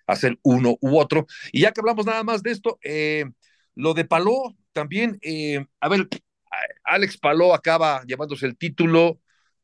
hacer 0.05 0.37
uno 0.43 0.77
u 0.79 0.99
otro. 0.99 1.25
Y 1.51 1.61
ya 1.61 1.71
que 1.71 1.81
hablamos 1.81 2.05
nada 2.05 2.23
más 2.23 2.43
de 2.43 2.51
esto, 2.51 2.77
lo 3.73 3.95
de 3.95 4.05
Paló 4.05 4.55
también, 4.73 5.19
a 5.79 5.89
ver, 5.89 6.07
Alex 6.83 7.17
Paló 7.17 7.53
acaba 7.53 8.03
llevándose 8.05 8.45
el 8.45 8.57
título 8.57 9.19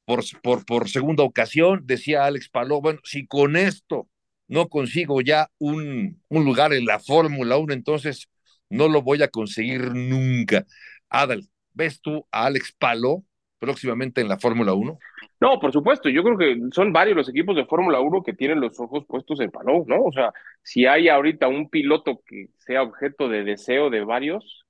por, 0.05 0.89
segunda 0.89 1.23
ocasión, 1.23 1.81
decía 1.85 2.25
Alex 2.25 2.49
Paló, 2.49 2.81
bueno, 2.81 2.99
si 3.03 3.27
con 3.27 3.55
esto 3.55 4.07
no 4.47 4.67
consigo 4.67 5.21
ya 5.21 5.49
un, 5.59 6.21
lugar 6.29 6.73
en 6.73 6.85
la 6.85 6.99
Fórmula 6.99 7.57
1, 7.57 7.73
entonces 7.73 8.29
no 8.69 8.89
lo 8.89 9.01
voy 9.01 9.23
a 9.23 9.29
conseguir 9.29 9.93
nunca. 9.93 10.65
Adal, 11.09 11.47
¿ves 11.73 12.01
tú 12.01 12.25
a 12.31 12.45
Alex 12.45 12.73
Paló 12.77 13.23
próximamente 13.59 14.21
en 14.21 14.27
la 14.27 14.39
Fórmula 14.39 14.73
1? 14.73 14.99
No, 15.39 15.59
por 15.59 15.71
supuesto, 15.71 16.09
yo 16.09 16.23
creo 16.23 16.37
que 16.37 16.57
son 16.71 16.91
varios 16.91 17.15
los 17.15 17.29
equipos 17.29 17.55
de 17.55 17.65
Fórmula 17.65 17.99
1 17.99 18.23
que 18.23 18.33
tienen 18.33 18.59
los 18.59 18.79
ojos 18.79 19.05
puestos 19.07 19.39
en 19.39 19.51
Paló, 19.51 19.85
¿no? 19.87 20.03
O 20.03 20.11
sea, 20.11 20.33
si 20.63 20.85
hay 20.85 21.07
ahorita 21.07 21.47
un 21.47 21.69
piloto 21.69 22.21
que 22.25 22.49
sea 22.57 22.83
objeto 22.83 23.29
de 23.29 23.43
deseo 23.43 23.89
de 23.89 24.03
varios, 24.03 24.65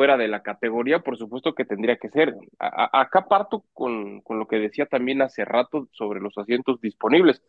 fuera 0.00 0.16
de 0.16 0.28
la 0.28 0.42
categoría, 0.42 1.00
por 1.00 1.18
supuesto 1.18 1.54
que 1.54 1.66
tendría 1.66 1.98
que 1.98 2.08
ser. 2.08 2.34
Acá 2.58 3.28
parto 3.28 3.66
con, 3.74 4.22
con, 4.22 4.38
lo 4.38 4.48
que 4.48 4.56
decía 4.56 4.86
también 4.86 5.20
hace 5.20 5.44
rato 5.44 5.88
sobre 5.92 6.20
los 6.20 6.38
asientos 6.38 6.80
disponibles. 6.80 7.42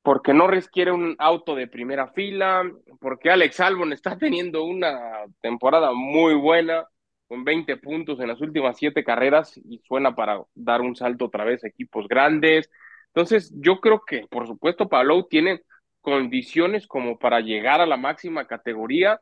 Porque 0.00 0.32
Norris 0.32 0.68
quiere 0.68 0.92
un 0.92 1.16
auto 1.18 1.56
de 1.56 1.66
primera 1.66 2.12
fila, 2.12 2.62
porque 3.00 3.28
Alex 3.28 3.58
Albon 3.58 3.92
está 3.92 4.16
teniendo 4.18 4.62
una 4.62 5.24
temporada 5.40 5.90
muy 5.92 6.34
buena, 6.34 6.86
con 7.26 7.42
20 7.42 7.76
puntos 7.78 8.20
en 8.20 8.28
las 8.28 8.40
últimas 8.40 8.76
siete 8.78 9.02
carreras 9.02 9.56
y 9.56 9.80
suena 9.80 10.14
para 10.14 10.40
dar 10.54 10.80
un 10.80 10.94
salto 10.94 11.24
otra 11.24 11.42
vez 11.44 11.64
a 11.64 11.68
equipos 11.68 12.06
grandes. 12.06 12.70
Entonces, 13.08 13.52
yo 13.56 13.80
creo 13.80 14.04
que, 14.06 14.28
por 14.30 14.46
supuesto, 14.46 14.88
Palou 14.88 15.26
tiene 15.26 15.62
condiciones 16.02 16.86
como 16.86 17.18
para 17.18 17.40
llegar 17.40 17.80
a 17.80 17.86
la 17.86 17.96
máxima 17.96 18.46
categoría. 18.46 19.20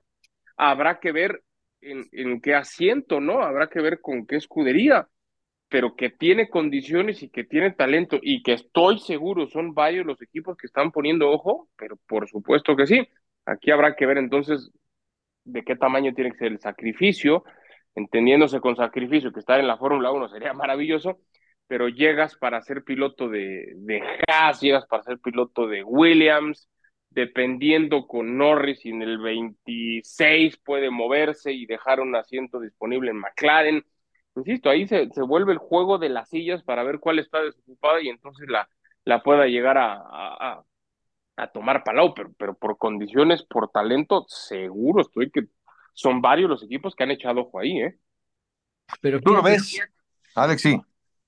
Habrá 0.58 1.00
que 1.00 1.12
ver 1.12 1.42
en, 1.82 2.08
en, 2.12 2.40
qué 2.40 2.54
asiento, 2.54 3.20
¿no? 3.20 3.42
Habrá 3.42 3.68
que 3.68 3.80
ver 3.80 4.00
con 4.00 4.26
qué 4.26 4.36
escudería, 4.36 5.08
pero 5.68 5.96
que 5.96 6.10
tiene 6.10 6.48
condiciones 6.48 7.22
y 7.22 7.30
que 7.30 7.44
tiene 7.44 7.72
talento 7.72 8.18
y 8.22 8.42
que 8.42 8.54
estoy 8.54 8.98
seguro 8.98 9.46
son 9.46 9.74
varios 9.74 10.06
los 10.06 10.20
equipos 10.22 10.56
que 10.56 10.66
están 10.66 10.92
poniendo 10.92 11.30
ojo, 11.30 11.68
pero 11.76 11.96
por 12.06 12.28
supuesto 12.28 12.76
que 12.76 12.86
sí. 12.86 13.08
Aquí 13.46 13.70
habrá 13.70 13.96
que 13.96 14.06
ver 14.06 14.18
entonces 14.18 14.70
de 15.44 15.62
qué 15.64 15.76
tamaño 15.76 16.14
tiene 16.14 16.32
que 16.32 16.38
ser 16.38 16.52
el 16.52 16.60
sacrificio, 16.60 17.44
entendiéndose 17.94 18.60
con 18.60 18.76
sacrificio 18.76 19.32
que 19.32 19.40
estar 19.40 19.60
en 19.60 19.66
la 19.66 19.78
Fórmula 19.78 20.12
1 20.12 20.28
sería 20.28 20.52
maravilloso, 20.54 21.20
pero 21.66 21.88
llegas 21.88 22.36
para 22.36 22.62
ser 22.62 22.84
piloto 22.84 23.28
de, 23.28 23.72
de 23.76 24.02
Haas, 24.28 24.60
llegas 24.60 24.86
para 24.86 25.02
ser 25.02 25.18
piloto 25.18 25.66
de 25.66 25.82
Williams, 25.82 26.68
dependiendo 27.14 28.06
con 28.06 28.38
Norris 28.38 28.84
y 28.84 28.90
en 28.90 29.02
el 29.02 29.18
26 29.18 30.56
puede 30.58 30.90
moverse 30.90 31.52
y 31.52 31.66
dejar 31.66 32.00
un 32.00 32.16
asiento 32.16 32.60
disponible 32.60 33.10
en 33.10 33.18
McLaren. 33.18 33.84
Insisto, 34.36 34.70
ahí 34.70 34.88
se, 34.88 35.10
se 35.10 35.22
vuelve 35.22 35.52
el 35.52 35.58
juego 35.58 35.98
de 35.98 36.08
las 36.08 36.30
sillas 36.30 36.62
para 36.62 36.82
ver 36.84 37.00
cuál 37.00 37.18
está 37.18 37.42
desocupada 37.42 38.00
y 38.00 38.08
entonces 38.08 38.48
la, 38.48 38.68
la 39.04 39.22
pueda 39.22 39.46
llegar 39.46 39.78
a, 39.78 39.94
a, 39.94 40.64
a 41.36 41.46
tomar 41.48 41.84
Palau, 41.84 42.14
pero, 42.14 42.32
pero 42.38 42.54
por 42.54 42.78
condiciones, 42.78 43.42
por 43.42 43.70
talento, 43.70 44.24
seguro 44.28 45.02
estoy 45.02 45.30
que 45.30 45.42
son 45.94 46.22
varios 46.22 46.48
los 46.48 46.62
equipos 46.62 46.94
que 46.94 47.04
han 47.04 47.10
echado 47.10 47.42
ojo 47.42 47.58
ahí, 47.58 47.80
¿eh? 47.80 47.98
Pero 49.00 49.20
¿Tú 49.20 49.32
lo 49.32 49.42
ves, 49.42 49.80
Alex? 50.34 50.62
Sí. 50.62 50.80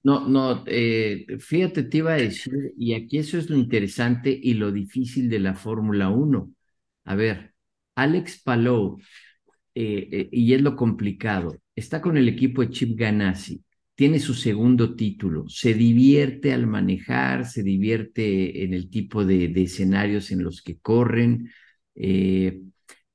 No, 0.04 0.28
no, 0.28 0.64
eh, 0.66 1.26
fíjate, 1.40 1.84
te 1.84 1.98
iba 1.98 2.12
a 2.12 2.16
decir, 2.16 2.74
y 2.76 2.92
aquí 2.94 3.18
eso 3.18 3.38
es 3.38 3.48
lo 3.48 3.56
interesante 3.56 4.38
y 4.42 4.52
lo 4.54 4.70
difícil 4.70 5.30
de 5.30 5.38
la 5.38 5.54
Fórmula 5.54 6.10
1. 6.10 6.50
A 7.04 7.14
ver, 7.14 7.54
Alex 7.94 8.42
Palou, 8.42 8.98
eh, 9.74 10.08
eh, 10.12 10.28
y 10.32 10.54
es 10.54 10.62
lo 10.62 10.76
complicado, 10.76 11.58
está 11.76 12.02
con 12.02 12.16
el 12.18 12.28
equipo 12.28 12.62
de 12.62 12.70
Chip 12.70 12.98
Ganassi, 12.98 13.64
tiene 13.94 14.20
su 14.20 14.34
segundo 14.34 14.94
título, 14.96 15.48
se 15.48 15.74
divierte 15.74 16.52
al 16.52 16.66
manejar, 16.66 17.46
se 17.46 17.62
divierte 17.62 18.64
en 18.64 18.74
el 18.74 18.90
tipo 18.90 19.24
de, 19.24 19.48
de 19.48 19.62
escenarios 19.64 20.30
en 20.32 20.44
los 20.44 20.62
que 20.62 20.78
corren. 20.80 21.50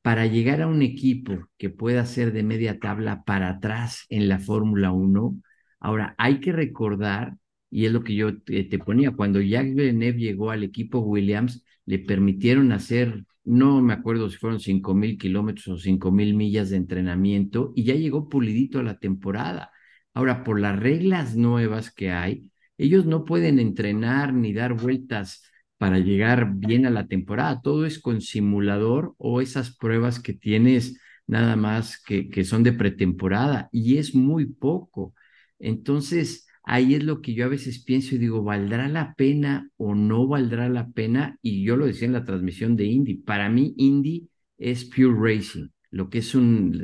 para 0.02 0.26
llegar 0.28 0.62
a 0.62 0.68
un 0.68 0.82
equipo 0.82 1.50
que 1.58 1.70
pueda 1.70 2.06
ser 2.06 2.32
de 2.34 2.44
media 2.44 2.80
tabla 2.80 3.24
para 3.24 3.50
atrás 3.50 4.06
en 4.10 4.30
la 4.30 4.40
Fórmula 4.40 4.92
1, 4.92 5.42
Ahora, 5.80 6.16
hay 6.18 6.40
que 6.40 6.52
recordar, 6.52 7.38
y 7.70 7.86
es 7.86 7.92
lo 7.92 8.04
que 8.04 8.16
yo 8.16 8.42
te, 8.42 8.80
ponía, 8.80 9.12
cuando 9.12 9.42
Jacques 9.42 9.76
Villeneuve 9.76 10.20
llegó 10.20 10.52
al 10.52 10.64
equipo 10.64 11.00
Williams, 11.00 11.64
le 11.86 12.00
permitieron 12.00 12.72
hacer, 12.72 13.26
no 13.44 13.82
me 13.82 13.94
acuerdo 13.94 14.30
si 14.30 14.38
fueron 14.38 14.60
cinco 14.60 14.94
mil 14.94 15.18
kilómetros 15.18 15.68
o 15.68 15.78
cinco 15.78 16.12
mil 16.12 16.36
millas 16.36 16.70
de 16.70 16.78
entrenamiento, 16.78 17.74
y 17.76 17.84
ya 17.86 17.96
llegó 17.96 18.30
pulidito 18.30 18.80
a 18.80 18.84
la 18.84 19.00
temporada. 19.00 19.72
Ahora, 20.14 20.44
por 20.44 20.60
las 20.60 20.78
reglas 20.80 21.36
nuevas 21.36 21.92
que 21.94 22.12
hay, 22.12 22.52
ellos 22.78 23.06
no 23.06 23.26
pueden 23.26 23.60
entrenar 23.60 24.34
ni 24.34 24.54
dar 24.54 24.74
vueltas 24.74 25.44
para 25.78 26.00
llegar 26.00 26.54
bien 26.56 26.86
a 26.86 26.90
la 26.90 27.08
temporada. 27.08 27.62
Todo 27.62 27.86
es 27.86 28.00
con 28.00 28.22
simulador 28.22 29.16
o 29.18 29.42
esas 29.42 29.76
pruebas 29.76 30.20
que 30.20 30.34
tienes 30.34 31.00
nada 31.28 31.56
más 31.56 32.02
que, 32.04 32.30
que 32.30 32.44
son 32.44 32.64
de 32.64 32.74
pretemporada 32.74 33.70
y 33.72 33.98
es 33.98 34.16
muy 34.16 34.46
poco. 34.46 35.14
Entonces, 35.60 36.48
ahí 36.64 36.96
es 36.96 37.04
lo 37.04 37.22
que 37.22 37.34
yo 37.34 37.46
a 37.46 37.50
veces 37.50 37.84
pienso 37.84 38.16
y 38.16 38.18
digo, 38.20 38.44
¿valdrá 38.44 38.88
la 38.88 39.14
pena 39.16 39.70
o 39.78 39.96
no 39.96 40.28
valdrá 40.28 40.70
la 40.70 40.90
pena? 40.90 41.38
Y 41.42 41.64
yo 41.64 41.78
lo 41.78 41.86
decía 41.86 42.08
en 42.08 42.14
la 42.14 42.26
transmisión 42.26 42.76
de 42.76 42.86
Indy, 42.86 43.16
para 43.16 43.50
mí 43.50 43.74
Indy 43.78 44.30
es 44.58 44.86
pure 44.86 45.16
racing, 45.36 45.70
lo 45.92 46.10
que 46.10 46.20
es 46.20 46.34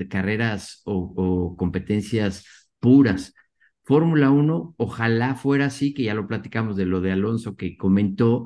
carreras 0.10 0.82
o, 0.86 1.14
o 1.16 1.58
competencias 1.58 2.46
puras. 2.80 3.34
Fórmula 3.84 4.32
1, 4.32 4.74
ojalá 4.78 5.36
fuera 5.36 5.68
así, 5.68 5.94
que 5.94 6.04
ya 6.04 6.14
lo 6.16 6.28
platicamos 6.28 6.76
de 6.76 6.86
lo 6.86 7.02
de 7.02 7.12
Alonso 7.12 7.56
que 7.56 7.78
comentó, 7.78 8.46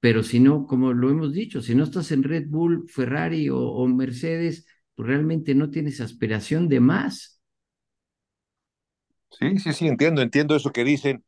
pero 0.00 0.22
si 0.22 0.40
no, 0.40 0.66
como 0.66 0.92
lo 0.92 1.10
hemos 1.10 1.32
dicho, 1.32 1.60
si 1.62 1.74
no 1.74 1.84
estás 1.84 2.12
en 2.12 2.22
Red 2.22 2.46
Bull, 2.48 2.88
Ferrari 2.88 3.48
o, 3.48 3.58
o 3.58 3.86
Mercedes, 3.88 4.66
pues 4.94 5.08
realmente 5.08 5.54
no 5.54 5.70
tienes 5.70 6.00
aspiración 6.00 6.68
de 6.68 6.80
más. 6.80 7.37
Sí, 9.30 9.58
sí, 9.58 9.72
sí, 9.72 9.86
entiendo, 9.86 10.22
entiendo 10.22 10.56
eso 10.56 10.70
que 10.72 10.84
dicen. 10.84 11.24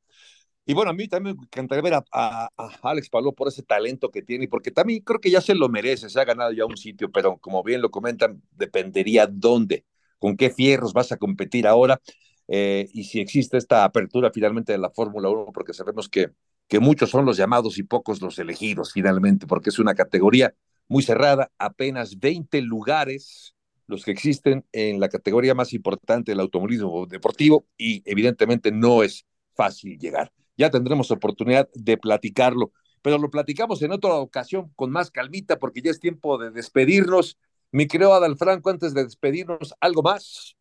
Y 0.66 0.74
bueno, 0.74 0.90
a 0.90 0.94
mí 0.94 1.08
también 1.08 1.36
me 1.36 1.44
encantaría 1.44 1.82
ver 1.82 1.94
a, 2.12 2.48
Alex 2.82 3.08
Palou 3.10 3.34
por 3.34 3.48
ese 3.48 3.62
talento 3.62 4.10
que 4.10 4.22
tiene, 4.22 4.48
porque 4.48 4.70
también 4.70 5.02
creo 5.02 5.20
que 5.20 5.30
ya 5.30 5.40
se 5.40 5.54
lo 5.54 5.68
merece, 5.68 6.08
se 6.08 6.20
ha 6.20 6.24
ganado 6.24 6.52
ya 6.52 6.64
un 6.66 6.76
sitio, 6.76 7.10
pero 7.10 7.38
como 7.38 7.62
bien 7.62 7.82
lo 7.82 7.90
comentan, 7.90 8.42
dependería 8.52 9.26
dónde, 9.26 9.84
con 10.18 10.36
qué 10.36 10.50
fierros 10.50 10.92
vas 10.92 11.12
a 11.12 11.16
competir 11.16 11.66
ahora, 11.66 12.00
eh, 12.48 12.88
y 12.92 13.04
si 13.04 13.20
existe 13.20 13.56
esta 13.56 13.84
apertura 13.84 14.30
finalmente 14.32 14.72
de 14.72 14.78
la 14.78 14.90
Fórmula 14.90 15.28
1, 15.28 15.46
porque 15.52 15.72
sabemos 15.72 16.08
que, 16.08 16.30
que 16.68 16.80
muchos 16.80 17.10
son 17.10 17.24
los 17.24 17.36
llamados 17.36 17.78
y 17.78 17.82
pocos 17.84 18.20
los 18.20 18.38
elegidos 18.38 18.92
finalmente, 18.92 19.46
porque 19.46 19.70
es 19.70 19.78
una 19.78 19.94
categoría 19.94 20.54
muy 20.88 21.02
cerrada, 21.02 21.50
apenas 21.58 22.18
20 22.18 22.60
lugares 22.62 23.54
los 23.90 24.04
que 24.04 24.12
existen 24.12 24.64
en 24.72 25.00
la 25.00 25.08
categoría 25.08 25.54
más 25.54 25.72
importante 25.72 26.32
del 26.32 26.40
automovilismo 26.40 27.06
deportivo 27.06 27.66
y 27.76 28.02
evidentemente 28.10 28.70
no 28.72 29.02
es 29.02 29.26
fácil 29.54 29.98
llegar. 29.98 30.32
Ya 30.56 30.70
tendremos 30.70 31.10
oportunidad 31.10 31.68
de 31.74 31.98
platicarlo, 31.98 32.72
pero 33.02 33.18
lo 33.18 33.30
platicamos 33.30 33.82
en 33.82 33.92
otra 33.92 34.14
ocasión 34.14 34.72
con 34.76 34.90
más 34.90 35.10
calmita 35.10 35.58
porque 35.58 35.82
ya 35.82 35.90
es 35.90 36.00
tiempo 36.00 36.38
de 36.38 36.50
despedirnos. 36.50 37.38
Mi 37.72 37.86
creo 37.86 38.14
Adalfranco, 38.14 38.70
antes 38.70 38.94
de 38.94 39.04
despedirnos, 39.04 39.74
¿algo 39.80 40.02
más? 40.02 40.56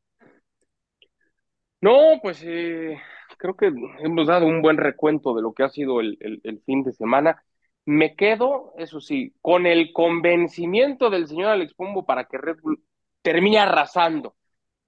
No, 1.82 2.20
pues 2.22 2.42
eh, 2.44 2.98
creo 3.38 3.56
que 3.56 3.72
hemos 4.04 4.28
dado 4.28 4.46
un 4.46 4.62
buen 4.62 4.78
recuento 4.78 5.34
de 5.34 5.42
lo 5.42 5.54
que 5.54 5.64
ha 5.64 5.70
sido 5.70 6.02
el, 6.02 6.18
el, 6.20 6.42
el 6.44 6.62
fin 6.62 6.84
de 6.84 6.92
semana. 6.92 7.44
Me 7.86 8.16
quedo, 8.16 8.74
eso 8.78 9.00
sí, 9.02 9.34
con 9.42 9.66
el 9.66 9.94
convencimiento 9.94 11.10
del 11.10 11.28
señor 11.28 11.50
Alex 11.50 11.74
Pombo 11.74 12.06
para 12.06 12.26
que 12.26 12.38
Red 12.38 12.58
Bull 12.62 12.84
termina 13.22 13.64
arrasando. 13.64 14.36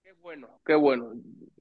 Qué 0.03 0.13
bueno, 0.13 0.61
qué 0.65 0.75
bueno. 0.75 1.13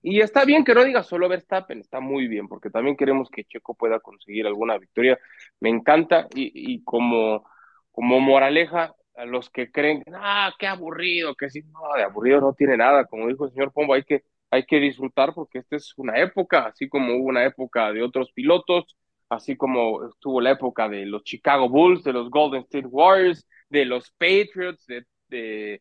Y 0.02 0.20
está 0.20 0.44
bien 0.44 0.64
que 0.64 0.74
no 0.74 0.84
diga 0.84 1.02
solo 1.02 1.28
Verstappen, 1.28 1.80
está 1.80 2.00
muy 2.00 2.26
bien, 2.26 2.48
porque 2.48 2.70
también 2.70 2.96
queremos 2.96 3.28
que 3.30 3.44
Checo 3.44 3.74
pueda 3.74 4.00
conseguir 4.00 4.46
alguna 4.46 4.78
victoria. 4.78 5.18
Me 5.60 5.68
encanta 5.68 6.26
y, 6.34 6.82
como, 6.84 7.44
como 7.92 8.20
moraleja, 8.20 8.94
a 9.16 9.24
los 9.26 9.50
que 9.50 9.70
creen, 9.70 10.02
ah, 10.14 10.52
qué 10.58 10.66
aburrido, 10.66 11.34
que 11.34 11.50
sí, 11.50 11.62
no, 11.64 11.80
de 11.94 12.04
aburrido 12.04 12.40
no 12.40 12.54
tiene 12.54 12.76
nada, 12.76 13.04
como 13.04 13.28
dijo 13.28 13.44
el 13.44 13.52
señor 13.52 13.72
Pombo, 13.72 13.92
hay 13.92 14.04
que, 14.04 14.24
hay 14.50 14.64
que 14.64 14.78
disfrutar 14.78 15.34
porque 15.34 15.58
esta 15.58 15.76
es 15.76 15.92
una 15.98 16.18
época, 16.18 16.66
así 16.66 16.88
como 16.88 17.14
hubo 17.16 17.26
una 17.26 17.44
época 17.44 17.92
de 17.92 18.02
otros 18.02 18.32
pilotos, 18.32 18.96
así 19.28 19.56
como 19.56 20.06
estuvo 20.08 20.40
la 20.40 20.52
época 20.52 20.88
de 20.88 21.06
los 21.06 21.22
Chicago 21.24 21.68
Bulls, 21.68 22.02
de 22.04 22.12
los 22.12 22.30
Golden 22.30 22.62
State 22.62 22.86
Warriors, 22.86 23.46
de 23.68 23.84
los 23.84 24.10
Patriots, 24.12 24.86
de, 25.28 25.80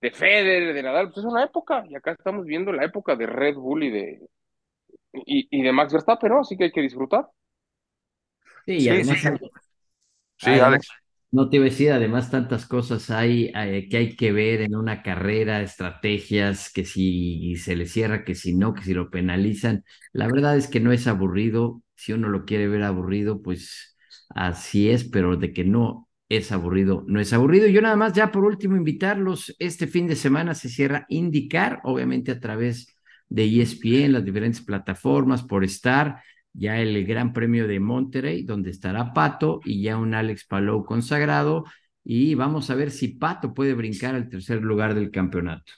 de 0.00 0.10
Federer, 0.10 0.74
de 0.74 0.82
Nadal, 0.82 1.06
pues 1.12 1.18
es 1.18 1.24
una 1.32 1.44
época, 1.44 1.84
y 1.88 1.94
acá 1.96 2.12
estamos 2.12 2.44
viendo 2.46 2.72
la 2.72 2.84
época 2.84 3.16
de 3.16 3.26
Red 3.26 3.56
Bull 3.56 3.84
y 3.84 3.90
de, 3.90 4.20
y, 5.12 5.48
y 5.50 5.62
de 5.62 5.72
Max 5.72 5.92
Verstappen, 5.92 6.30
¿no? 6.30 6.40
Así 6.40 6.56
que 6.56 6.64
hay 6.64 6.72
que 6.72 6.82
disfrutar. 6.82 7.28
Sí, 8.66 8.88
además, 8.88 9.18
sí, 10.38 10.58
Alex. 10.58 10.88
No 11.32 11.48
te 11.48 11.56
iba 11.56 11.66
a 11.66 11.68
decir, 11.70 11.92
además 11.92 12.30
tantas 12.30 12.66
cosas 12.66 13.08
hay 13.10 13.52
eh, 13.54 13.88
que 13.88 13.96
hay 13.98 14.16
que 14.16 14.32
ver 14.32 14.62
en 14.62 14.74
una 14.74 15.02
carrera, 15.02 15.62
estrategias, 15.62 16.72
que 16.72 16.84
si 16.84 17.54
se 17.56 17.76
le 17.76 17.86
cierra, 17.86 18.24
que 18.24 18.34
si 18.34 18.54
no, 18.56 18.74
que 18.74 18.82
si 18.82 18.94
lo 18.94 19.10
penalizan. 19.10 19.84
La 20.12 20.26
verdad 20.28 20.56
es 20.56 20.66
que 20.68 20.80
no 20.80 20.92
es 20.92 21.06
aburrido. 21.06 21.82
Si 21.96 22.12
uno 22.12 22.28
lo 22.28 22.44
quiere 22.46 22.66
ver 22.68 22.82
aburrido, 22.82 23.42
pues 23.42 23.96
así 24.30 24.90
es, 24.90 25.04
pero 25.08 25.36
de 25.36 25.52
que 25.52 25.64
no 25.64 26.09
es 26.30 26.52
aburrido, 26.52 27.04
no 27.08 27.20
es 27.20 27.32
aburrido. 27.32 27.66
Yo 27.66 27.82
nada 27.82 27.96
más, 27.96 28.12
ya 28.12 28.30
por 28.30 28.44
último, 28.44 28.76
invitarlos. 28.76 29.54
Este 29.58 29.88
fin 29.88 30.06
de 30.06 30.14
semana 30.14 30.54
se 30.54 30.68
cierra 30.68 31.04
Indicar, 31.08 31.80
obviamente 31.82 32.30
a 32.30 32.38
través 32.38 32.96
de 33.28 33.60
ESPN, 33.60 34.12
las 34.12 34.24
diferentes 34.24 34.60
plataformas, 34.60 35.42
por 35.42 35.64
estar 35.64 36.22
ya 36.52 36.78
el 36.78 37.04
Gran 37.04 37.32
Premio 37.32 37.66
de 37.66 37.80
Monterrey, 37.80 38.44
donde 38.44 38.70
estará 38.70 39.12
Pato 39.12 39.60
y 39.64 39.82
ya 39.82 39.96
un 39.96 40.14
Alex 40.14 40.46
Palou 40.46 40.84
consagrado. 40.84 41.64
Y 42.04 42.36
vamos 42.36 42.70
a 42.70 42.76
ver 42.76 42.92
si 42.92 43.08
Pato 43.08 43.52
puede 43.52 43.74
brincar 43.74 44.14
al 44.14 44.28
tercer 44.28 44.62
lugar 44.62 44.94
del 44.94 45.10
campeonato. 45.10 45.72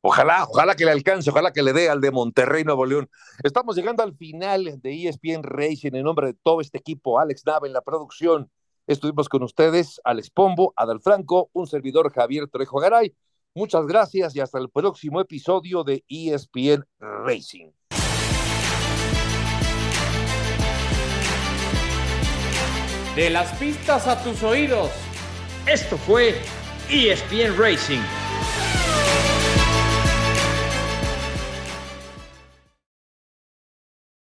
Ojalá, 0.00 0.44
ojalá 0.44 0.74
que 0.74 0.86
le 0.86 0.90
alcance, 0.90 1.28
ojalá 1.28 1.52
que 1.52 1.62
le 1.62 1.74
dé 1.74 1.90
al 1.90 2.00
de 2.00 2.10
Monterrey, 2.10 2.64
Nuevo 2.64 2.86
León. 2.86 3.10
Estamos 3.42 3.76
llegando 3.76 4.02
al 4.02 4.16
final 4.16 4.80
de 4.80 5.08
ESPN 5.08 5.42
Racing 5.42 5.94
en 5.94 6.04
nombre 6.04 6.28
de 6.28 6.34
todo 6.42 6.62
este 6.62 6.78
equipo, 6.78 7.18
Alex 7.18 7.42
Nava 7.44 7.66
en 7.66 7.74
la 7.74 7.82
producción. 7.82 8.50
Estuvimos 8.86 9.30
con 9.30 9.42
ustedes, 9.42 9.98
Alex 10.04 10.30
Pombo, 10.30 10.74
Adal 10.76 11.00
Franco, 11.00 11.48
un 11.54 11.66
servidor 11.66 12.12
Javier 12.12 12.48
Trejo 12.48 12.80
Garay. 12.80 13.14
Muchas 13.54 13.86
gracias 13.86 14.36
y 14.36 14.40
hasta 14.40 14.58
el 14.58 14.68
próximo 14.68 15.20
episodio 15.20 15.84
de 15.84 16.04
ESPN 16.06 16.84
Racing. 16.98 17.70
De 23.16 23.30
las 23.30 23.56
pistas 23.58 24.06
a 24.06 24.22
tus 24.22 24.42
oídos. 24.42 24.90
Esto 25.66 25.96
fue 25.96 26.34
ESPN 26.90 27.56
Racing 27.56 28.23